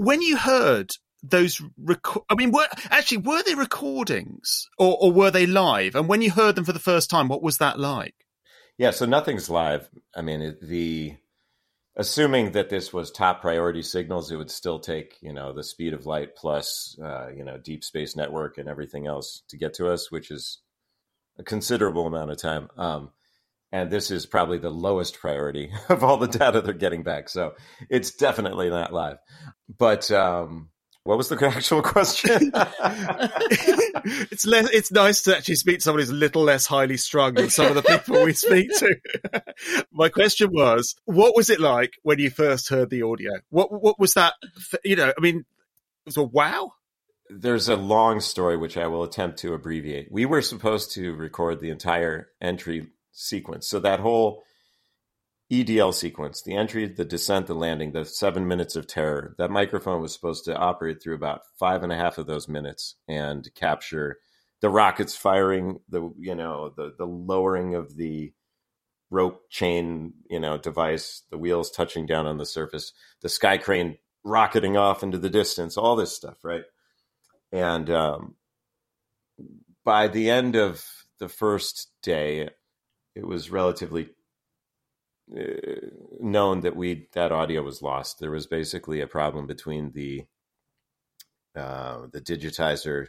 When 0.00 0.22
you 0.22 0.38
heard 0.38 0.92
those 1.22 1.60
reco- 1.78 2.24
I 2.30 2.34
mean, 2.34 2.52
were 2.52 2.66
actually 2.90 3.18
were 3.18 3.42
they 3.42 3.54
recordings 3.54 4.66
or, 4.78 4.96
or 4.98 5.12
were 5.12 5.30
they 5.30 5.44
live? 5.44 5.94
And 5.94 6.08
when 6.08 6.22
you 6.22 6.30
heard 6.30 6.54
them 6.54 6.64
for 6.64 6.72
the 6.72 6.78
first 6.78 7.10
time, 7.10 7.28
what 7.28 7.42
was 7.42 7.58
that 7.58 7.78
like? 7.78 8.14
Yeah, 8.78 8.92
so 8.92 9.04
nothing's 9.04 9.50
live. 9.50 9.90
I 10.16 10.22
mean, 10.22 10.56
the 10.62 11.16
assuming 11.96 12.52
that 12.52 12.70
this 12.70 12.94
was 12.94 13.10
top 13.10 13.42
priority 13.42 13.82
signals, 13.82 14.30
it 14.30 14.36
would 14.36 14.50
still 14.50 14.78
take 14.78 15.18
you 15.20 15.34
know 15.34 15.52
the 15.52 15.62
speed 15.62 15.92
of 15.92 16.06
light 16.06 16.34
plus 16.34 16.98
uh, 17.02 17.28
you 17.28 17.44
know 17.44 17.58
deep 17.58 17.84
space 17.84 18.16
network 18.16 18.56
and 18.56 18.70
everything 18.70 19.06
else 19.06 19.42
to 19.48 19.58
get 19.58 19.74
to 19.74 19.90
us, 19.90 20.10
which 20.10 20.30
is 20.30 20.60
a 21.38 21.42
considerable 21.42 22.06
amount 22.06 22.30
of 22.30 22.38
time. 22.38 22.70
Um, 22.78 23.10
and 23.72 23.90
this 23.90 24.10
is 24.10 24.26
probably 24.26 24.58
the 24.58 24.70
lowest 24.70 25.18
priority 25.18 25.72
of 25.88 26.02
all 26.02 26.16
the 26.16 26.28
data 26.28 26.60
they're 26.60 26.74
getting 26.74 27.02
back. 27.02 27.28
So 27.28 27.54
it's 27.88 28.12
definitely 28.12 28.70
not 28.70 28.92
live. 28.92 29.18
But 29.78 30.10
um, 30.10 30.70
what 31.04 31.16
was 31.16 31.28
the 31.28 31.46
actual 31.46 31.82
question? 31.82 32.52
it's 34.30 34.46
less. 34.46 34.70
It's 34.70 34.92
nice 34.92 35.22
to 35.22 35.36
actually 35.36 35.54
speak 35.56 35.78
to 35.78 35.82
somebody 35.82 36.02
who's 36.02 36.10
a 36.10 36.14
little 36.14 36.42
less 36.42 36.66
highly 36.66 36.96
strung 36.96 37.34
than 37.34 37.50
some 37.50 37.66
of 37.66 37.74
the 37.74 37.82
people 37.82 38.24
we 38.24 38.32
speak 38.32 38.70
to. 38.78 38.96
My 39.92 40.08
question 40.08 40.50
was, 40.52 40.96
what 41.04 41.36
was 41.36 41.50
it 41.50 41.60
like 41.60 41.94
when 42.02 42.18
you 42.18 42.30
first 42.30 42.68
heard 42.68 42.90
the 42.90 43.02
audio? 43.02 43.32
What 43.50 43.70
What 43.72 43.98
was 43.98 44.14
that? 44.14 44.34
You 44.84 44.96
know, 44.96 45.12
I 45.16 45.20
mean, 45.20 45.38
it 45.38 45.44
was 46.06 46.16
a 46.16 46.22
wow. 46.22 46.72
There's 47.32 47.68
a 47.68 47.76
long 47.76 48.18
story 48.18 48.56
which 48.56 48.76
I 48.76 48.88
will 48.88 49.04
attempt 49.04 49.38
to 49.38 49.54
abbreviate. 49.54 50.10
We 50.10 50.26
were 50.26 50.42
supposed 50.42 50.92
to 50.94 51.14
record 51.14 51.60
the 51.60 51.70
entire 51.70 52.28
entry 52.40 52.88
sequence. 53.20 53.68
So 53.68 53.80
that 53.80 54.00
whole 54.00 54.42
EDL 55.50 55.92
sequence, 55.92 56.42
the 56.42 56.54
entry, 56.54 56.86
the 56.86 57.04
descent, 57.04 57.46
the 57.46 57.54
landing, 57.54 57.92
the 57.92 58.04
seven 58.04 58.46
minutes 58.46 58.76
of 58.76 58.86
terror, 58.86 59.34
that 59.38 59.50
microphone 59.50 60.00
was 60.00 60.12
supposed 60.12 60.44
to 60.44 60.56
operate 60.56 61.02
through 61.02 61.16
about 61.16 61.42
five 61.58 61.82
and 61.82 61.92
a 61.92 61.96
half 61.96 62.18
of 62.18 62.26
those 62.26 62.48
minutes 62.48 62.96
and 63.08 63.48
capture 63.54 64.18
the 64.60 64.70
rockets 64.70 65.16
firing, 65.16 65.80
the 65.88 66.12
you 66.18 66.34
know, 66.34 66.72
the 66.76 66.94
the 66.96 67.06
lowering 67.06 67.74
of 67.74 67.96
the 67.96 68.32
rope 69.10 69.50
chain, 69.50 70.12
you 70.28 70.38
know, 70.38 70.56
device, 70.56 71.22
the 71.30 71.38
wheels 71.38 71.70
touching 71.70 72.06
down 72.06 72.26
on 72.26 72.38
the 72.38 72.46
surface, 72.46 72.92
the 73.22 73.28
sky 73.28 73.58
crane 73.58 73.98
rocketing 74.22 74.76
off 74.76 75.02
into 75.02 75.18
the 75.18 75.30
distance, 75.30 75.76
all 75.76 75.96
this 75.96 76.14
stuff, 76.14 76.36
right? 76.44 76.64
And 77.50 77.90
um, 77.90 78.36
by 79.84 80.08
the 80.08 80.30
end 80.30 80.56
of 80.56 80.84
the 81.18 81.28
first 81.28 81.90
day, 82.02 82.50
it 83.14 83.26
was 83.26 83.50
relatively 83.50 84.10
uh, 85.36 85.42
known 86.20 86.60
that 86.60 86.76
we 86.76 87.08
that 87.12 87.32
audio 87.32 87.62
was 87.62 87.82
lost. 87.82 88.18
There 88.18 88.30
was 88.30 88.46
basically 88.46 89.00
a 89.00 89.06
problem 89.06 89.46
between 89.46 89.92
the 89.92 90.24
uh, 91.54 92.06
the 92.12 92.20
digitizer 92.20 93.08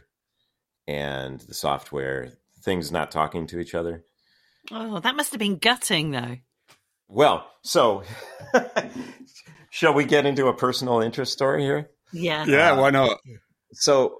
and 0.86 1.40
the 1.40 1.54
software, 1.54 2.32
things 2.62 2.90
not 2.90 3.10
talking 3.10 3.46
to 3.48 3.60
each 3.60 3.74
other. 3.74 4.04
Oh, 4.70 5.00
that 5.00 5.16
must 5.16 5.32
have 5.32 5.38
been 5.38 5.58
gutting, 5.58 6.10
though. 6.10 6.36
Well, 7.08 7.46
so 7.62 8.04
shall 9.70 9.94
we 9.94 10.04
get 10.04 10.26
into 10.26 10.46
a 10.46 10.54
personal 10.54 11.00
interest 11.00 11.32
story 11.32 11.62
here? 11.62 11.90
Yeah. 12.12 12.44
Yeah, 12.46 12.78
why 12.78 12.90
not? 12.90 13.18
So, 13.72 14.18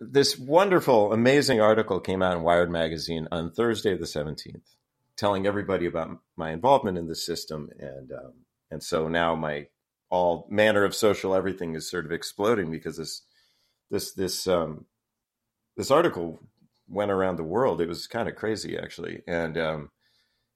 this 0.00 0.38
wonderful, 0.38 1.12
amazing 1.12 1.60
article 1.60 2.00
came 2.00 2.22
out 2.22 2.36
in 2.36 2.42
Wired 2.42 2.70
magazine 2.70 3.28
on 3.30 3.52
Thursday, 3.52 3.96
the 3.96 4.06
seventeenth, 4.06 4.74
telling 5.20 5.46
everybody 5.46 5.84
about 5.84 6.18
my 6.36 6.50
involvement 6.50 6.96
in 6.96 7.06
the 7.06 7.14
system, 7.14 7.68
and 7.78 8.10
um, 8.10 8.32
and 8.70 8.82
so 8.82 9.06
now 9.06 9.36
my 9.36 9.66
all 10.10 10.48
manner 10.50 10.82
of 10.82 10.94
social 10.94 11.34
everything 11.34 11.74
is 11.74 11.88
sort 11.90 12.06
of 12.06 12.10
exploding 12.10 12.70
because 12.70 12.96
this 12.96 13.22
this 13.90 14.14
this 14.14 14.46
um, 14.46 14.86
this 15.76 15.90
article 15.90 16.40
went 16.88 17.10
around 17.10 17.36
the 17.36 17.44
world. 17.44 17.82
It 17.82 17.88
was 17.88 18.06
kind 18.06 18.28
of 18.30 18.34
crazy, 18.34 18.78
actually, 18.78 19.22
and 19.28 19.58
um, 19.58 19.90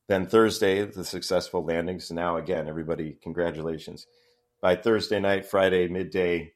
then 0.09 0.27
Thursday, 0.27 0.83
the 0.87 1.05
successful 1.05 1.63
landings. 1.63 2.11
Now 2.11 2.39
again, 2.39 2.67
everybody, 2.67 3.19
congratulations! 3.23 4.07
By 4.63 4.77
Thursday 4.77 5.21
night, 5.21 5.45
Friday 5.45 5.89
midday, 5.89 6.55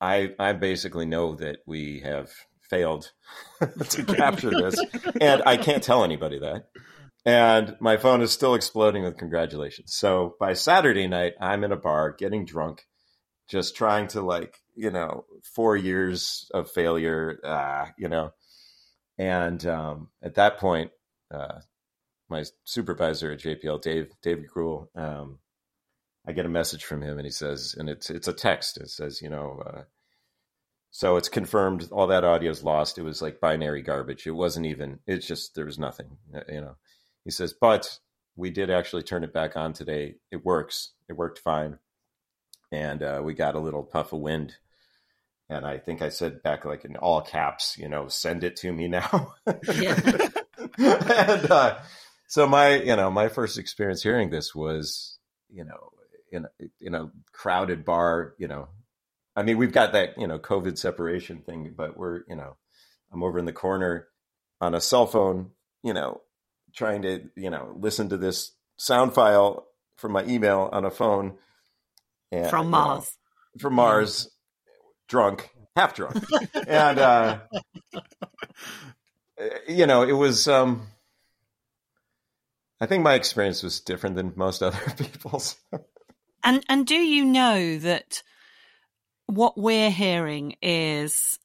I 0.00 0.34
I 0.40 0.54
basically 0.54 1.06
know 1.06 1.36
that 1.36 1.58
we 1.66 2.00
have 2.00 2.32
failed 2.70 3.12
to 3.60 4.04
capture 4.16 4.50
this, 4.50 4.80
and 5.20 5.42
I 5.44 5.56
can't 5.56 5.82
tell 5.82 6.04
anybody 6.04 6.38
that. 6.38 6.68
And 7.26 7.76
my 7.80 7.98
phone 7.98 8.22
is 8.22 8.32
still 8.32 8.54
exploding 8.54 9.02
with 9.02 9.18
congratulations. 9.18 9.94
So 9.94 10.36
by 10.40 10.54
Saturday 10.54 11.06
night, 11.06 11.34
I'm 11.38 11.64
in 11.64 11.72
a 11.72 11.76
bar 11.76 12.12
getting 12.12 12.46
drunk, 12.46 12.86
just 13.48 13.76
trying 13.76 14.06
to 14.08 14.22
like 14.22 14.56
you 14.74 14.90
know 14.90 15.26
four 15.54 15.76
years 15.76 16.50
of 16.54 16.70
failure, 16.70 17.38
uh, 17.44 17.86
you 17.98 18.08
know. 18.08 18.32
And 19.18 19.64
um, 19.66 20.08
at 20.22 20.36
that 20.36 20.58
point, 20.58 20.92
uh, 21.30 21.60
my 22.30 22.44
supervisor 22.64 23.32
at 23.32 23.40
JPL, 23.40 23.82
Dave 23.82 24.08
David 24.22 24.46
Gruel, 24.46 24.90
um, 24.94 25.40
I 26.26 26.32
get 26.32 26.46
a 26.46 26.50
message 26.50 26.84
from 26.84 27.02
him, 27.02 27.18
and 27.18 27.26
he 27.26 27.30
says, 27.30 27.74
and 27.76 27.90
it's 27.90 28.08
it's 28.08 28.28
a 28.28 28.32
text. 28.32 28.78
It 28.78 28.88
says, 28.88 29.20
you 29.20 29.28
know, 29.28 29.62
uh, 29.66 29.82
so 30.90 31.16
it's 31.16 31.28
confirmed 31.28 31.88
all 31.92 32.08
that 32.08 32.24
audio 32.24 32.50
is 32.50 32.64
lost. 32.64 32.98
It 32.98 33.02
was 33.02 33.22
like 33.22 33.40
binary 33.40 33.82
garbage. 33.82 34.26
It 34.26 34.32
wasn't 34.32 34.66
even. 34.66 34.98
It's 35.06 35.26
just 35.26 35.54
there 35.54 35.66
was 35.66 35.78
nothing. 35.78 36.16
You 36.48 36.60
know, 36.60 36.76
he 37.24 37.30
says, 37.30 37.54
but 37.58 37.98
we 38.36 38.50
did 38.50 38.70
actually 38.70 39.04
turn 39.04 39.22
it 39.22 39.32
back 39.32 39.56
on 39.56 39.72
today. 39.72 40.16
It 40.30 40.44
works. 40.44 40.92
It 41.08 41.14
worked 41.14 41.38
fine, 41.38 41.78
and 42.72 43.02
uh, 43.02 43.20
we 43.22 43.34
got 43.34 43.54
a 43.54 43.60
little 43.60 43.84
puff 43.84 44.12
of 44.12 44.20
wind. 44.20 44.56
And 45.48 45.66
I 45.66 45.78
think 45.78 46.00
I 46.00 46.10
said 46.10 46.42
back 46.42 46.64
like 46.64 46.84
in 46.84 46.96
all 46.96 47.22
caps, 47.22 47.76
you 47.76 47.88
know, 47.88 48.06
send 48.06 48.44
it 48.44 48.56
to 48.56 48.72
me 48.72 48.86
now. 48.86 49.34
Yeah. 49.74 49.98
and 50.78 51.50
uh, 51.50 51.78
so 52.28 52.46
my, 52.46 52.76
you 52.76 52.94
know, 52.94 53.10
my 53.10 53.28
first 53.28 53.58
experience 53.58 54.00
hearing 54.00 54.30
this 54.30 54.54
was, 54.54 55.18
you 55.48 55.64
know, 55.64 55.90
in 56.30 56.46
in 56.80 56.94
a 56.94 57.10
crowded 57.32 57.84
bar, 57.84 58.34
you 58.38 58.46
know, 58.46 58.68
I 59.36 59.42
mean, 59.42 59.58
we've 59.58 59.72
got 59.72 59.92
that, 59.92 60.18
you 60.18 60.26
know, 60.26 60.38
COVID 60.38 60.76
separation 60.78 61.42
thing, 61.42 61.72
but 61.76 61.96
we're, 61.96 62.22
you 62.28 62.36
know, 62.36 62.56
I'm 63.12 63.22
over 63.22 63.38
in 63.38 63.44
the 63.44 63.52
corner 63.52 64.08
on 64.60 64.74
a 64.74 64.80
cell 64.80 65.06
phone, 65.06 65.50
you 65.82 65.94
know, 65.94 66.20
trying 66.74 67.02
to, 67.02 67.28
you 67.36 67.50
know, 67.50 67.74
listen 67.78 68.08
to 68.10 68.16
this 68.16 68.52
sound 68.76 69.14
file 69.14 69.66
from 69.96 70.12
my 70.12 70.24
email 70.24 70.68
on 70.72 70.84
a 70.84 70.90
phone. 70.90 71.34
And, 72.32 72.48
From 72.50 72.66
you 72.66 72.72
know, 72.72 72.78
Mars. 72.78 73.16
from 73.58 73.74
Mars, 73.74 74.30
drunk, 75.08 75.50
half 75.76 75.94
drunk. 75.94 76.22
and, 76.66 76.98
uh, 76.98 77.38
you 79.68 79.86
know, 79.86 80.02
it 80.02 80.12
was, 80.12 80.46
um, 80.48 80.86
I 82.80 82.86
think 82.86 83.04
my 83.04 83.14
experience 83.14 83.62
was 83.62 83.80
different 83.80 84.16
than 84.16 84.32
most 84.36 84.62
other 84.62 84.78
people's. 84.96 85.56
And 86.42 86.64
and 86.68 86.86
do 86.86 86.94
you 86.94 87.26
know 87.26 87.78
that 87.78 88.22
what 89.30 89.56
we're 89.56 89.90
hearing 89.90 90.56
is 90.62 91.38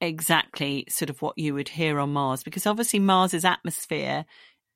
exactly 0.00 0.84
sort 0.88 1.10
of 1.10 1.22
what 1.22 1.38
you 1.38 1.54
would 1.54 1.68
hear 1.68 1.98
on 1.98 2.12
Mars? 2.12 2.42
Because 2.42 2.66
obviously 2.66 2.98
Mars's 2.98 3.44
atmosphere 3.44 4.24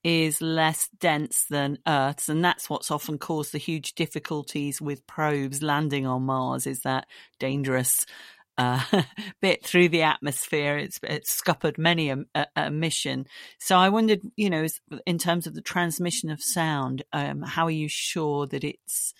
is 0.04 0.40
less 0.40 0.88
dense 1.00 1.46
than 1.50 1.78
Earth's, 1.86 2.28
and 2.28 2.44
that's 2.44 2.70
what's 2.70 2.90
often 2.90 3.18
caused 3.18 3.52
the 3.52 3.58
huge 3.58 3.94
difficulties 3.94 4.80
with 4.80 5.06
probes 5.06 5.62
landing 5.62 6.06
on 6.06 6.22
Mars. 6.22 6.66
Is 6.66 6.82
that 6.82 7.06
dangerous 7.40 8.06
uh, 8.56 8.82
bit 9.42 9.64
through 9.64 9.88
the 9.88 10.02
atmosphere? 10.02 10.78
It's 10.78 11.00
it's 11.02 11.32
scuppered 11.32 11.76
many 11.76 12.10
a, 12.10 12.18
a, 12.36 12.46
a 12.54 12.70
mission. 12.70 13.26
So 13.58 13.76
I 13.76 13.88
wondered, 13.88 14.20
you 14.36 14.48
know, 14.48 14.66
in 15.06 15.18
terms 15.18 15.46
of 15.48 15.54
the 15.54 15.60
transmission 15.60 16.30
of 16.30 16.40
sound, 16.40 17.02
um, 17.12 17.42
how 17.42 17.64
are 17.64 17.70
you 17.70 17.88
sure 17.88 18.46
that 18.46 18.62
it's 18.62 19.12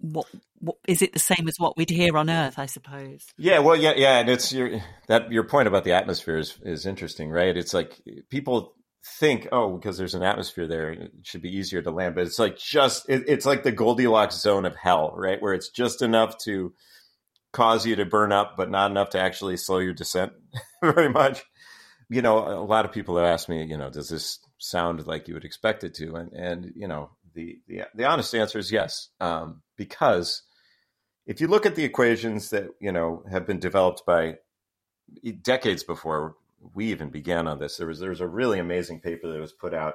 what, 0.00 0.26
what 0.58 0.76
is 0.88 1.02
it 1.02 1.12
the 1.12 1.18
same 1.18 1.46
as 1.48 1.54
what 1.58 1.76
we'd 1.76 1.90
hear 1.90 2.16
on 2.16 2.30
Earth? 2.30 2.58
I 2.58 2.66
suppose. 2.66 3.26
Yeah, 3.36 3.60
well, 3.60 3.76
yeah, 3.76 3.92
yeah, 3.96 4.18
and 4.18 4.28
it's 4.28 4.52
your 4.52 4.80
that 5.08 5.30
your 5.30 5.44
point 5.44 5.68
about 5.68 5.84
the 5.84 5.92
atmosphere 5.92 6.38
is 6.38 6.58
is 6.62 6.86
interesting, 6.86 7.30
right? 7.30 7.56
It's 7.56 7.74
like 7.74 8.00
people 8.30 8.74
think, 9.18 9.48
oh, 9.52 9.76
because 9.76 9.96
there's 9.96 10.14
an 10.14 10.22
atmosphere 10.22 10.66
there, 10.66 10.92
it 10.92 11.12
should 11.22 11.42
be 11.42 11.56
easier 11.56 11.82
to 11.82 11.90
land, 11.90 12.14
but 12.14 12.26
it's 12.26 12.38
like 12.38 12.58
just 12.58 13.08
it, 13.08 13.24
it's 13.26 13.46
like 13.46 13.62
the 13.62 13.72
Goldilocks 13.72 14.40
zone 14.40 14.64
of 14.64 14.76
hell, 14.76 15.12
right? 15.16 15.40
Where 15.40 15.54
it's 15.54 15.70
just 15.70 16.02
enough 16.02 16.36
to 16.44 16.72
cause 17.52 17.86
you 17.86 17.96
to 17.96 18.04
burn 18.04 18.32
up, 18.32 18.54
but 18.56 18.70
not 18.70 18.90
enough 18.90 19.10
to 19.10 19.20
actually 19.20 19.56
slow 19.56 19.78
your 19.78 19.94
descent 19.94 20.32
very 20.82 21.08
much. 21.08 21.42
You 22.08 22.22
know, 22.22 22.38
a 22.38 22.64
lot 22.64 22.84
of 22.84 22.92
people 22.92 23.16
have 23.16 23.26
asked 23.26 23.48
me, 23.48 23.64
you 23.64 23.76
know, 23.76 23.90
does 23.90 24.08
this 24.08 24.40
sound 24.58 25.06
like 25.06 25.28
you 25.28 25.34
would 25.34 25.44
expect 25.44 25.84
it 25.84 25.94
to? 25.94 26.16
And 26.16 26.32
and 26.32 26.72
you 26.74 26.88
know, 26.88 27.10
the 27.34 27.60
the, 27.66 27.82
the 27.94 28.04
honest 28.04 28.34
answer 28.34 28.58
is 28.58 28.72
yes, 28.72 29.08
um, 29.20 29.62
because 29.76 30.42
if 31.26 31.40
you 31.40 31.46
look 31.46 31.66
at 31.66 31.74
the 31.74 31.84
equations 31.84 32.50
that 32.50 32.68
you 32.80 32.92
know 32.92 33.22
have 33.30 33.46
been 33.46 33.58
developed 33.58 34.04
by 34.06 34.36
decades 35.42 35.84
before 35.84 36.36
we 36.74 36.86
even 36.86 37.10
began 37.10 37.46
on 37.46 37.58
this, 37.58 37.76
there 37.76 37.86
was 37.86 38.00
there 38.00 38.10
was 38.10 38.20
a 38.20 38.28
really 38.28 38.58
amazing 38.58 39.00
paper 39.00 39.30
that 39.30 39.40
was 39.40 39.52
put 39.52 39.74
out. 39.74 39.94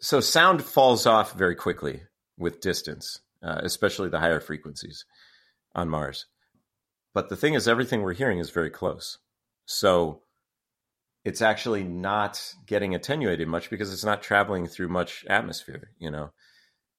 So 0.00 0.20
sound 0.20 0.62
falls 0.62 1.06
off 1.06 1.34
very 1.34 1.54
quickly 1.54 2.02
with 2.38 2.60
distance, 2.60 3.20
uh, 3.42 3.60
especially 3.62 4.08
the 4.08 4.20
higher 4.20 4.40
frequencies 4.40 5.04
on 5.74 5.88
Mars. 5.88 6.26
But 7.12 7.28
the 7.28 7.36
thing 7.36 7.54
is, 7.54 7.68
everything 7.68 8.02
we're 8.02 8.14
hearing 8.14 8.38
is 8.38 8.50
very 8.50 8.70
close. 8.70 9.18
So 9.66 10.22
it's 11.24 11.42
actually 11.42 11.84
not 11.84 12.54
getting 12.66 12.94
attenuated 12.94 13.48
much 13.48 13.70
because 13.70 13.92
it's 13.92 14.04
not 14.04 14.22
traveling 14.22 14.66
through 14.66 14.88
much 14.88 15.24
atmosphere, 15.28 15.90
you 15.98 16.10
know. 16.10 16.30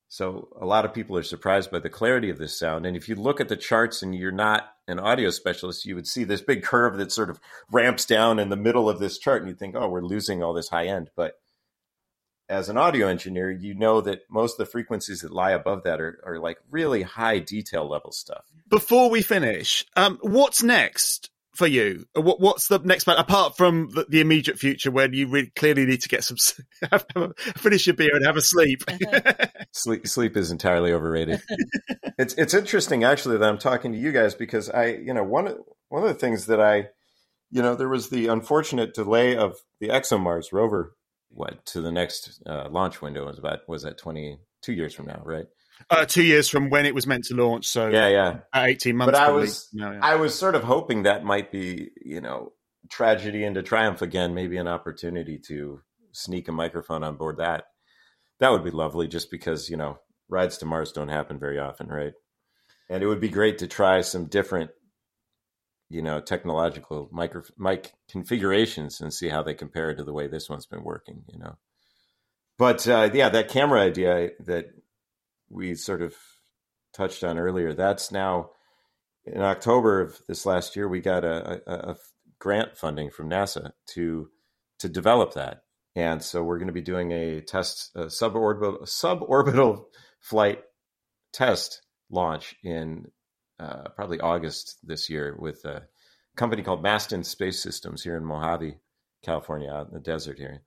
So 0.09 0.49
a 0.59 0.65
lot 0.65 0.83
of 0.83 0.93
people 0.93 1.17
are 1.17 1.23
surprised 1.23 1.71
by 1.71 1.79
the 1.79 1.89
clarity 1.89 2.29
of 2.29 2.37
this 2.37 2.59
sound. 2.59 2.85
And 2.85 2.97
if 2.97 3.07
you 3.07 3.15
look 3.15 3.39
at 3.39 3.47
the 3.47 3.55
charts 3.55 4.01
and 4.01 4.13
you're 4.13 4.31
not 4.31 4.69
an 4.87 4.99
audio 4.99 5.29
specialist, 5.29 5.85
you 5.85 5.95
would 5.95 6.05
see 6.05 6.25
this 6.25 6.41
big 6.41 6.63
curve 6.63 6.97
that 6.97 7.13
sort 7.13 7.29
of 7.29 7.39
ramps 7.71 8.05
down 8.05 8.37
in 8.37 8.49
the 8.49 8.57
middle 8.57 8.89
of 8.89 8.99
this 8.99 9.17
chart, 9.17 9.41
and 9.41 9.49
you 9.49 9.55
think, 9.55 9.73
oh, 9.75 9.87
we're 9.87 10.01
losing 10.01 10.43
all 10.43 10.53
this 10.53 10.67
high 10.67 10.87
end. 10.87 11.09
But 11.15 11.35
as 12.49 12.67
an 12.67 12.77
audio 12.77 13.07
engineer, 13.07 13.49
you 13.49 13.73
know 13.73 14.01
that 14.01 14.23
most 14.29 14.59
of 14.59 14.67
the 14.67 14.71
frequencies 14.71 15.21
that 15.21 15.31
lie 15.31 15.51
above 15.51 15.83
that 15.83 16.01
are, 16.01 16.21
are 16.25 16.39
like 16.39 16.57
really 16.69 17.03
high 17.03 17.39
detail 17.39 17.89
level 17.89 18.11
stuff. 18.11 18.43
Before 18.67 19.09
we 19.09 19.21
finish, 19.21 19.85
um, 19.95 20.19
what's 20.21 20.61
next 20.61 21.30
for 21.53 21.67
you? 21.67 22.05
What, 22.15 22.39
what's 22.39 22.67
the 22.67 22.79
next 22.79 23.03
plan 23.05 23.17
apart 23.17 23.57
from 23.57 23.89
the, 23.93 24.05
the 24.07 24.21
immediate 24.21 24.57
future, 24.57 24.91
where 24.91 25.13
you 25.13 25.27
really 25.27 25.51
clearly 25.55 25.85
need 25.85 26.01
to 26.01 26.09
get 26.09 26.23
some 26.23 26.37
have, 26.91 27.05
have 27.15 27.31
a- 27.31 27.33
finish 27.59 27.87
your 27.87 27.95
beer 27.95 28.15
and 28.15 28.25
have 28.25 28.37
a 28.37 28.41
sleep? 28.41 28.83
Sleep, 29.73 30.05
sleep 30.05 30.35
is 30.35 30.51
entirely 30.51 30.91
overrated. 30.91 31.41
it's 32.17 32.33
it's 32.33 32.53
interesting 32.53 33.05
actually 33.05 33.37
that 33.37 33.47
I'm 33.47 33.57
talking 33.57 33.93
to 33.93 33.97
you 33.97 34.11
guys 34.11 34.35
because 34.35 34.69
I, 34.69 34.87
you 34.87 35.13
know, 35.13 35.23
one 35.23 35.47
of- 35.47 35.59
one 35.87 36.03
of 36.03 36.09
the 36.09 36.15
things 36.15 36.45
that 36.47 36.59
I, 36.61 36.89
you 37.51 37.61
know, 37.61 37.75
there 37.75 37.87
was 37.89 38.09
the 38.09 38.27
unfortunate 38.27 38.93
delay 38.93 39.35
of 39.35 39.55
the 39.79 39.87
ExoMars 39.89 40.51
rover, 40.53 40.95
what 41.29 41.65
to 41.67 41.81
the 41.81 41.91
next 41.91 42.41
uh, 42.45 42.67
launch 42.69 43.01
window 43.01 43.25
was 43.25 43.39
about 43.39 43.59
was 43.67 43.83
that 43.83 43.97
22 43.97 44.73
years 44.73 44.93
from 44.93 45.07
now, 45.07 45.21
right? 45.23 45.45
Uh, 45.89 46.05
two 46.05 46.23
years 46.23 46.47
from 46.49 46.69
when 46.69 46.85
it 46.85 46.95
was 46.95 47.07
meant 47.07 47.25
to 47.25 47.35
launch, 47.35 47.67
so 47.67 47.89
Yeah, 47.89 48.07
yeah. 48.07 48.39
eighteen 48.55 48.97
months. 48.97 49.11
But 49.11 49.21
I 49.21 49.25
probably. 49.25 49.41
was 49.41 49.69
No, 49.73 49.91
yeah. 49.91 49.99
I 50.01 50.15
was 50.15 50.33
sort 50.35 50.55
of 50.55 50.63
hoping 50.63 51.03
that 51.03 51.23
might 51.23 51.51
be, 51.51 51.89
you 52.03 52.21
know, 52.21 52.53
tragedy 52.89 53.43
into 53.43 53.63
triumph 53.63 54.01
again, 54.01 54.33
maybe 54.33 54.57
an 54.57 54.67
opportunity 54.67 55.39
to 55.47 55.81
sneak 56.11 56.47
a 56.47 56.51
microphone 56.51 57.03
on 57.03 57.15
board 57.17 57.37
that. 57.37 57.65
That 58.39 58.51
would 58.51 58.63
be 58.63 58.71
lovely 58.71 59.07
just 59.07 59.29
because, 59.31 59.69
you 59.69 59.77
know, 59.77 59.99
rides 60.29 60.57
to 60.59 60.65
Mars 60.65 60.91
don't 60.91 61.09
happen 61.09 61.39
very 61.39 61.59
often, 61.59 61.87
right? 61.87 62.13
And 62.89 63.03
it 63.03 63.07
would 63.07 63.21
be 63.21 63.29
great 63.29 63.59
to 63.59 63.67
try 63.67 64.01
some 64.01 64.25
different 64.25 64.71
you 65.91 66.01
know 66.01 66.21
technological 66.21 67.09
micro 67.11 67.43
mic 67.57 67.91
configurations 68.09 69.01
and 69.01 69.13
see 69.13 69.27
how 69.27 69.43
they 69.43 69.53
compare 69.53 69.93
to 69.93 70.03
the 70.03 70.13
way 70.13 70.27
this 70.27 70.49
one's 70.49 70.65
been 70.65 70.83
working. 70.83 71.23
You 71.27 71.39
know, 71.39 71.57
but 72.57 72.87
uh, 72.87 73.09
yeah, 73.13 73.29
that 73.29 73.49
camera 73.49 73.81
idea 73.81 74.29
that 74.45 74.67
we 75.51 75.75
sort 75.75 76.01
of 76.01 76.15
touched 76.93 77.23
on 77.23 77.37
earlier, 77.37 77.73
that's 77.73 78.11
now 78.11 78.51
in 79.25 79.41
October 79.41 80.01
of 80.01 80.19
this 80.27 80.45
last 80.45 80.75
year, 80.75 80.87
we 80.87 80.99
got 80.99 81.23
a, 81.23 81.61
a, 81.67 81.91
a 81.91 81.95
grant 82.39 82.77
funding 82.77 83.09
from 83.09 83.29
NASA 83.29 83.71
to 83.93 84.29
to 84.79 84.89
develop 84.89 85.33
that, 85.35 85.63
and 85.95 86.23
so 86.23 86.41
we're 86.41 86.57
going 86.57 86.67
to 86.67 86.73
be 86.73 86.81
doing 86.81 87.11
a 87.11 87.41
test, 87.41 87.91
a 87.95 88.05
suborbital 88.05 88.81
suborbital 88.83 89.85
flight 90.19 90.61
test 91.33 91.81
launch 92.09 92.55
in 92.63 93.05
uh, 93.59 93.89
probably 93.95 94.19
August 94.19 94.77
this 94.83 95.09
year 95.09 95.35
with 95.37 95.63
a 95.65 95.83
company 96.35 96.63
called 96.63 96.83
Masten 96.83 97.23
Space 97.23 97.61
Systems 97.61 98.01
here 98.01 98.17
in 98.17 98.25
Mojave, 98.25 98.77
California, 99.23 99.69
out 99.69 99.87
in 99.87 99.93
the 99.93 99.99
desert 99.99 100.39
here. 100.39 100.63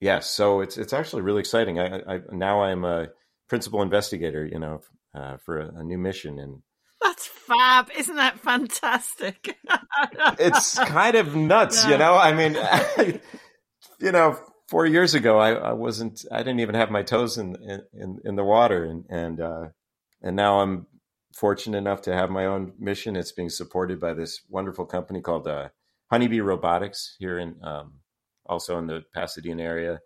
Yes, 0.00 0.30
so 0.30 0.60
it's 0.60 0.76
it's 0.76 0.92
actually 0.92 1.22
really 1.22 1.40
exciting. 1.40 1.80
I, 1.80 2.02
I 2.06 2.20
now 2.30 2.62
I'm 2.62 2.84
a 2.84 3.08
principal 3.48 3.82
investigator, 3.82 4.46
you 4.46 4.58
know, 4.58 4.80
uh, 5.14 5.36
for 5.38 5.60
a, 5.60 5.80
a 5.80 5.84
new 5.84 5.98
mission, 5.98 6.38
and 6.38 6.62
that's 7.00 7.26
fab. 7.26 7.90
Isn't 7.96 8.16
that 8.16 8.38
fantastic? 8.40 9.56
it's 10.38 10.78
kind 10.78 11.16
of 11.16 11.34
nuts, 11.34 11.84
yeah. 11.84 11.90
you 11.90 11.98
know. 11.98 12.16
I 12.16 12.32
mean, 12.32 13.20
you 14.00 14.12
know, 14.12 14.38
four 14.68 14.86
years 14.86 15.14
ago, 15.14 15.38
I, 15.38 15.52
I, 15.52 15.72
wasn't, 15.72 16.24
I 16.30 16.38
didn't 16.38 16.60
even 16.60 16.74
have 16.74 16.90
my 16.90 17.02
toes 17.02 17.38
in 17.38 17.56
in, 17.92 18.18
in 18.24 18.36
the 18.36 18.44
water, 18.44 18.84
and 18.84 19.04
and 19.08 19.40
uh, 19.40 19.68
and 20.22 20.36
now 20.36 20.60
I'm 20.60 20.86
fortunate 21.34 21.78
enough 21.78 22.02
to 22.02 22.14
have 22.14 22.30
my 22.30 22.46
own 22.46 22.72
mission. 22.78 23.16
It's 23.16 23.32
being 23.32 23.50
supported 23.50 24.00
by 24.00 24.14
this 24.14 24.40
wonderful 24.48 24.86
company 24.86 25.20
called 25.20 25.46
uh, 25.46 25.68
Honeybee 26.10 26.40
Robotics 26.40 27.16
here 27.18 27.38
in 27.38 27.56
um, 27.62 28.00
also 28.46 28.78
in 28.78 28.86
the 28.86 29.02
Pasadena 29.14 29.62
area, 29.62 30.00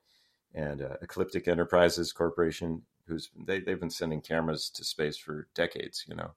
and 0.55 0.83
uh, 0.83 0.97
Ecliptic 1.01 1.49
Enterprises 1.49 2.13
Corporation, 2.13 2.83
who's 3.07 3.31
they 3.47 3.61
they've 3.61 3.81
been 3.81 3.91
sending 3.91 4.21
cameras 4.21 4.71
to 4.75 4.85
space 4.85 5.17
for 5.17 5.49
decades, 5.55 6.05
you 6.09 6.15
know 6.15 6.33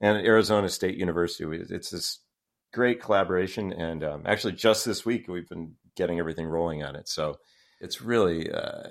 and 0.00 0.18
Arizona 0.18 0.68
State 0.68 0.96
University. 0.96 1.44
It's 1.70 1.90
this 1.90 2.20
great 2.72 3.02
collaboration, 3.02 3.72
and 3.72 4.04
um, 4.04 4.22
actually, 4.26 4.54
just 4.54 4.84
this 4.84 5.04
week 5.04 5.26
we've 5.28 5.48
been 5.48 5.74
getting 5.96 6.18
everything 6.18 6.46
rolling 6.46 6.84
on 6.84 6.96
it. 6.96 7.08
So 7.08 7.38
it's 7.80 8.00
really, 8.00 8.50
uh, 8.50 8.88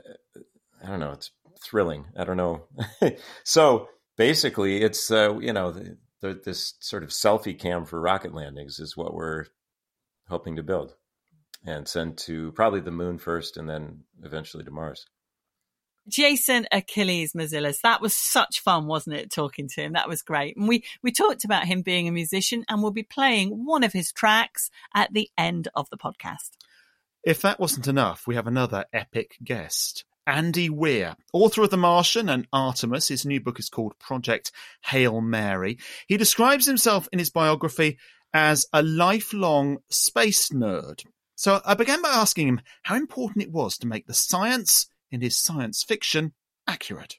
I 0.84 0.88
don't 0.88 1.00
know, 1.00 1.12
it's 1.12 1.32
thrilling. 1.64 2.06
I 2.18 2.24
don't 2.24 2.38
know. 2.38 2.68
so 3.44 3.88
basically, 4.18 4.82
it's 4.82 5.10
uh, 5.12 5.38
you 5.40 5.54
know 5.54 5.72
the, 5.72 5.98
the, 6.22 6.42
this 6.44 6.76
sort 6.80 7.04
of 7.04 7.10
selfie 7.10 7.58
cam 7.58 7.86
for 7.86 8.00
rocket 8.02 8.34
landings 8.34 8.80
is 8.80 8.98
what 8.98 9.14
we're 9.14 9.46
hoping 10.28 10.58
to 10.58 10.64
build 10.64 10.96
and 11.66 11.88
send 11.88 12.18
to 12.18 12.52
probably 12.54 12.82
the 12.82 12.92
moon 12.92 13.18
first, 13.18 13.58
and 13.58 13.70
then 13.70 14.04
eventually 14.24 14.64
to 14.64 14.72
Mars. 14.72 15.06
Jason 16.08 16.68
Achilles 16.72 17.34
Marzillas. 17.34 17.82
That 17.82 18.02
was 18.02 18.14
such 18.14 18.62
fun, 18.62 18.88
wasn't 18.88 19.18
it? 19.18 19.32
Talking 19.32 19.68
to 19.70 19.82
him. 19.82 19.94
That 19.94 20.08
was 20.08 20.22
great. 20.22 20.58
And 20.58 20.68
we, 20.68 20.84
we 21.04 21.12
talked 21.12 21.44
about 21.44 21.66
him 21.66 21.82
being 21.82 22.08
a 22.08 22.12
musician 22.12 22.66
and 22.70 22.82
we'll 22.82 22.92
be 22.92 23.04
playing 23.04 23.66
one 23.66 23.84
of 23.84 23.94
his 23.94 24.12
tracks 24.12 24.70
at 24.96 25.14
the 25.14 25.30
end 25.38 25.68
of 25.76 25.90
the 25.90 25.98
podcast. 25.98 26.52
If 27.24 27.42
that 27.42 27.60
wasn't 27.60 27.88
enough, 27.88 28.26
we 28.26 28.36
have 28.36 28.48
another 28.48 28.86
epic 28.94 29.38
guest. 29.44 30.06
Andy 30.26 30.70
Weir, 30.70 31.16
author 31.32 31.64
of 31.64 31.70
The 31.70 31.78
Martian 31.78 32.28
and 32.28 32.48
Artemis. 32.52 33.08
His 33.08 33.26
new 33.26 33.40
book 33.40 33.60
is 33.60 33.70
called 33.70 33.98
Project 33.98 34.52
Hail 34.84 35.22
Mary. 35.22 35.78
He 36.08 36.18
describes 36.18 36.66
himself 36.66 37.08
in 37.14 37.20
his 37.20 37.30
biography 37.30 37.98
as 38.34 38.66
a 38.74 38.84
lifelong 38.84 39.78
space 39.90 40.50
nerd. 40.50 41.06
So 41.36 41.62
I 41.66 41.76
began 41.76 42.02
by 42.02 42.10
asking 42.10 42.48
him 42.50 42.62
how 42.84 42.96
important 42.96 43.44
it 43.44 43.52
was 43.52 43.78
to 43.78 43.88
make 43.88 44.06
the 44.06 44.14
science 44.14 44.90
in 45.12 45.22
his 45.22 45.38
science 45.38 45.84
fiction 45.84 46.34
accurate? 46.68 47.18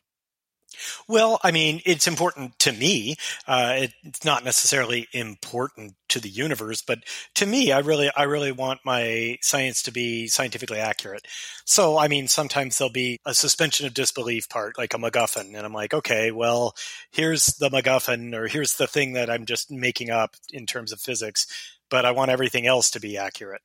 Well, 1.08 1.40
I 1.42 1.50
mean, 1.50 1.80
it's 1.86 2.06
important 2.06 2.58
to 2.60 2.72
me. 2.72 3.16
Uh, 3.46 3.86
it's 4.02 4.24
not 4.24 4.44
necessarily 4.44 5.08
important 5.12 5.94
to 6.10 6.20
the 6.20 6.28
universe, 6.28 6.82
but 6.82 7.00
to 7.36 7.46
me, 7.46 7.72
I 7.72 7.78
really, 7.80 8.10
I 8.16 8.24
really 8.24 8.52
want 8.52 8.80
my 8.84 9.38
science 9.40 9.82
to 9.84 9.92
be 9.92 10.28
scientifically 10.28 10.78
accurate. 10.78 11.26
So, 11.64 11.98
I 11.98 12.08
mean, 12.08 12.28
sometimes 12.28 12.78
there'll 12.78 12.92
be 12.92 13.18
a 13.24 13.34
suspension 13.34 13.86
of 13.86 13.94
disbelief 13.94 14.48
part, 14.48 14.78
like 14.78 14.94
a 14.94 14.98
MacGuffin, 14.98 15.56
and 15.56 15.66
I'm 15.66 15.72
like, 15.72 15.94
okay, 15.94 16.30
well, 16.30 16.74
here's 17.10 17.46
the 17.46 17.70
MacGuffin, 17.70 18.34
or 18.34 18.46
here's 18.46 18.74
the 18.74 18.86
thing 18.86 19.14
that 19.14 19.30
I'm 19.30 19.46
just 19.46 19.70
making 19.70 20.10
up 20.10 20.36
in 20.52 20.66
terms 20.66 20.92
of 20.92 21.00
physics, 21.00 21.46
but 21.90 22.04
I 22.04 22.10
want 22.10 22.30
everything 22.30 22.66
else 22.66 22.90
to 22.92 23.00
be 23.00 23.16
accurate. 23.16 23.62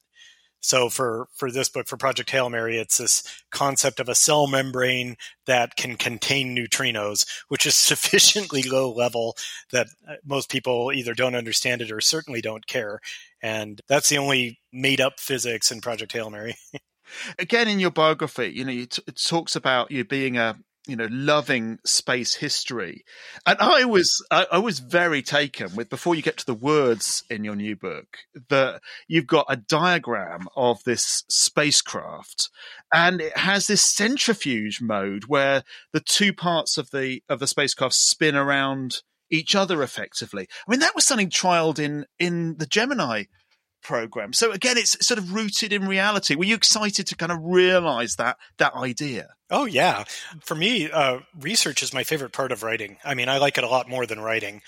So 0.64 0.88
for 0.88 1.28
for 1.36 1.52
this 1.52 1.68
book, 1.68 1.88
for 1.88 1.98
Project 1.98 2.30
Hail 2.30 2.50
Mary, 2.50 2.78
it's 2.78 2.98
this 2.98 3.22
concept 3.52 4.00
of 4.00 4.08
a 4.08 4.16
cell 4.16 4.48
membrane 4.48 5.18
that 5.46 5.76
can 5.76 5.98
contain 5.98 6.56
neutrinos, 6.56 7.28
which 7.50 7.66
is 7.66 7.76
sufficiently 7.92 8.64
low 8.64 8.92
level 8.92 9.36
that 9.72 9.88
uh, 10.10 10.16
most 10.26 10.50
people 10.50 10.92
either 10.94 11.14
don't 11.14 11.36
understand 11.36 11.82
it 11.82 11.92
or 11.92 12.00
certainly 12.00 12.40
don't 12.42 12.66
care. 12.66 13.02
And 13.42 13.82
that's 13.90 14.08
the 14.08 14.18
only 14.18 14.62
made 14.72 15.02
up 15.02 15.20
physics 15.20 15.70
in 15.70 15.82
Project 15.82 16.14
Hail 16.14 16.30
Mary. 16.30 16.56
Again, 17.38 17.68
in 17.68 17.82
your 17.82 17.92
biography, 17.92 18.54
you 18.56 18.64
know, 18.64 18.72
it 18.72 18.98
talks 19.22 19.58
about 19.58 19.92
you 19.92 20.06
being 20.06 20.38
a 20.38 20.56
you 20.88 20.96
know 20.96 21.08
loving 21.10 21.80
space 21.86 22.36
history. 22.36 23.04
And 23.46 23.58
i 23.60 23.86
was 23.86 24.24
I, 24.30 24.48
I, 24.52 24.58
was 24.58 24.80
very 24.80 25.22
taken 25.22 25.76
with 25.76 25.90
before 25.90 26.16
you 26.16 26.22
get 26.22 26.38
to 26.38 26.46
the 26.46 26.54
words 26.54 27.24
in 27.30 27.44
your 27.44 27.56
new 27.56 27.76
book 27.76 28.18
that 28.50 28.82
you've 29.08 29.28
got 29.28 29.46
a 29.50 29.56
diagram 29.56 30.48
of 30.56 30.84
this 30.84 31.24
spacecraft 31.30 32.50
and 32.94 33.22
it 33.22 33.38
has 33.38 33.68
this 33.68 33.86
centrifuge 33.86 34.82
mode 34.82 35.26
where 35.28 35.64
the 35.94 36.02
two 36.02 36.34
parts 36.34 36.78
of 36.78 36.92
the 36.92 37.24
of 37.30 37.40
the 37.40 37.48
spacecraft 37.48 37.96
spin 37.96 38.36
around 38.36 39.02
each 39.30 39.56
other 39.56 39.82
effectively. 39.82 40.48
I 40.68 40.72
mean 40.72 40.82
that 40.82 40.96
was 40.96 41.06
something 41.06 41.30
trialed 41.30 41.80
in 41.80 42.06
in 42.20 42.58
the 42.58 42.68
gemini 42.68 43.24
program. 43.82 44.34
So 44.34 44.52
again 44.52 44.78
it's 44.78 45.06
sort 45.06 45.18
of 45.18 45.34
rooted 45.34 45.72
in 45.72 45.88
reality. 45.88 46.36
Were 46.36 46.46
you 46.46 46.56
excited 46.56 47.08
to 47.08 47.16
kind 47.16 47.32
of 47.32 47.40
realize 47.42 48.16
that 48.16 48.38
that 48.58 48.74
idea 48.74 49.30
Oh 49.56 49.66
yeah, 49.66 50.06
for 50.42 50.56
me, 50.56 50.90
uh, 50.90 51.20
research 51.40 51.84
is 51.84 51.94
my 51.94 52.04
favorite 52.04 52.34
part 52.34 52.52
of 52.52 52.64
writing. 52.64 52.98
I 53.06 53.14
mean, 53.14 53.30
I 53.30 53.38
like 53.38 53.56
it 53.60 53.64
a 53.64 53.68
lot 53.68 53.88
more 53.88 54.08
than 54.08 54.20
writing. 54.20 54.64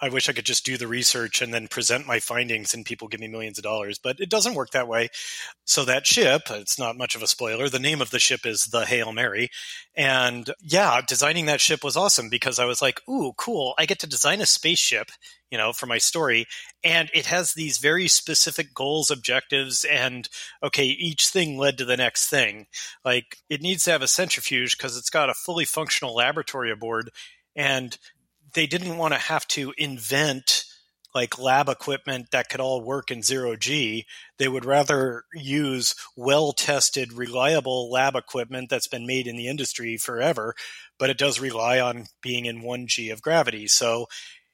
I 0.00 0.08
wish 0.08 0.30
I 0.30 0.32
could 0.32 0.46
just 0.46 0.64
do 0.64 0.78
the 0.78 0.86
research 0.86 1.42
and 1.42 1.52
then 1.52 1.68
present 1.68 2.06
my 2.06 2.20
findings, 2.20 2.72
and 2.72 2.86
people 2.86 3.06
give 3.06 3.20
me 3.20 3.28
millions 3.28 3.58
of 3.58 3.64
dollars. 3.64 3.98
But 3.98 4.18
it 4.18 4.30
doesn't 4.30 4.54
work 4.54 4.70
that 4.70 4.88
way. 4.88 5.10
So 5.66 5.84
that 5.84 6.06
ship, 6.06 6.44
it's 6.50 6.78
not 6.78 6.96
much 6.96 7.14
of 7.14 7.22
a 7.22 7.26
spoiler. 7.26 7.68
The 7.68 7.78
name 7.78 8.00
of 8.00 8.10
the 8.10 8.18
ship 8.18 8.46
is 8.46 8.62
the 8.62 8.86
Hail 8.86 9.12
Mary, 9.12 9.50
and 9.94 10.50
yeah, 10.62 11.02
designing 11.06 11.44
that 11.46 11.60
ship 11.60 11.84
was 11.84 11.96
awesome 11.96 12.30
because 12.30 12.58
I 12.58 12.64
was 12.64 12.80
like, 12.80 13.06
"Ooh, 13.08 13.34
cool! 13.36 13.74
I 13.76 13.84
get 13.84 13.98
to 14.00 14.06
design 14.06 14.40
a 14.40 14.46
spaceship." 14.46 15.10
You 15.50 15.58
know, 15.58 15.72
for 15.72 15.86
my 15.86 15.98
story, 15.98 16.46
and 16.84 17.10
it 17.12 17.26
has 17.26 17.52
these 17.52 17.78
very 17.78 18.06
specific 18.06 18.72
goals, 18.72 19.10
objectives, 19.10 19.84
and 19.84 20.28
okay, 20.62 20.84
each 20.84 21.26
thing 21.26 21.58
led 21.58 21.78
to 21.78 21.84
the 21.84 21.96
next 21.96 22.28
thing. 22.28 22.66
Like 23.04 23.38
it 23.48 23.60
needs 23.60 23.84
to 23.84 23.90
have 23.90 24.02
a 24.02 24.08
centrifuge 24.08 24.78
because 24.78 24.96
it's 24.96 25.10
got 25.10 25.28
a 25.28 25.34
fully 25.34 25.64
functional 25.64 26.14
laboratory 26.14 26.70
aboard, 26.70 27.10
and 27.56 27.98
they 28.54 28.66
didn't 28.66 28.96
want 28.96 29.14
to 29.14 29.18
have 29.18 29.46
to 29.48 29.72
invent 29.76 30.64
like 31.14 31.38
lab 31.38 31.68
equipment 31.68 32.30
that 32.30 32.48
could 32.48 32.60
all 32.60 32.82
work 32.82 33.10
in 33.10 33.22
zero 33.22 33.56
G. 33.56 34.06
They 34.38 34.48
would 34.48 34.64
rather 34.64 35.24
use 35.34 35.94
well 36.16 36.52
tested, 36.52 37.12
reliable 37.12 37.90
lab 37.90 38.14
equipment 38.14 38.70
that's 38.70 38.88
been 38.88 39.06
made 39.06 39.26
in 39.26 39.36
the 39.36 39.48
industry 39.48 39.96
forever, 39.96 40.54
but 40.98 41.10
it 41.10 41.18
does 41.18 41.40
rely 41.40 41.80
on 41.80 42.06
being 42.22 42.46
in 42.46 42.62
one 42.62 42.86
G 42.86 43.10
of 43.10 43.22
gravity. 43.22 43.66
So 43.66 44.06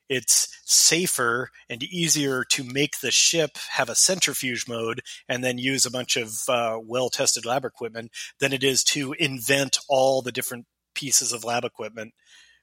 it's 0.08 0.48
safer 0.64 1.50
and 1.68 1.82
easier 1.82 2.44
to 2.44 2.64
make 2.64 3.00
the 3.00 3.10
ship 3.10 3.56
have 3.72 3.88
a 3.88 3.94
centrifuge 3.94 4.68
mode 4.68 5.02
and 5.28 5.42
then 5.42 5.58
use 5.58 5.86
a 5.86 5.90
bunch 5.90 6.16
of 6.16 6.42
uh, 6.48 6.78
well 6.82 7.08
tested 7.10 7.44
lab 7.44 7.64
equipment 7.64 8.10
than 8.40 8.52
it 8.52 8.64
is 8.64 8.82
to 8.84 9.12
invent 9.14 9.78
all 9.88 10.22
the 10.22 10.32
different 10.32 10.66
pieces 10.94 11.32
of 11.32 11.44
lab 11.44 11.64
equipment 11.64 12.12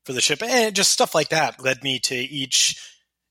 for 0.05 0.13
the 0.13 0.21
ship. 0.21 0.41
And 0.43 0.75
just 0.75 0.91
stuff 0.91 1.15
like 1.15 1.29
that 1.29 1.63
led 1.63 1.83
me 1.83 1.99
to 1.99 2.15
each 2.15 2.81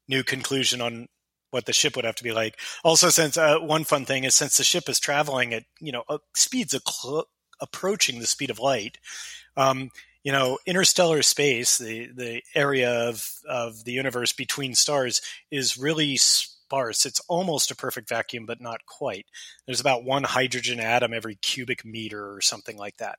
new 0.08 0.22
conclusion 0.22 0.80
on 0.80 1.08
what 1.50 1.66
the 1.66 1.72
ship 1.72 1.96
would 1.96 2.04
have 2.04 2.16
to 2.16 2.24
be 2.24 2.32
like. 2.32 2.58
Also, 2.82 3.10
since 3.10 3.36
uh, 3.36 3.58
one 3.58 3.84
fun 3.84 4.04
thing 4.04 4.24
is 4.24 4.34
since 4.34 4.56
the 4.56 4.64
ship 4.64 4.88
is 4.88 4.98
traveling 4.98 5.52
at 5.52 5.64
you 5.80 5.92
know 5.92 6.02
uh, 6.08 6.18
speeds 6.34 6.74
cl- 6.88 7.26
approaching 7.60 8.18
the 8.18 8.26
speed 8.26 8.50
of 8.50 8.58
light, 8.58 8.98
um, 9.56 9.90
you 10.24 10.32
know, 10.32 10.58
interstellar 10.66 11.22
space, 11.22 11.78
the 11.78 12.08
the 12.14 12.42
area 12.54 13.08
of 13.08 13.28
of 13.48 13.84
the 13.84 13.92
universe 13.92 14.32
between 14.32 14.74
stars, 14.74 15.20
is 15.50 15.78
really 15.78 16.16
sparse. 16.16 17.04
It's 17.04 17.20
almost 17.28 17.70
a 17.70 17.76
perfect 17.76 18.08
vacuum, 18.08 18.46
but 18.46 18.60
not 18.60 18.86
quite. 18.86 19.26
There's 19.66 19.80
about 19.80 20.04
one 20.04 20.24
hydrogen 20.24 20.80
atom 20.80 21.12
every 21.12 21.34
cubic 21.34 21.84
meter 21.84 22.32
or 22.32 22.40
something 22.40 22.76
like 22.76 22.96
that. 22.98 23.18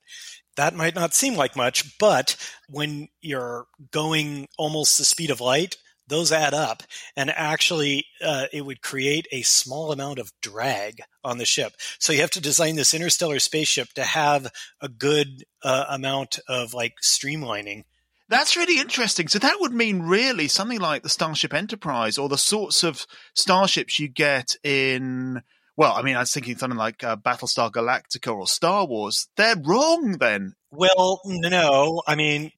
That 0.55 0.75
might 0.75 0.95
not 0.95 1.13
seem 1.13 1.35
like 1.35 1.55
much, 1.55 1.97
but 1.97 2.35
when 2.69 3.09
you're 3.21 3.67
going 3.91 4.47
almost 4.57 4.97
the 4.97 5.05
speed 5.05 5.29
of 5.29 5.41
light, 5.41 5.77
those 6.07 6.31
add 6.31 6.53
up 6.53 6.83
and 7.15 7.29
actually 7.29 8.05
uh, 8.23 8.45
it 8.51 8.65
would 8.65 8.81
create 8.81 9.27
a 9.31 9.41
small 9.41 9.91
amount 9.91 10.19
of 10.19 10.31
drag 10.41 11.01
on 11.23 11.37
the 11.37 11.45
ship 11.45 11.73
so 11.99 12.13
you 12.13 12.21
have 12.21 12.29
to 12.29 12.41
design 12.41 12.75
this 12.75 12.93
interstellar 12.93 13.39
spaceship 13.39 13.89
to 13.93 14.03
have 14.03 14.51
a 14.81 14.89
good 14.89 15.43
uh, 15.63 15.85
amount 15.89 16.39
of 16.47 16.73
like 16.73 16.93
streamlining 17.01 17.83
that's 18.29 18.57
really 18.57 18.79
interesting. 18.79 19.27
So 19.27 19.37
that 19.39 19.57
would 19.59 19.73
mean 19.73 20.01
really 20.01 20.47
something 20.47 20.79
like 20.79 21.03
the 21.03 21.09
Starship 21.09 21.53
Enterprise 21.53 22.17
or 22.17 22.29
the 22.29 22.37
sorts 22.37 22.83
of 22.83 23.05
starships 23.35 23.99
you 23.99 24.07
get 24.07 24.55
in. 24.63 25.43
Well, 25.75 25.93
I 25.93 26.01
mean, 26.03 26.15
I 26.15 26.21
was 26.21 26.31
thinking 26.31 26.57
something 26.57 26.77
like 26.77 27.03
uh, 27.03 27.15
Battlestar 27.15 27.71
Galactica 27.71 28.35
or 28.35 28.47
Star 28.47 28.85
Wars. 28.85 29.27
They're 29.37 29.61
wrong 29.63 30.17
then. 30.19 30.53
Well, 30.71 31.19
no. 31.25 32.01
I 32.07 32.15
mean, 32.15 32.51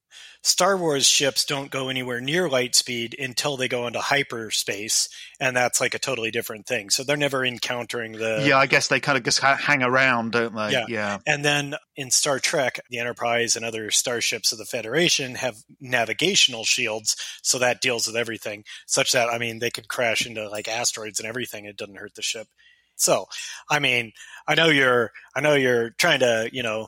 Star 0.46 0.76
Wars 0.76 1.08
ships 1.08 1.44
don't 1.44 1.72
go 1.72 1.88
anywhere 1.88 2.20
near 2.20 2.48
light 2.48 2.76
speed 2.76 3.16
until 3.18 3.56
they 3.56 3.66
go 3.66 3.88
into 3.88 3.98
hyperspace, 3.98 5.08
and 5.40 5.56
that's 5.56 5.80
like 5.80 5.92
a 5.92 5.98
totally 5.98 6.30
different 6.30 6.68
thing. 6.68 6.88
So 6.88 7.02
they're 7.02 7.16
never 7.16 7.44
encountering 7.44 8.12
the. 8.12 8.44
Yeah, 8.46 8.56
I 8.56 8.66
guess 8.66 8.86
they 8.86 9.00
kind 9.00 9.18
of 9.18 9.24
just 9.24 9.40
hang 9.40 9.82
around, 9.82 10.30
don't 10.30 10.54
they? 10.54 10.70
Yeah. 10.70 10.84
yeah. 10.88 11.18
And 11.26 11.44
then 11.44 11.74
in 11.96 12.12
Star 12.12 12.38
Trek, 12.38 12.78
the 12.90 13.00
Enterprise 13.00 13.56
and 13.56 13.64
other 13.64 13.90
starships 13.90 14.52
of 14.52 14.58
the 14.58 14.64
Federation 14.64 15.34
have 15.34 15.56
navigational 15.80 16.62
shields, 16.62 17.16
so 17.42 17.58
that 17.58 17.80
deals 17.80 18.06
with 18.06 18.14
everything, 18.14 18.62
such 18.86 19.10
that, 19.12 19.28
I 19.28 19.38
mean, 19.38 19.58
they 19.58 19.70
could 19.70 19.88
crash 19.88 20.26
into 20.26 20.48
like 20.48 20.68
asteroids 20.68 21.18
and 21.18 21.28
everything. 21.28 21.64
It 21.64 21.76
doesn't 21.76 21.98
hurt 21.98 22.14
the 22.14 22.22
ship. 22.22 22.46
So, 22.94 23.26
I 23.68 23.80
mean, 23.80 24.12
I 24.46 24.54
know 24.54 24.68
you're, 24.68 25.10
I 25.34 25.40
know 25.40 25.54
you're 25.54 25.90
trying 25.98 26.20
to, 26.20 26.48
you 26.52 26.62
know, 26.62 26.86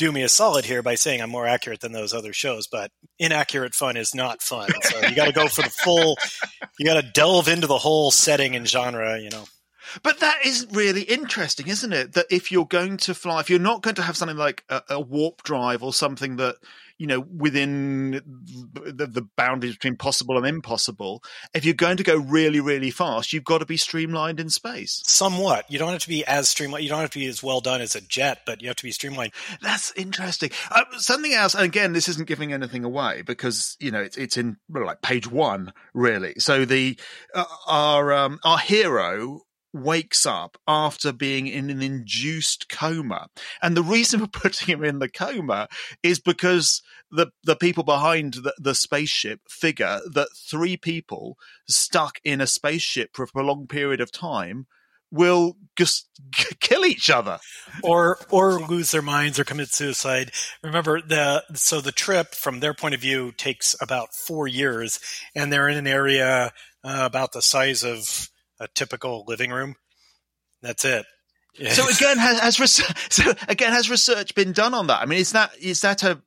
do 0.00 0.10
me 0.10 0.22
a 0.22 0.30
solid 0.30 0.64
here 0.64 0.82
by 0.82 0.94
saying 0.94 1.20
I'm 1.20 1.28
more 1.28 1.46
accurate 1.46 1.80
than 1.80 1.92
those 1.92 2.14
other 2.14 2.32
shows, 2.32 2.66
but 2.66 2.90
inaccurate 3.18 3.74
fun 3.74 3.98
is 3.98 4.14
not 4.14 4.40
fun. 4.40 4.70
So 4.84 5.06
you 5.06 5.14
got 5.14 5.26
to 5.26 5.32
go 5.32 5.46
for 5.46 5.60
the 5.60 5.68
full, 5.68 6.16
you 6.78 6.86
got 6.86 6.98
to 6.98 7.10
delve 7.12 7.48
into 7.48 7.66
the 7.66 7.76
whole 7.76 8.10
setting 8.10 8.56
and 8.56 8.66
genre, 8.66 9.20
you 9.20 9.28
know. 9.28 9.44
But 10.02 10.20
that 10.20 10.44
is 10.44 10.66
really 10.72 11.02
interesting, 11.02 11.68
isn't 11.68 11.92
it? 11.92 12.12
That 12.12 12.26
if 12.30 12.50
you're 12.52 12.66
going 12.66 12.96
to 12.98 13.14
fly, 13.14 13.40
if 13.40 13.50
you're 13.50 13.58
not 13.58 13.82
going 13.82 13.96
to 13.96 14.02
have 14.02 14.16
something 14.16 14.36
like 14.36 14.64
a, 14.68 14.82
a 14.90 15.00
warp 15.00 15.42
drive 15.42 15.82
or 15.82 15.92
something 15.92 16.36
that 16.36 16.56
you 17.00 17.06
know, 17.06 17.20
within 17.20 18.10
the, 18.74 19.06
the, 19.06 19.26
boundaries 19.34 19.72
between 19.72 19.96
possible 19.96 20.36
and 20.36 20.46
impossible. 20.46 21.24
If 21.54 21.64
you're 21.64 21.72
going 21.72 21.96
to 21.96 22.02
go 22.02 22.16
really, 22.16 22.60
really 22.60 22.90
fast, 22.90 23.32
you've 23.32 23.42
got 23.42 23.58
to 23.58 23.64
be 23.64 23.78
streamlined 23.78 24.38
in 24.38 24.50
space. 24.50 25.00
Somewhat. 25.06 25.64
You 25.70 25.78
don't 25.78 25.92
have 25.92 26.02
to 26.02 26.08
be 26.08 26.26
as 26.26 26.50
streamlined. 26.50 26.84
You 26.84 26.90
don't 26.90 27.00
have 27.00 27.08
to 27.12 27.18
be 27.18 27.24
as 27.24 27.42
well 27.42 27.62
done 27.62 27.80
as 27.80 27.96
a 27.96 28.02
jet, 28.02 28.42
but 28.44 28.60
you 28.60 28.68
have 28.68 28.76
to 28.76 28.82
be 28.82 28.92
streamlined. 28.92 29.32
That's 29.62 29.94
interesting. 29.96 30.50
Uh, 30.70 30.84
something 30.98 31.32
else, 31.32 31.54
and 31.54 31.64
again, 31.64 31.94
this 31.94 32.06
isn't 32.06 32.28
giving 32.28 32.52
anything 32.52 32.84
away 32.84 33.22
because 33.22 33.78
you 33.80 33.90
know 33.90 34.00
it's, 34.00 34.18
it's 34.18 34.36
in 34.36 34.58
like 34.68 35.00
page 35.00 35.26
one, 35.26 35.72
really. 35.94 36.34
So 36.36 36.66
the 36.66 36.98
uh, 37.34 37.44
our 37.66 38.12
um, 38.12 38.40
our 38.44 38.58
hero 38.58 39.40
wakes 39.72 40.26
up 40.26 40.58
after 40.66 41.12
being 41.12 41.46
in 41.46 41.70
an 41.70 41.82
induced 41.82 42.68
coma. 42.68 43.28
And 43.62 43.76
the 43.76 43.82
reason 43.82 44.20
for 44.26 44.26
putting 44.26 44.68
him 44.68 44.84
in 44.84 44.98
the 44.98 45.08
coma 45.08 45.68
is 46.02 46.18
because 46.18 46.82
the, 47.10 47.28
the 47.44 47.56
people 47.56 47.84
behind 47.84 48.34
the, 48.34 48.54
the 48.58 48.74
spaceship 48.74 49.40
figure 49.48 50.00
that 50.12 50.28
three 50.36 50.76
people 50.76 51.36
stuck 51.68 52.18
in 52.24 52.40
a 52.40 52.46
spaceship 52.46 53.10
for 53.14 53.24
a 53.24 53.28
prolonged 53.28 53.68
period 53.68 54.00
of 54.00 54.12
time 54.12 54.66
will 55.10 55.56
just 55.76 56.08
kill 56.60 56.84
each 56.84 57.10
other. 57.10 57.38
Or 57.82 58.18
or 58.30 58.60
lose 58.60 58.90
their 58.90 59.02
minds 59.02 59.38
or 59.38 59.44
commit 59.44 59.68
suicide. 59.68 60.30
Remember 60.62 61.00
the 61.00 61.42
so 61.54 61.80
the 61.80 61.92
trip 61.92 62.34
from 62.34 62.60
their 62.60 62.74
point 62.74 62.94
of 62.94 63.00
view 63.00 63.32
takes 63.32 63.74
about 63.80 64.14
4 64.14 64.46
years. 64.46 65.00
And 65.34 65.52
they're 65.52 65.68
in 65.68 65.78
an 65.78 65.86
area 65.86 66.52
uh, 66.84 67.02
about 67.02 67.32
the 67.32 67.42
size 67.42 67.82
of 67.82 68.28
a 68.60 68.68
typical 68.68 69.24
living 69.26 69.50
room. 69.50 69.74
That's 70.62 70.84
it. 70.84 71.06
So 71.70 71.88
again, 71.88 72.16
has, 72.16 72.38
has 72.38 72.60
research, 72.60 72.96
so 73.12 73.32
again 73.48 73.72
has 73.72 73.90
research 73.90 74.36
been 74.36 74.52
done 74.52 74.72
on 74.72 74.86
that? 74.86 75.02
I 75.02 75.06
mean, 75.06 75.18
is 75.18 75.32
that 75.32 75.50
is 75.60 75.80
that 75.80 76.04
a 76.04 76.22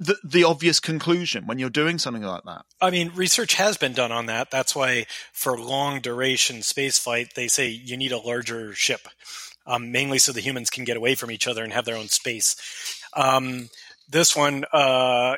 the, 0.00 0.16
the 0.24 0.44
obvious 0.44 0.80
conclusion 0.80 1.46
when 1.46 1.58
you're 1.58 1.70
doing 1.70 1.98
something 1.98 2.22
like 2.22 2.42
that? 2.44 2.62
I 2.80 2.90
mean, 2.90 3.12
research 3.14 3.54
has 3.54 3.76
been 3.76 3.92
done 3.92 4.10
on 4.10 4.26
that. 4.26 4.50
That's 4.50 4.74
why 4.74 5.06
for 5.32 5.58
long 5.58 6.00
duration 6.00 6.56
spaceflight, 6.56 7.34
they 7.34 7.48
say 7.48 7.68
you 7.68 7.96
need 7.96 8.12
a 8.12 8.18
larger 8.18 8.74
ship, 8.74 9.08
um, 9.66 9.92
mainly 9.92 10.18
so 10.18 10.32
the 10.32 10.40
humans 10.40 10.70
can 10.70 10.84
get 10.84 10.96
away 10.96 11.14
from 11.14 11.30
each 11.30 11.46
other 11.46 11.62
and 11.62 11.72
have 11.72 11.84
their 11.84 11.96
own 11.96 12.08
space. 12.08 12.56
Um, 13.14 13.68
this 14.08 14.36
one, 14.36 14.64
uh, 14.72 15.36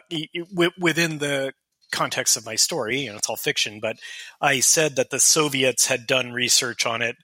within 0.80 1.18
the 1.18 1.52
context 1.92 2.36
of 2.36 2.46
my 2.46 2.56
story, 2.56 3.00
you 3.00 3.10
know, 3.10 3.16
it's 3.16 3.28
all 3.28 3.36
fiction, 3.36 3.80
but 3.80 3.96
I 4.40 4.60
said 4.60 4.96
that 4.96 5.10
the 5.10 5.20
Soviets 5.20 5.86
had 5.86 6.06
done 6.06 6.32
research 6.32 6.86
on 6.86 7.02
it 7.02 7.16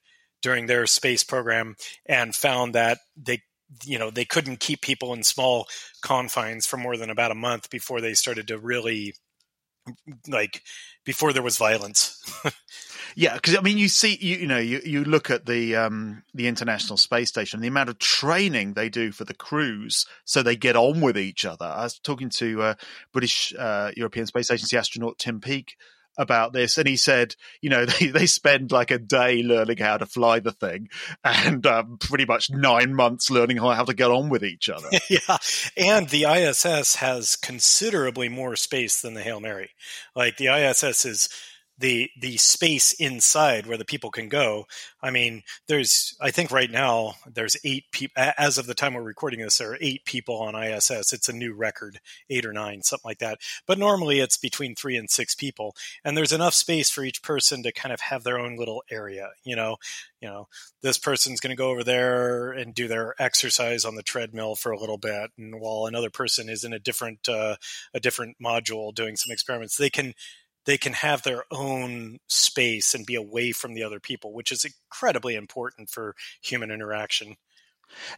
during 0.43 0.67
their 0.67 0.87
space 0.87 1.25
program 1.25 1.77
and 2.07 2.35
found 2.35 2.75
that 2.75 2.99
they 3.17 3.43
you 3.85 3.99
know 3.99 4.11
they 4.11 4.25
couldn't 4.25 4.61
keep 4.61 4.83
people 4.83 5.15
in 5.15 5.23
small 5.23 5.67
confines 6.03 6.67
for 6.67 6.77
more 6.77 6.97
than 6.97 7.09
about 7.09 7.31
a 7.31 7.35
month 7.37 7.71
before 7.71 8.01
they 8.01 8.13
started 8.13 8.47
to 8.49 8.59
really 8.59 9.15
like 10.29 10.63
before 11.05 11.33
there 11.33 11.43
was 11.43 11.57
violence 11.57 12.23
Yeah, 13.15 13.35
because 13.35 13.57
I 13.57 13.61
mean, 13.61 13.79
you 13.79 13.89
see, 13.89 14.17
you, 14.21 14.39
you 14.39 14.47
know, 14.47 14.59
you, 14.59 14.81
you 14.85 15.05
look 15.05 15.31
at 15.31 15.47
the 15.47 15.77
um, 15.77 16.23
the 16.35 16.47
International 16.47 16.97
Space 16.97 17.29
Station, 17.29 17.61
the 17.61 17.69
amount 17.69 17.89
of 17.89 17.99
training 17.99 18.75
they 18.75 18.89
do 18.89 19.13
for 19.13 19.25
the 19.25 19.35
crews, 19.35 20.07
so 20.25 20.43
they 20.43 20.57
get 20.57 20.77
on 20.77 21.01
with 21.01 21.19
each 21.19 21.45
other. 21.45 21.67
I 21.67 21.85
was 21.85 21.99
talking 21.99 22.31
to 22.31 22.63
uh, 22.63 22.75
British 23.13 23.55
uh, 23.59 23.91
European 23.97 24.27
Space 24.27 24.51
Agency 24.51 24.77
astronaut 24.77 25.19
Tim 25.19 25.41
Peake 25.41 25.77
about 26.19 26.53
this, 26.53 26.77
and 26.79 26.87
he 26.87 26.97
said, 26.97 27.35
you 27.61 27.71
know, 27.71 27.85
they 28.01 28.07
they 28.09 28.27
spend 28.27 28.73
like 28.73 28.91
a 28.91 28.99
day 28.99 29.43
learning 29.43 29.79
how 29.79 29.97
to 29.97 30.07
fly 30.07 30.41
the 30.41 30.53
thing, 30.53 30.89
and 31.25 31.67
um, 31.67 31.99
pretty 31.99 32.25
much 32.25 32.51
nine 32.51 32.95
months 32.95 33.31
learning 33.31 33.59
how, 33.59 33.71
how 33.71 33.85
to 33.85 33.95
get 33.95 34.11
on 34.11 34.29
with 34.29 34.45
each 34.45 34.69
other. 34.69 34.89
yeah, 35.11 35.39
and 35.77 36.09
the 36.09 36.25
ISS 36.25 36.97
has 36.97 37.37
considerably 37.37 38.29
more 38.29 38.57
space 38.57 39.01
than 39.01 39.15
the 39.15 39.23
Hail 39.23 39.41
Mary. 39.41 39.71
Like 40.15 40.37
the 40.37 40.49
ISS 40.49 41.05
is 41.05 41.29
the 41.83 42.09
the 42.19 42.37
space 42.37 42.93
inside 42.93 43.67
where 43.67 43.77
the 43.77 43.85
people 43.85 44.11
can 44.11 44.29
go. 44.29 44.67
I 45.03 45.11
mean, 45.11 45.43
there's 45.67 46.17
I 46.21 46.31
think 46.31 46.53
right 46.53 46.71
now 46.71 47.15
there's 47.27 47.57
eight 47.65 47.87
people 47.91 48.23
as 48.39 48.57
of 48.57 48.67
the 48.67 48.75
time 48.75 48.95
we're 48.95 49.03
recording 49.03 49.41
this. 49.41 49.59
There 49.59 49.73
are 49.73 49.79
eight 49.81 50.05
people 50.05 50.41
on 50.41 50.55
ISS. 50.55 51.13
It's 51.13 51.29
a 51.29 51.33
new 51.33 51.53
record, 51.53 51.99
eight 52.31 52.47
or 52.47 52.53
nine, 52.53 52.83
something 52.83 53.09
like 53.09 53.19
that. 53.19 53.39
But 53.67 53.81
normally 53.81 54.21
it's 54.21 54.39
between 54.39 54.77
three 54.77 54.97
and 54.97 55.11
six 55.11 55.35
people, 55.35 55.75
and 56.05 56.17
there's 56.17 56.33
enough 56.33 56.55
space 56.55 56.89
for 56.89 57.03
each 57.03 57.23
person 57.23 57.65
to 57.65 57.73
kind 57.73 57.93
of 57.93 58.01
have 58.01 58.23
their 58.23 58.39
own 58.39 58.57
little 58.57 58.85
area. 58.89 59.31
You 59.43 59.57
know, 59.57 59.77
you 60.21 60.29
know, 60.29 60.47
this 60.83 60.99
person's 60.99 61.41
going 61.41 61.51
to 61.51 61.61
go 61.61 61.71
over 61.71 61.83
there 61.83 62.53
and 62.53 62.75
do 62.75 62.87
their 62.87 63.21
exercise 63.21 63.85
on 63.85 63.97
the 63.97 64.05
treadmill 64.05 64.55
for 64.55 64.71
a 64.71 64.79
little 64.79 64.99
bit, 64.99 65.33
and 65.37 65.61
while 65.61 65.87
another 65.87 66.11
person 66.11 66.49
is 66.49 66.63
in 66.63 66.73
a 66.73 66.79
different 66.79 67.29
uh, 67.29 67.57
a 67.93 67.99
different 67.99 68.37
module 68.41 68.95
doing 68.95 69.17
some 69.17 69.33
experiments, 69.33 69.77
they 69.77 69.91
can 69.91 70.15
they 70.65 70.79
can 70.79 70.93
have 70.93 71.23
their 71.23 71.45
own 71.51 72.19
space 72.29 72.95
and 72.95 73.07
be 73.07 73.15
away 73.15 73.53
from 73.53 73.75
the 73.75 73.83
other 73.83 74.01
people, 74.01 74.33
which 74.33 74.53
is 74.53 74.65
incredibly 74.65 75.35
important 75.35 75.91
for 75.91 76.15
human 76.41 76.71
interaction. 76.71 77.37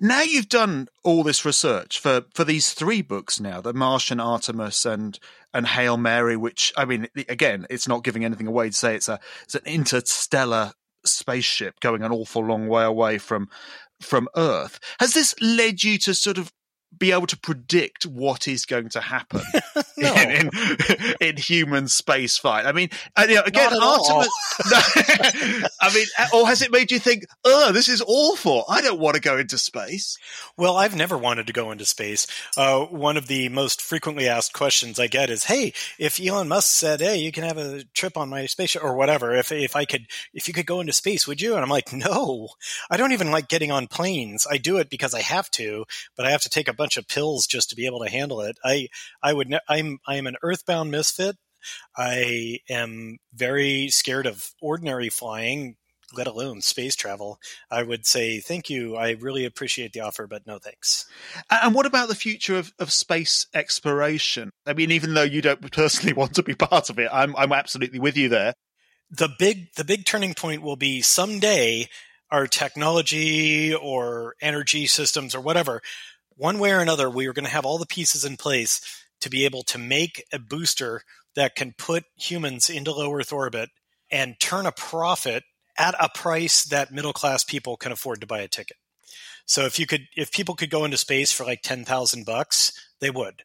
Now 0.00 0.22
you've 0.22 0.48
done 0.48 0.88
all 1.02 1.22
this 1.22 1.44
research 1.44 1.98
for, 1.98 2.22
for 2.32 2.44
these 2.44 2.72
three 2.72 3.02
books 3.02 3.40
now, 3.40 3.60
The 3.60 3.74
Martian 3.74 4.20
Artemis 4.20 4.86
and 4.86 5.18
and 5.52 5.66
Hail 5.68 5.96
Mary, 5.96 6.36
which 6.36 6.72
I 6.76 6.84
mean, 6.84 7.08
again, 7.28 7.66
it's 7.70 7.88
not 7.88 8.04
giving 8.04 8.24
anything 8.24 8.46
away 8.46 8.68
to 8.68 8.72
say 8.74 8.94
it's 8.94 9.08
a 9.08 9.20
it's 9.44 9.54
an 9.54 9.66
interstellar 9.66 10.72
spaceship 11.04 11.80
going 11.80 12.02
an 12.02 12.12
awful 12.12 12.44
long 12.44 12.66
way 12.66 12.84
away 12.84 13.18
from 13.18 13.48
from 14.00 14.28
Earth. 14.36 14.80
Has 15.00 15.12
this 15.12 15.34
led 15.40 15.82
you 15.82 15.98
to 15.98 16.14
sort 16.14 16.38
of 16.38 16.52
be 16.98 17.12
able 17.12 17.26
to 17.26 17.36
predict 17.36 18.04
what 18.04 18.48
is 18.48 18.66
going 18.66 18.88
to 18.90 19.00
happen 19.00 19.42
in, 19.96 20.30
in, 20.30 20.50
in, 21.20 21.36
human 21.36 21.88
space 21.88 22.36
fight. 22.36 22.66
I 22.66 22.72
mean, 22.72 22.90
and, 23.16 23.30
you 23.30 23.36
know, 23.36 23.42
again, 23.42 23.72
Artemis. 23.72 24.28
I 25.80 25.92
mean, 25.94 26.06
or 26.32 26.46
has 26.46 26.62
it 26.62 26.72
made 26.72 26.90
you 26.90 26.98
think, 26.98 27.24
"Oh, 27.44 27.72
this 27.72 27.88
is 27.88 28.02
awful. 28.06 28.64
I 28.68 28.80
don't 28.80 29.00
want 29.00 29.16
to 29.16 29.20
go 29.20 29.38
into 29.38 29.58
space." 29.58 30.18
Well, 30.56 30.76
I've 30.76 30.96
never 30.96 31.18
wanted 31.18 31.46
to 31.46 31.52
go 31.52 31.70
into 31.70 31.84
space. 31.84 32.26
Uh, 32.56 32.84
one 32.84 33.16
of 33.16 33.26
the 33.26 33.48
most 33.48 33.82
frequently 33.82 34.28
asked 34.28 34.52
questions 34.52 34.98
I 34.98 35.06
get 35.06 35.30
is, 35.30 35.44
"Hey, 35.44 35.72
if 35.98 36.20
Elon 36.20 36.48
Musk 36.48 36.70
said, 36.70 37.00
hey, 37.00 37.18
you 37.18 37.32
can 37.32 37.44
have 37.44 37.58
a 37.58 37.84
trip 37.94 38.16
on 38.16 38.28
my 38.28 38.46
spaceship 38.46 38.84
or 38.84 38.94
whatever, 38.94 39.34
if 39.34 39.52
if 39.52 39.76
I 39.76 39.84
could, 39.84 40.06
if 40.32 40.48
you 40.48 40.54
could 40.54 40.66
go 40.66 40.80
into 40.80 40.92
space, 40.92 41.26
would 41.26 41.40
you?" 41.40 41.54
And 41.54 41.62
I'm 41.62 41.70
like, 41.70 41.92
"No, 41.92 42.48
I 42.90 42.96
don't 42.96 43.12
even 43.12 43.30
like 43.30 43.48
getting 43.48 43.70
on 43.70 43.86
planes. 43.86 44.46
I 44.50 44.58
do 44.58 44.78
it 44.78 44.90
because 44.90 45.14
I 45.14 45.20
have 45.20 45.50
to, 45.52 45.84
but 46.16 46.26
I 46.26 46.30
have 46.30 46.42
to 46.42 46.48
take 46.48 46.68
a 46.68 46.72
bunch 46.72 46.83
bunch 46.84 46.98
of 46.98 47.08
pills 47.08 47.46
just 47.46 47.70
to 47.70 47.76
be 47.76 47.86
able 47.86 48.04
to 48.04 48.10
handle 48.10 48.42
it. 48.42 48.58
I 48.62 48.88
I 49.22 49.32
would 49.32 49.48
ne- 49.48 49.66
I'm 49.68 49.98
I'm 50.06 50.26
an 50.26 50.36
earthbound 50.42 50.90
misfit. 50.90 51.36
I 51.96 52.58
am 52.68 53.16
very 53.32 53.88
scared 53.88 54.26
of 54.26 54.50
ordinary 54.60 55.08
flying, 55.08 55.76
let 56.14 56.26
alone 56.26 56.60
space 56.60 56.94
travel, 56.94 57.38
I 57.70 57.82
would 57.82 58.04
say 58.04 58.38
thank 58.40 58.68
you. 58.68 58.96
I 58.96 59.12
really 59.12 59.46
appreciate 59.46 59.94
the 59.94 60.00
offer, 60.00 60.26
but 60.26 60.46
no 60.46 60.58
thanks. 60.58 61.06
And 61.50 61.74
what 61.74 61.86
about 61.86 62.08
the 62.08 62.14
future 62.14 62.58
of, 62.58 62.70
of 62.78 62.92
space 62.92 63.46
exploration? 63.54 64.50
I 64.66 64.74
mean, 64.74 64.90
even 64.90 65.14
though 65.14 65.22
you 65.22 65.40
don't 65.40 65.72
personally 65.72 66.12
want 66.20 66.34
to 66.34 66.42
be 66.42 66.54
part 66.54 66.90
of 66.90 66.98
it, 66.98 67.08
I'm 67.10 67.34
I'm 67.36 67.52
absolutely 67.52 67.98
with 67.98 68.18
you 68.18 68.28
there. 68.28 68.52
The 69.10 69.30
big 69.38 69.72
the 69.76 69.84
big 69.84 70.04
turning 70.04 70.34
point 70.34 70.60
will 70.60 70.76
be 70.76 71.00
someday 71.00 71.88
our 72.30 72.46
technology 72.46 73.72
or 73.72 74.34
energy 74.40 74.86
systems 74.86 75.34
or 75.34 75.40
whatever, 75.40 75.80
one 76.36 76.58
way 76.58 76.72
or 76.72 76.80
another, 76.80 77.08
we 77.08 77.26
are 77.26 77.32
going 77.32 77.44
to 77.44 77.50
have 77.50 77.66
all 77.66 77.78
the 77.78 77.86
pieces 77.86 78.24
in 78.24 78.36
place 78.36 78.80
to 79.20 79.30
be 79.30 79.44
able 79.44 79.62
to 79.64 79.78
make 79.78 80.24
a 80.32 80.38
booster 80.38 81.02
that 81.34 81.54
can 81.54 81.74
put 81.76 82.04
humans 82.16 82.68
into 82.68 82.92
low 82.92 83.12
Earth 83.12 83.32
orbit 83.32 83.70
and 84.10 84.38
turn 84.38 84.66
a 84.66 84.72
profit 84.72 85.44
at 85.78 85.94
a 85.98 86.08
price 86.14 86.64
that 86.64 86.92
middle 86.92 87.12
class 87.12 87.42
people 87.42 87.76
can 87.76 87.92
afford 87.92 88.20
to 88.20 88.26
buy 88.26 88.40
a 88.40 88.48
ticket. 88.48 88.76
So 89.46 89.64
if 89.64 89.78
you 89.78 89.86
could, 89.86 90.06
if 90.16 90.32
people 90.32 90.54
could 90.54 90.70
go 90.70 90.84
into 90.84 90.96
space 90.96 91.32
for 91.32 91.44
like 91.44 91.62
ten 91.62 91.84
thousand 91.84 92.24
bucks, 92.24 92.72
they 93.00 93.10
would. 93.10 93.42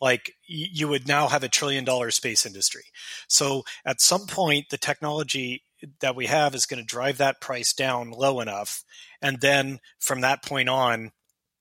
Like 0.00 0.32
you 0.46 0.88
would 0.88 1.06
now 1.06 1.28
have 1.28 1.42
a 1.42 1.48
trillion 1.48 1.84
dollar 1.84 2.10
space 2.10 2.46
industry. 2.46 2.84
So 3.28 3.64
at 3.84 4.00
some 4.00 4.26
point, 4.26 4.66
the 4.70 4.78
technology 4.78 5.62
that 6.00 6.16
we 6.16 6.26
have 6.26 6.54
is 6.54 6.66
going 6.66 6.80
to 6.80 6.86
drive 6.86 7.18
that 7.18 7.40
price 7.40 7.72
down 7.72 8.10
low 8.10 8.40
enough, 8.40 8.82
and 9.20 9.40
then 9.40 9.80
from 9.98 10.20
that 10.22 10.42
point 10.42 10.68
on, 10.68 11.12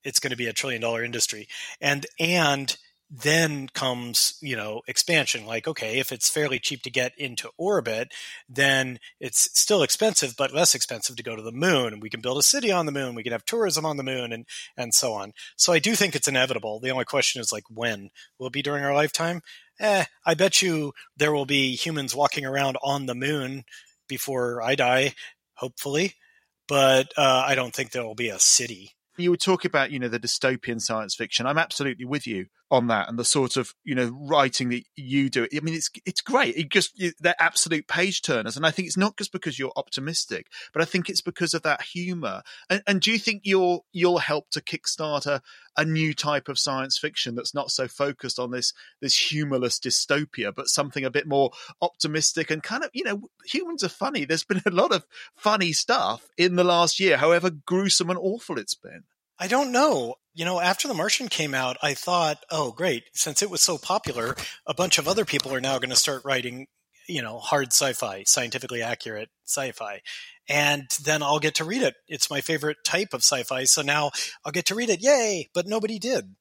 it's 0.04 0.20
going 0.20 0.32
to 0.32 0.38
be 0.38 0.47
a 0.47 0.54
trillion 0.54 0.82
dollar 0.82 1.04
industry. 1.04 1.47
And 1.82 2.06
and 2.20 2.76
then 3.10 3.68
comes 3.70 4.38
you 4.41 4.56
know 4.56 4.82
expansion. 4.88 5.45
Like 5.45 5.68
okay 5.68 6.00
if 6.00 6.12
it's 6.12 6.30
fairly 6.30 6.60
cheap 6.60 6.84
to 6.84 6.91
get 6.91 7.14
into 7.18 7.50
orbit 7.58 8.14
then 8.47 9.00
it's 9.20 9.50
still 9.60 9.82
expensive 9.82 10.36
but 10.38 10.54
less 10.54 10.76
expensive 10.76 11.16
to 11.16 11.24
go 11.24 11.36
to 11.36 11.41
the 11.41 11.52
moon. 11.52 12.00
We 12.00 12.10
can 12.10 12.22
build 12.22 12.38
a 12.38 12.43
city 12.43 12.72
on 12.72 12.86
the 12.86 12.91
moon. 12.91 13.16
We 13.16 13.24
can 13.24 13.32
have 13.32 13.45
tourism 13.45 13.86
on 13.86 13.97
the 13.97 14.04
moon 14.04 14.32
and 14.32 14.45
and 14.78 14.93
so 14.93 15.14
on. 15.14 15.34
So 15.56 15.74
i 15.74 15.80
do 15.80 15.95
think 15.95 16.16
it's 16.16 16.28
inevitable. 16.28 16.80
The 16.80 16.91
only 16.91 17.06
question 17.06 17.41
is 17.41 17.52
like 17.52 17.66
when? 17.70 18.12
Will 18.38 18.47
it 18.47 18.54
be 18.54 18.62
during 18.62 18.84
our 18.84 18.93
lifetime? 18.93 19.41
Eh 19.80 20.06
i 20.26 20.34
bet 20.36 20.62
you 20.62 20.93
there 21.18 21.34
will 21.34 21.45
be 21.45 21.76
humans 21.76 22.16
walking 22.16 22.45
around 22.45 22.78
on 22.84 23.08
the 23.08 23.16
moon 23.16 23.64
before 24.08 24.62
i 24.62 24.76
die 24.76 25.14
hopefully. 25.56 26.14
But 26.68 27.12
uh, 27.18 27.43
i 27.47 27.56
don't 27.56 27.74
think 27.74 27.91
there 27.91 28.06
will 28.06 28.16
be 28.16 28.30
a 28.30 28.39
city 28.39 28.93
you 29.22 29.32
were 29.32 29.38
talking 29.38 29.70
about 29.70 29.91
you 29.91 29.99
know 29.99 30.07
the 30.07 30.20
dystopian 30.20 30.80
science 30.80 31.15
fiction 31.15 31.45
i'm 31.45 31.57
absolutely 31.57 32.05
with 32.05 32.26
you 32.28 32.47
on 32.72 32.88
that 32.88 33.09
and 33.09 33.17
the 33.17 33.26
sort 33.26 33.57
of 33.57 33.74
you 33.84 33.95
know 33.95 34.15
writing 34.22 34.70
that 34.70 34.84
you 34.95 35.30
do 35.30 35.47
i 35.55 35.59
mean 35.61 35.74
it's 35.74 35.89
it's 36.05 36.22
great. 36.22 36.55
It 36.55 36.70
just 36.70 37.01
they're 37.20 37.36
absolute 37.39 37.88
page 37.88 38.22
turners. 38.22 38.55
And 38.55 38.65
i 38.65 38.72
think 38.72 38.88
it's 38.88 38.97
not 38.97 39.17
just 39.17 39.32
because 39.32 39.57
you're 39.57 39.72
optimistic 39.76 40.47
but 40.74 40.82
i 40.82 40.86
think 40.86 41.09
it's 41.09 41.22
because 41.22 41.53
of 41.53 41.63
that 41.63 41.82
humor. 41.82 42.43
And, 42.70 42.84
and 42.86 43.01
do 43.01 43.11
you 43.11 43.17
think 43.17 43.41
you'll 43.45 43.86
you'll 43.91 44.20
help 44.20 44.49
to 44.51 44.61
kickstart 44.61 45.26
a, 45.26 45.41
a 45.78 45.86
new 45.86 46.13
type 46.13 46.47
of 46.47 46.59
science 46.59 46.97
fiction 46.97 47.36
that's 47.36 47.53
not 47.53 47.72
so 47.72 47.88
focused 47.88 48.39
on 48.39 48.51
this 48.51 48.74
this 49.01 49.17
humorless 49.17 49.80
dystopia 49.80 50.53
but 50.53 50.67
something 50.67 51.03
a 51.03 51.11
bit 51.11 51.28
more 51.28 51.51
optimistic 51.82 52.51
and 52.51 52.61
kind 52.63 52.84
of 52.84 52.89
you 52.93 53.03
know 53.03 53.30
humans 53.45 53.84
are 53.84 53.89
funny. 53.89 54.26
There's 54.26 54.43
been 54.43 54.61
a 54.65 54.72
lot 54.72 54.93
of 54.93 55.05
funny 55.36 55.74
stuff 55.74 56.28
in 56.38 56.55
the 56.55 56.63
last 56.63 56.99
year 56.99 57.17
however 57.17 57.49
gruesome 57.49 58.09
and 58.09 58.20
awful 58.20 58.59
it's 58.59 58.76
been 58.76 59.03
I 59.40 59.48
don't 59.48 59.72
know. 59.72 60.16
You 60.34 60.46
know, 60.46 60.60
after 60.60 60.88
The 60.88 60.94
Martian 60.94 61.30
came 61.30 61.54
out, 61.54 61.78
I 61.82 61.94
thought, 61.94 62.44
oh, 62.52 62.72
great. 62.72 63.04
Since 63.14 63.42
it 63.42 63.50
was 63.50 63.62
so 63.62 63.78
popular, 63.78 64.36
a 64.66 64.74
bunch 64.74 64.98
of 64.98 65.08
other 65.08 65.26
people 65.26 65.54
are 65.54 65.62
now 65.62 65.80
going 65.80 65.90
to 65.90 65.96
start 65.96 66.24
writing, 66.26 66.68
you 67.08 67.22
know, 67.22 67.40
hard 67.40 67.68
sci 67.68 67.94
fi, 67.94 68.24
scientifically 68.26 68.82
accurate 68.82 69.30
sci 69.46 69.72
fi. 69.72 70.02
And 70.48 70.88
then 71.04 71.24
I'll 71.24 71.40
get 71.40 71.56
to 71.56 71.64
read 71.64 71.82
it. 71.82 71.96
It's 72.08 72.30
my 72.30 72.42
favorite 72.42 72.78
type 72.84 73.10
of 73.14 73.22
sci 73.22 73.44
fi. 73.44 73.64
So 73.64 73.82
now 73.82 74.12
I'll 74.46 74.52
get 74.52 74.66
to 74.68 74.76
read 74.76 74.90
it. 74.90 75.02
Yay. 75.02 75.50
But 75.54 75.68
nobody 75.68 76.00
did. 76.00 76.36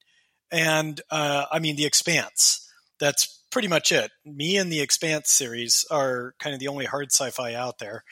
And 0.51 1.01
uh, 1.11 1.47
I 1.53 1.59
mean, 1.59 1.77
The 1.77 1.87
Expanse. 1.87 2.69
That's 2.99 3.45
pretty 3.51 3.69
much 3.69 3.93
it. 3.93 4.11
Me 4.25 4.57
and 4.57 4.73
The 4.73 4.81
Expanse 4.81 5.31
series 5.31 5.85
are 5.91 6.35
kind 6.39 6.55
of 6.55 6.61
the 6.61 6.69
only 6.69 6.87
hard 6.87 7.13
sci 7.13 7.31
fi 7.31 7.55
out 7.55 7.79
there. 7.79 8.03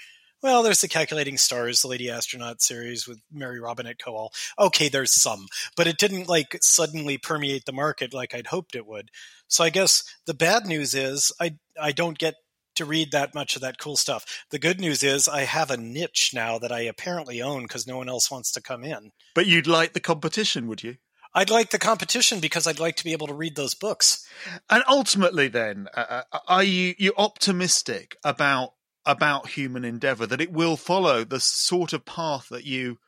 Well, 0.46 0.62
there's 0.62 0.80
the 0.80 0.86
Calculating 0.86 1.38
Stars, 1.38 1.82
the 1.82 1.88
Lady 1.88 2.08
Astronaut 2.08 2.62
series 2.62 3.08
with 3.08 3.18
Mary 3.32 3.58
Robinette 3.58 3.98
Kowal. 3.98 4.28
Okay, 4.56 4.88
there's 4.88 5.12
some, 5.12 5.48
but 5.76 5.88
it 5.88 5.98
didn't 5.98 6.28
like 6.28 6.56
suddenly 6.60 7.18
permeate 7.18 7.64
the 7.64 7.72
market 7.72 8.14
like 8.14 8.32
I'd 8.32 8.46
hoped 8.46 8.76
it 8.76 8.86
would. 8.86 9.10
So 9.48 9.64
I 9.64 9.70
guess 9.70 10.04
the 10.24 10.34
bad 10.34 10.64
news 10.64 10.94
is 10.94 11.32
I 11.40 11.56
I 11.82 11.90
don't 11.90 12.16
get 12.16 12.36
to 12.76 12.84
read 12.84 13.10
that 13.10 13.34
much 13.34 13.56
of 13.56 13.62
that 13.62 13.78
cool 13.78 13.96
stuff. 13.96 14.44
The 14.50 14.60
good 14.60 14.78
news 14.78 15.02
is 15.02 15.26
I 15.26 15.40
have 15.40 15.68
a 15.68 15.76
niche 15.76 16.30
now 16.32 16.60
that 16.60 16.70
I 16.70 16.82
apparently 16.82 17.42
own 17.42 17.64
because 17.64 17.84
no 17.88 17.96
one 17.96 18.08
else 18.08 18.30
wants 18.30 18.52
to 18.52 18.62
come 18.62 18.84
in. 18.84 19.10
But 19.34 19.46
you'd 19.46 19.66
like 19.66 19.94
the 19.94 20.00
competition, 20.00 20.68
would 20.68 20.84
you? 20.84 20.98
I'd 21.34 21.50
like 21.50 21.70
the 21.70 21.78
competition 21.80 22.38
because 22.38 22.68
I'd 22.68 22.78
like 22.78 22.94
to 22.96 23.04
be 23.04 23.12
able 23.12 23.26
to 23.26 23.34
read 23.34 23.56
those 23.56 23.74
books. 23.74 24.24
And 24.70 24.84
ultimately, 24.88 25.48
then, 25.48 25.88
uh, 25.92 26.22
uh 26.30 26.38
are 26.46 26.62
you 26.62 26.94
you 26.98 27.14
optimistic 27.16 28.16
about 28.22 28.74
about 29.06 29.48
human 29.50 29.84
endeavor 29.84 30.26
that 30.26 30.40
it 30.40 30.52
will 30.52 30.76
follow 30.76 31.24
the 31.24 31.40
sort 31.40 31.92
of 31.92 32.04
path 32.04 32.48
that 32.50 32.64
you 32.64 32.98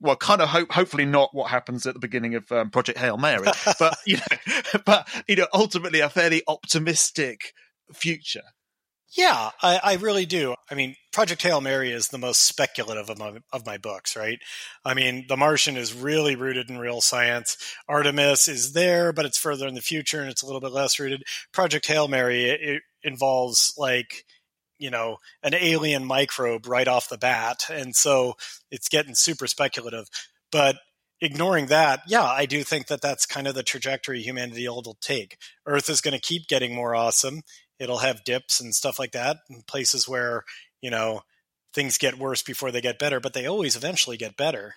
well, 0.00 0.16
kind 0.16 0.40
of 0.40 0.48
hope, 0.50 0.70
hopefully 0.70 1.04
not 1.04 1.34
what 1.34 1.50
happens 1.50 1.86
at 1.86 1.94
the 1.94 2.00
beginning 2.00 2.36
of 2.36 2.50
um, 2.52 2.70
Project 2.70 2.98
Hail 2.98 3.16
Mary, 3.16 3.48
but 3.80 3.98
you 4.06 4.18
know, 4.18 4.80
but 4.86 5.08
you 5.26 5.36
know, 5.36 5.48
ultimately 5.52 6.00
a 6.00 6.08
fairly 6.08 6.42
optimistic 6.46 7.52
future. 7.92 8.42
Yeah, 9.10 9.50
I, 9.62 9.80
I, 9.82 9.94
really 9.94 10.26
do. 10.26 10.54
I 10.70 10.74
mean, 10.74 10.94
Project 11.12 11.40
Hail 11.40 11.62
Mary 11.62 11.90
is 11.90 12.08
the 12.08 12.18
most 12.18 12.42
speculative 12.42 13.08
of 13.08 13.18
my, 13.18 13.38
of 13.54 13.64
my 13.64 13.78
books, 13.78 14.14
right? 14.14 14.38
I 14.84 14.92
mean, 14.92 15.24
The 15.30 15.36
Martian 15.36 15.78
is 15.78 15.94
really 15.94 16.36
rooted 16.36 16.68
in 16.68 16.76
real 16.76 17.00
science. 17.00 17.56
Artemis 17.88 18.48
is 18.48 18.74
there, 18.74 19.14
but 19.14 19.24
it's 19.24 19.38
further 19.38 19.66
in 19.66 19.74
the 19.74 19.80
future 19.80 20.20
and 20.20 20.28
it's 20.28 20.42
a 20.42 20.46
little 20.46 20.60
bit 20.60 20.72
less 20.72 21.00
rooted. 21.00 21.22
Project 21.54 21.86
Hail 21.86 22.06
Mary 22.06 22.50
it, 22.50 22.60
it 22.60 22.82
involves 23.02 23.72
like 23.78 24.24
you 24.78 24.90
know 24.90 25.18
an 25.42 25.54
alien 25.54 26.04
microbe 26.04 26.66
right 26.66 26.88
off 26.88 27.08
the 27.08 27.18
bat 27.18 27.66
and 27.70 27.94
so 27.94 28.34
it's 28.70 28.88
getting 28.88 29.14
super 29.14 29.46
speculative. 29.46 30.08
But 30.50 30.76
ignoring 31.20 31.66
that 31.66 32.00
yeah 32.06 32.22
i 32.22 32.46
do 32.46 32.62
think 32.62 32.86
that 32.86 33.00
that's 33.00 33.26
kind 33.26 33.48
of 33.48 33.54
the 33.56 33.62
trajectory 33.62 34.22
humanity 34.22 34.68
will 34.68 34.96
take. 35.00 35.36
Earth 35.66 35.90
is 35.90 36.00
going 36.00 36.14
to 36.14 36.20
keep 36.20 36.46
getting 36.46 36.74
more 36.74 36.94
awesome. 36.94 37.42
It'll 37.80 37.98
have 37.98 38.24
dips 38.24 38.60
and 38.60 38.72
stuff 38.74 39.00
like 39.00 39.12
that 39.12 39.38
in 39.50 39.62
places 39.66 40.08
where 40.08 40.44
you 40.80 40.90
know 40.90 41.22
things 41.74 41.98
get 41.98 42.18
worse 42.18 42.42
before 42.42 42.70
they 42.70 42.80
get 42.80 42.98
better 42.98 43.20
but 43.20 43.34
they 43.34 43.46
always 43.46 43.76
eventually 43.76 44.16
get 44.16 44.36
better 44.36 44.74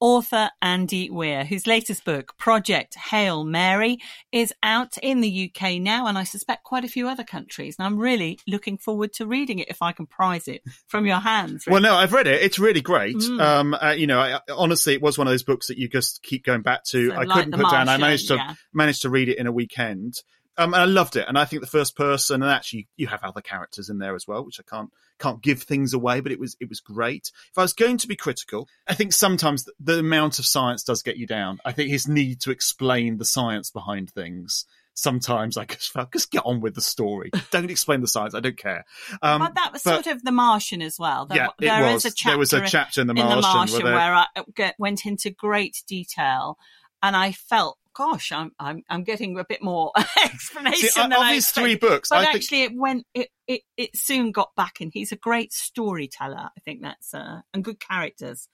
author 0.00 0.50
Andy 0.60 1.10
Weir, 1.10 1.44
whose 1.44 1.66
latest 1.66 2.04
book, 2.04 2.36
Project 2.36 2.96
Hail 2.96 3.44
Mary, 3.44 3.98
is 4.32 4.52
out 4.62 4.98
in 4.98 5.20
the 5.20 5.50
UK 5.50 5.80
now, 5.80 6.06
and 6.06 6.18
I 6.18 6.24
suspect 6.24 6.64
quite 6.64 6.84
a 6.84 6.88
few 6.88 7.08
other 7.08 7.24
countries. 7.24 7.76
And 7.78 7.86
I'm 7.86 7.98
really 7.98 8.38
looking 8.46 8.78
forward 8.78 9.12
to 9.14 9.26
reading 9.26 9.60
it 9.60 9.68
if 9.68 9.80
I 9.80 9.92
can 9.92 10.06
prize 10.06 10.48
it 10.48 10.62
from 10.88 11.06
your 11.06 11.18
hands. 11.18 11.66
Really. 11.66 11.74
Well, 11.74 11.82
no, 11.82 11.94
I've 11.94 12.12
read 12.12 12.26
it. 12.26 12.42
It's 12.42 12.58
really 12.58 12.80
great. 12.80 13.16
Mm. 13.16 13.40
Um, 13.40 13.74
uh, 13.74 13.94
you 13.96 14.06
know, 14.06 14.18
I, 14.18 14.40
honestly, 14.52 14.94
it 14.94 15.02
was 15.02 15.16
one 15.16 15.26
of 15.26 15.32
those 15.32 15.44
books 15.44 15.68
that 15.68 15.78
you 15.78 15.88
just 15.88 16.22
keep 16.22 16.44
going 16.44 16.62
back 16.62 16.84
to. 16.86 17.10
So 17.10 17.14
I 17.14 17.22
like 17.22 17.28
couldn't 17.36 17.52
put 17.52 17.62
Martian, 17.62 17.86
down. 17.86 17.88
I 17.88 17.96
managed 17.98 18.28
to 18.28 18.34
yeah. 18.34 18.54
managed 18.72 19.02
to 19.02 19.10
read 19.10 19.28
it 19.28 19.38
in 19.38 19.46
a 19.46 19.52
weekend. 19.52 20.14
Um, 20.58 20.74
and 20.74 20.82
I 20.82 20.84
loved 20.84 21.16
it. 21.16 21.26
And 21.26 21.38
I 21.38 21.44
think 21.44 21.62
the 21.62 21.68
first 21.68 21.96
person, 21.96 22.42
and 22.42 22.50
actually 22.50 22.88
you 22.96 23.06
have 23.06 23.24
other 23.24 23.40
characters 23.40 23.88
in 23.88 23.98
there 23.98 24.14
as 24.14 24.26
well, 24.28 24.44
which 24.44 24.60
I 24.60 24.64
can't 24.68 24.90
can't 25.18 25.42
give 25.42 25.62
things 25.62 25.94
away, 25.94 26.20
but 26.20 26.32
it 26.32 26.38
was 26.38 26.56
it 26.60 26.68
was 26.68 26.80
great. 26.80 27.30
If 27.50 27.58
I 27.58 27.62
was 27.62 27.72
going 27.72 27.96
to 27.98 28.08
be 28.08 28.16
critical, 28.16 28.68
I 28.86 28.94
think 28.94 29.12
sometimes 29.12 29.64
the, 29.64 29.72
the 29.80 29.98
amount 30.00 30.38
of 30.38 30.46
science 30.46 30.84
does 30.84 31.02
get 31.02 31.16
you 31.16 31.26
down. 31.26 31.58
I 31.64 31.72
think 31.72 31.90
his 31.90 32.06
need 32.06 32.40
to 32.42 32.50
explain 32.50 33.18
the 33.18 33.24
science 33.24 33.70
behind 33.70 34.10
things 34.10 34.66
sometimes 34.94 35.56
I 35.56 35.64
just 35.64 35.90
felt 35.90 36.12
just 36.12 36.30
get 36.30 36.42
on 36.44 36.60
with 36.60 36.74
the 36.74 36.80
story. 36.80 37.30
Don't 37.50 37.70
explain 37.70 38.00
the 38.00 38.06
science. 38.06 38.34
I 38.34 38.40
don't 38.40 38.56
care. 38.56 38.84
Um, 39.22 39.40
but 39.40 39.54
that 39.54 39.72
was 39.72 39.82
but, 39.82 40.04
sort 40.04 40.14
of 40.14 40.22
The 40.22 40.32
Martian 40.32 40.82
as 40.82 40.98
well. 40.98 41.26
There, 41.26 41.38
yeah, 41.38 41.48
there 41.58 41.92
was. 41.92 42.04
a 42.04 42.10
chapter. 42.10 42.30
There 42.30 42.38
was 42.38 42.52
a 42.52 42.66
chapter 42.66 43.00
in 43.00 43.06
The 43.06 43.14
Martian, 43.14 43.32
in 43.32 43.42
the 43.42 43.42
Martian 43.42 43.82
where, 43.84 43.94
where 43.94 44.14
I 44.14 44.74
went 44.78 45.06
into 45.06 45.30
great 45.30 45.82
detail, 45.86 46.58
and 47.02 47.16
I 47.16 47.32
felt 47.32 47.78
gosh, 47.94 48.32
I'm 48.32 48.52
I'm 48.58 48.82
I'm 48.88 49.04
getting 49.04 49.38
a 49.38 49.44
bit 49.44 49.62
more 49.62 49.92
explanation 50.24 50.88
See, 50.88 51.00
than 51.00 51.12
of 51.12 51.18
I 51.18 51.34
his 51.34 51.50
three 51.50 51.76
books. 51.76 52.08
But 52.10 52.20
I 52.20 52.32
actually, 52.32 52.62
think... 52.62 52.72
it 52.72 52.78
went 52.78 53.06
it, 53.14 53.28
it 53.46 53.62
it 53.76 53.96
soon 53.96 54.32
got 54.32 54.54
back, 54.56 54.80
and 54.80 54.90
he's 54.92 55.12
a 55.12 55.16
great 55.16 55.52
storyteller. 55.52 56.50
I 56.56 56.60
think 56.64 56.82
that's 56.82 57.14
uh, 57.14 57.40
and 57.52 57.64
good 57.64 57.80
characters. 57.80 58.48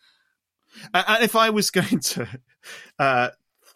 And 0.92 1.24
if 1.24 1.36
I 1.36 1.50
was 1.50 1.70
going 1.70 2.00
to 2.00 2.28
uh, 2.98 3.30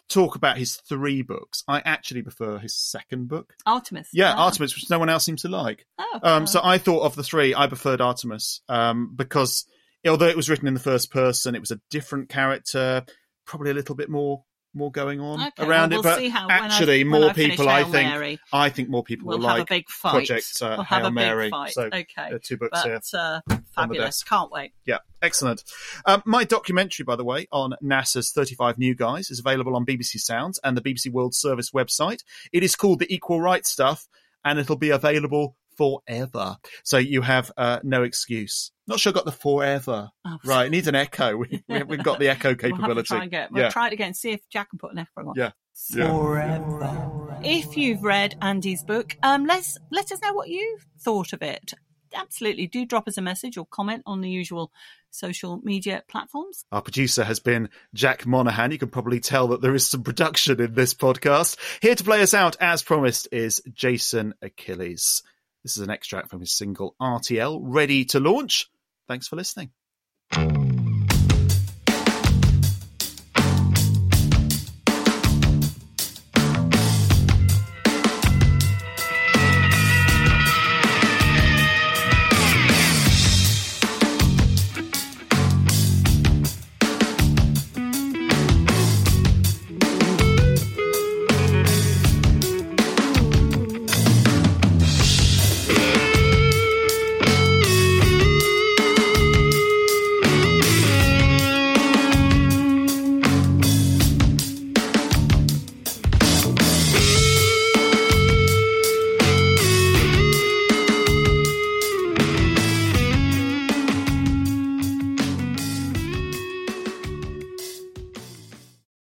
talk 0.09 0.35
about 0.35 0.57
his 0.57 0.75
three 0.75 1.21
books, 1.21 1.63
I 1.67 1.81
actually 1.83 2.21
prefer 2.21 2.57
his 2.57 2.75
second 2.75 3.27
book, 3.27 3.55
Artemis. 3.65 4.09
Yeah, 4.13 4.33
oh. 4.35 4.43
Artemis, 4.43 4.75
which 4.75 4.89
no 4.89 4.99
one 4.99 5.09
else 5.09 5.25
seems 5.25 5.41
to 5.43 5.49
like. 5.49 5.85
Oh, 5.97 6.19
um, 6.23 6.43
oh. 6.43 6.45
so 6.45 6.61
I 6.63 6.77
thought 6.77 7.03
of 7.03 7.15
the 7.15 7.23
three, 7.23 7.55
I 7.55 7.67
preferred 7.67 8.01
Artemis 8.01 8.61
um, 8.69 9.13
because 9.15 9.65
although 10.07 10.27
it 10.27 10.37
was 10.37 10.49
written 10.49 10.67
in 10.67 10.73
the 10.73 10.79
first 10.79 11.11
person, 11.11 11.55
it 11.55 11.61
was 11.61 11.71
a 11.71 11.81
different 11.89 12.29
character, 12.29 13.05
probably 13.45 13.71
a 13.71 13.75
little 13.75 13.95
bit 13.95 14.09
more 14.09 14.43
more 14.73 14.91
going 14.91 15.19
on 15.19 15.39
Okay, 15.47 15.63
around 15.67 15.91
well, 15.91 15.99
it. 15.99 16.03
we'll 16.03 16.13
But 16.13 16.17
see 16.19 16.29
how- 16.29 16.47
when 16.47 16.61
I- 16.61 16.65
actually, 16.65 17.03
more 17.03 17.29
I 17.29 17.33
people, 17.33 17.69
I 17.69 17.83
think, 17.83 18.09
Mary, 18.09 18.39
I 18.51 18.69
think 18.69 18.89
more 18.89 19.03
people 19.03 19.27
we'll 19.27 19.37
will 19.39 19.47
have 19.47 19.59
like 19.59 19.69
a 19.69 19.73
big 19.73 19.89
fight. 19.89 20.11
Project 20.11 20.45
uh, 20.61 20.73
we'll 20.77 20.83
have 20.83 21.01
Hail 21.03 21.11
Mary. 21.11 21.49
fight. 21.49 21.71
So 21.73 21.83
okay, 21.93 22.31
are 22.31 22.39
two 22.39 22.57
books 22.57 22.81
but, 22.83 22.85
here. 22.85 22.99
Uh, 23.13 23.39
fabulous! 23.75 24.23
Can't 24.23 24.51
wait. 24.51 24.73
Yeah, 24.85 24.97
excellent. 25.21 25.63
Um, 26.05 26.21
my 26.25 26.43
documentary, 26.43 27.03
by 27.03 27.15
the 27.15 27.23
way, 27.23 27.47
on 27.51 27.73
NASA's 27.83 28.31
35 28.31 28.77
New 28.77 28.95
Guys 28.95 29.29
is 29.29 29.39
available 29.39 29.75
on 29.75 29.85
BBC 29.85 30.19
Sounds 30.19 30.59
and 30.63 30.75
the 30.77 30.81
BBC 30.81 31.11
World 31.11 31.35
Service 31.35 31.71
website. 31.71 32.23
It 32.51 32.63
is 32.63 32.75
called 32.75 32.99
The 32.99 33.13
Equal 33.13 33.41
Rights 33.41 33.69
Stuff, 33.71 34.07
and 34.45 34.59
it'll 34.59 34.75
be 34.77 34.89
available 34.89 35.55
forever. 35.77 36.57
So 36.83 36.97
you 36.97 37.21
have 37.21 37.51
uh, 37.57 37.79
no 37.83 38.03
excuse. 38.03 38.71
Not 38.87 38.99
sure 38.99 39.11
I 39.11 39.13
got 39.13 39.25
the 39.25 39.31
forever 39.31 40.09
Oh, 40.25 40.37
right. 40.45 40.65
It 40.65 40.71
needs 40.71 40.87
an 40.87 40.95
echo. 40.95 41.37
We, 41.37 41.63
we, 41.67 41.83
we've 41.83 42.03
got 42.03 42.19
the 42.19 42.29
echo 42.29 42.49
We'll 42.61 42.71
capability. 42.71 43.07
try 43.07 43.21
and 43.23 43.31
get. 43.31 43.51
We'll 43.51 43.63
yeah. 43.63 43.69
try 43.69 43.87
it 43.87 43.93
again. 43.93 44.13
See 44.13 44.31
if 44.31 44.41
Jack 44.49 44.69
can 44.69 44.79
put 44.79 44.91
an 44.91 44.99
echo 44.99 45.29
on. 45.29 45.33
Yeah. 45.35 45.51
Yeah. 45.89 47.41
If 47.43 47.77
you've 47.77 48.03
read 48.03 48.35
Andy's 48.41 48.83
book, 48.83 49.17
um, 49.23 49.45
let's 49.45 49.77
let 49.91 50.11
us 50.11 50.21
know 50.21 50.33
what 50.33 50.49
you 50.49 50.77
thought 50.99 51.33
of 51.33 51.41
it. 51.41 51.73
Absolutely, 52.13 52.67
do 52.67 52.85
drop 52.85 53.07
us 53.07 53.17
a 53.17 53.21
message 53.21 53.57
or 53.57 53.65
comment 53.65 54.03
on 54.05 54.21
the 54.21 54.29
usual 54.29 54.71
social 55.09 55.59
media 55.63 56.03
platforms. 56.07 56.63
Our 56.71 56.81
producer 56.81 57.23
has 57.23 57.39
been 57.39 57.69
Jack 57.95 58.27
Monahan. 58.27 58.71
You 58.71 58.77
can 58.77 58.89
probably 58.89 59.19
tell 59.19 59.47
that 59.49 59.61
there 59.61 59.73
is 59.73 59.87
some 59.87 60.03
production 60.03 60.61
in 60.61 60.75
this 60.75 60.93
podcast. 60.93 61.57
Here 61.81 61.95
to 61.95 62.03
play 62.03 62.21
us 62.21 62.35
out, 62.35 62.55
as 62.59 62.83
promised, 62.83 63.29
is 63.31 63.61
Jason 63.73 64.35
Achilles. 64.43 65.23
This 65.63 65.77
is 65.77 65.83
an 65.83 65.89
extract 65.89 66.29
from 66.29 66.41
his 66.41 66.53
single 66.53 66.95
RTL, 67.01 67.59
ready 67.61 68.03
to 68.05 68.19
launch. 68.19 68.69
Thanks 69.07 69.27
for 69.27 69.35
listening. 69.37 69.71